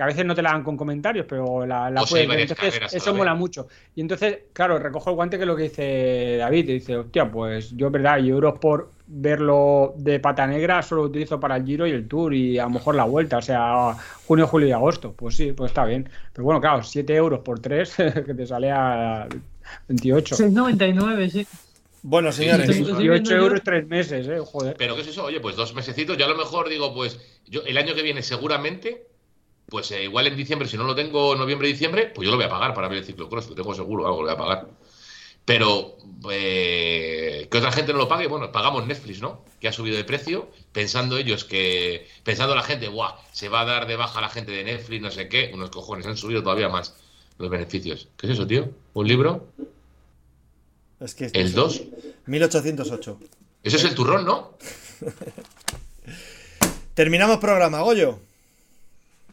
Que 0.00 0.04
a 0.04 0.06
veces 0.06 0.24
no 0.24 0.34
te 0.34 0.40
la 0.40 0.52
dan 0.52 0.64
con 0.64 0.78
comentarios, 0.78 1.26
pero 1.28 1.66
la, 1.66 1.90
la 1.90 2.00
O 2.00 2.06
sea, 2.06 2.20
hay 2.20 2.26
puedes 2.26 2.48
ver. 2.48 2.56
Entonces, 2.72 2.94
eso 2.94 3.14
mola 3.14 3.34
mucho. 3.34 3.68
Y 3.94 4.00
entonces, 4.00 4.44
claro, 4.54 4.78
recojo 4.78 5.10
el 5.10 5.16
guante 5.16 5.36
que 5.36 5.42
es 5.42 5.46
lo 5.46 5.54
que 5.54 5.64
dice 5.64 6.36
David. 6.38 6.70
Y 6.70 6.72
dice, 6.72 6.96
hostia, 6.96 7.30
pues 7.30 7.76
yo, 7.76 7.90
verdad, 7.90 8.16
y 8.18 8.30
euros 8.30 8.58
por 8.58 8.92
verlo 9.06 9.92
de 9.98 10.18
pata 10.18 10.46
negra 10.46 10.80
solo 10.82 11.02
lo 11.02 11.08
utilizo 11.08 11.38
para 11.38 11.56
el 11.56 11.66
Giro 11.66 11.86
y 11.86 11.90
el 11.90 12.08
Tour 12.08 12.32
y 12.32 12.58
a 12.58 12.62
lo 12.62 12.70
mejor 12.70 12.94
la 12.94 13.04
vuelta, 13.04 13.36
o 13.36 13.42
sea, 13.42 13.94
junio, 14.26 14.46
julio 14.46 14.68
y 14.68 14.72
agosto. 14.72 15.12
Pues 15.12 15.36
sí, 15.36 15.52
pues 15.52 15.70
está 15.70 15.84
bien. 15.84 16.08
Pero 16.32 16.46
bueno, 16.46 16.62
claro, 16.62 16.82
7 16.82 17.14
euros 17.14 17.40
por 17.40 17.60
3, 17.60 17.94
que 18.24 18.34
te 18.34 18.46
sale 18.46 18.70
a 18.70 19.28
28. 19.88 20.34
6,99, 20.34 21.28
sí. 21.28 21.46
Bueno, 22.00 22.32
señores, 22.32 22.74
Sí, 22.74 22.86
sí, 22.86 22.92
sí. 22.96 23.06
28 23.06 23.36
euros 23.36 23.60
3 23.62 23.86
meses, 23.86 24.26
eh, 24.26 24.38
joder. 24.42 24.76
Pero 24.78 24.94
¿qué 24.94 25.02
es 25.02 25.08
eso? 25.08 25.24
Oye, 25.24 25.40
pues 25.40 25.56
dos 25.56 25.74
mesecitos. 25.74 26.16
Yo 26.16 26.24
a 26.24 26.30
lo 26.30 26.38
mejor 26.38 26.70
digo, 26.70 26.94
pues 26.94 27.20
yo 27.46 27.60
el 27.66 27.76
año 27.76 27.94
que 27.94 28.00
viene 28.00 28.22
seguramente, 28.22 29.09
pues 29.70 29.90
eh, 29.92 30.04
igual 30.04 30.26
en 30.26 30.36
diciembre, 30.36 30.68
si 30.68 30.76
no 30.76 30.84
lo 30.84 30.94
tengo 30.94 31.34
noviembre, 31.36 31.68
diciembre, 31.68 32.12
pues 32.14 32.26
yo 32.26 32.30
lo 32.30 32.36
voy 32.36 32.46
a 32.46 32.50
pagar 32.50 32.74
para 32.74 32.88
ver 32.88 32.98
el 32.98 33.04
ciclocross, 33.04 33.48
lo 33.48 33.54
tengo 33.54 33.74
seguro, 33.74 34.06
algo 34.06 34.22
lo 34.22 34.26
voy 34.26 34.34
a 34.34 34.36
pagar. 34.36 34.68
Pero 35.44 35.96
eh, 36.30 37.48
que 37.50 37.58
otra 37.58 37.72
gente 37.72 37.92
no 37.92 37.98
lo 37.98 38.08
pague, 38.08 38.26
bueno, 38.26 38.52
pagamos 38.52 38.86
Netflix, 38.86 39.20
¿no? 39.20 39.44
Que 39.60 39.68
ha 39.68 39.72
subido 39.72 39.96
de 39.96 40.04
precio, 40.04 40.50
pensando 40.72 41.16
ellos 41.16 41.44
que, 41.44 42.08
pensando 42.24 42.54
la 42.54 42.62
gente, 42.62 42.88
guau, 42.88 43.14
se 43.32 43.48
va 43.48 43.62
a 43.62 43.64
dar 43.64 43.86
de 43.86 43.96
baja 43.96 44.20
la 44.20 44.28
gente 44.28 44.52
de 44.52 44.64
Netflix, 44.64 45.00
no 45.00 45.10
sé 45.10 45.28
qué, 45.28 45.50
unos 45.54 45.70
cojones, 45.70 46.06
han 46.06 46.16
subido 46.16 46.42
todavía 46.42 46.68
más 46.68 46.94
los 47.38 47.48
beneficios. 47.48 48.08
¿Qué 48.16 48.26
es 48.26 48.34
eso, 48.34 48.46
tío? 48.46 48.70
¿Un 48.92 49.08
libro? 49.08 49.48
es 51.00 51.14
que 51.14 51.30
¿El 51.32 51.52
2? 51.52 51.82
1808. 52.26 53.18
Eso 53.62 53.76
es 53.76 53.84
el 53.84 53.94
turrón, 53.94 54.24
¿no? 54.24 54.56
Terminamos 56.94 57.38
programa, 57.38 57.80
Goyo. 57.80 58.20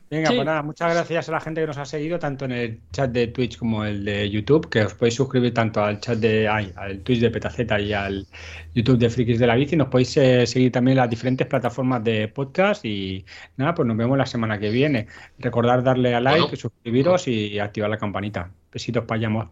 Venga, 0.09 0.29
Sí. 0.29 0.35
pues 0.35 0.45
nada, 0.45 0.61
muchas 0.63 0.93
gracias 0.93 1.27
a 1.27 1.31
la 1.33 1.39
gente 1.41 1.59
que 1.61 1.67
nos 1.67 1.77
ha 1.77 1.83
seguido, 1.85 2.17
tanto 2.17 2.45
en 2.45 2.51
el 2.53 2.79
chat 2.93 3.11
de 3.11 3.27
Twitch 3.27 3.57
como 3.57 3.83
el 3.83 4.05
de 4.05 4.29
YouTube, 4.29 4.69
que 4.69 4.83
os 4.83 4.93
podéis 4.93 5.15
suscribir 5.15 5.53
tanto 5.53 5.83
al 5.83 5.99
chat 5.99 6.17
de 6.17 6.47
ay, 6.47 6.71
al 6.77 6.99
Twitch 6.99 7.19
de 7.19 7.29
Petaceta 7.29 7.79
y 7.79 7.91
al 7.91 8.25
YouTube 8.73 8.97
de 8.99 9.09
Frikis 9.09 9.37
de 9.39 9.47
la 9.47 9.55
Bici. 9.55 9.75
Nos 9.75 9.89
podéis 9.89 10.15
eh, 10.17 10.47
seguir 10.47 10.71
también 10.71 10.93
en 10.97 11.01
las 11.01 11.09
diferentes 11.09 11.45
plataformas 11.45 12.03
de 12.05 12.29
podcast 12.29 12.85
y 12.85 13.25
nada, 13.57 13.75
pues 13.75 13.85
nos 13.85 13.97
vemos 13.97 14.17
la 14.17 14.25
semana 14.25 14.57
que 14.57 14.69
viene. 14.69 15.07
Recordad 15.39 15.83
darle 15.83 16.15
a 16.15 16.21
like, 16.21 16.39
Bueno. 16.41 16.55
suscribiros 16.55 17.27
y 17.27 17.59
activar 17.59 17.89
la 17.89 17.97
campanita. 17.97 18.49
Besitos 18.71 19.03
para 19.03 19.17
allá, 19.19 19.27
amor. 19.27 19.49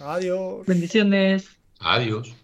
Adiós. 0.00 0.66
Bendiciones. 0.66 1.48
Adiós. 1.80 2.34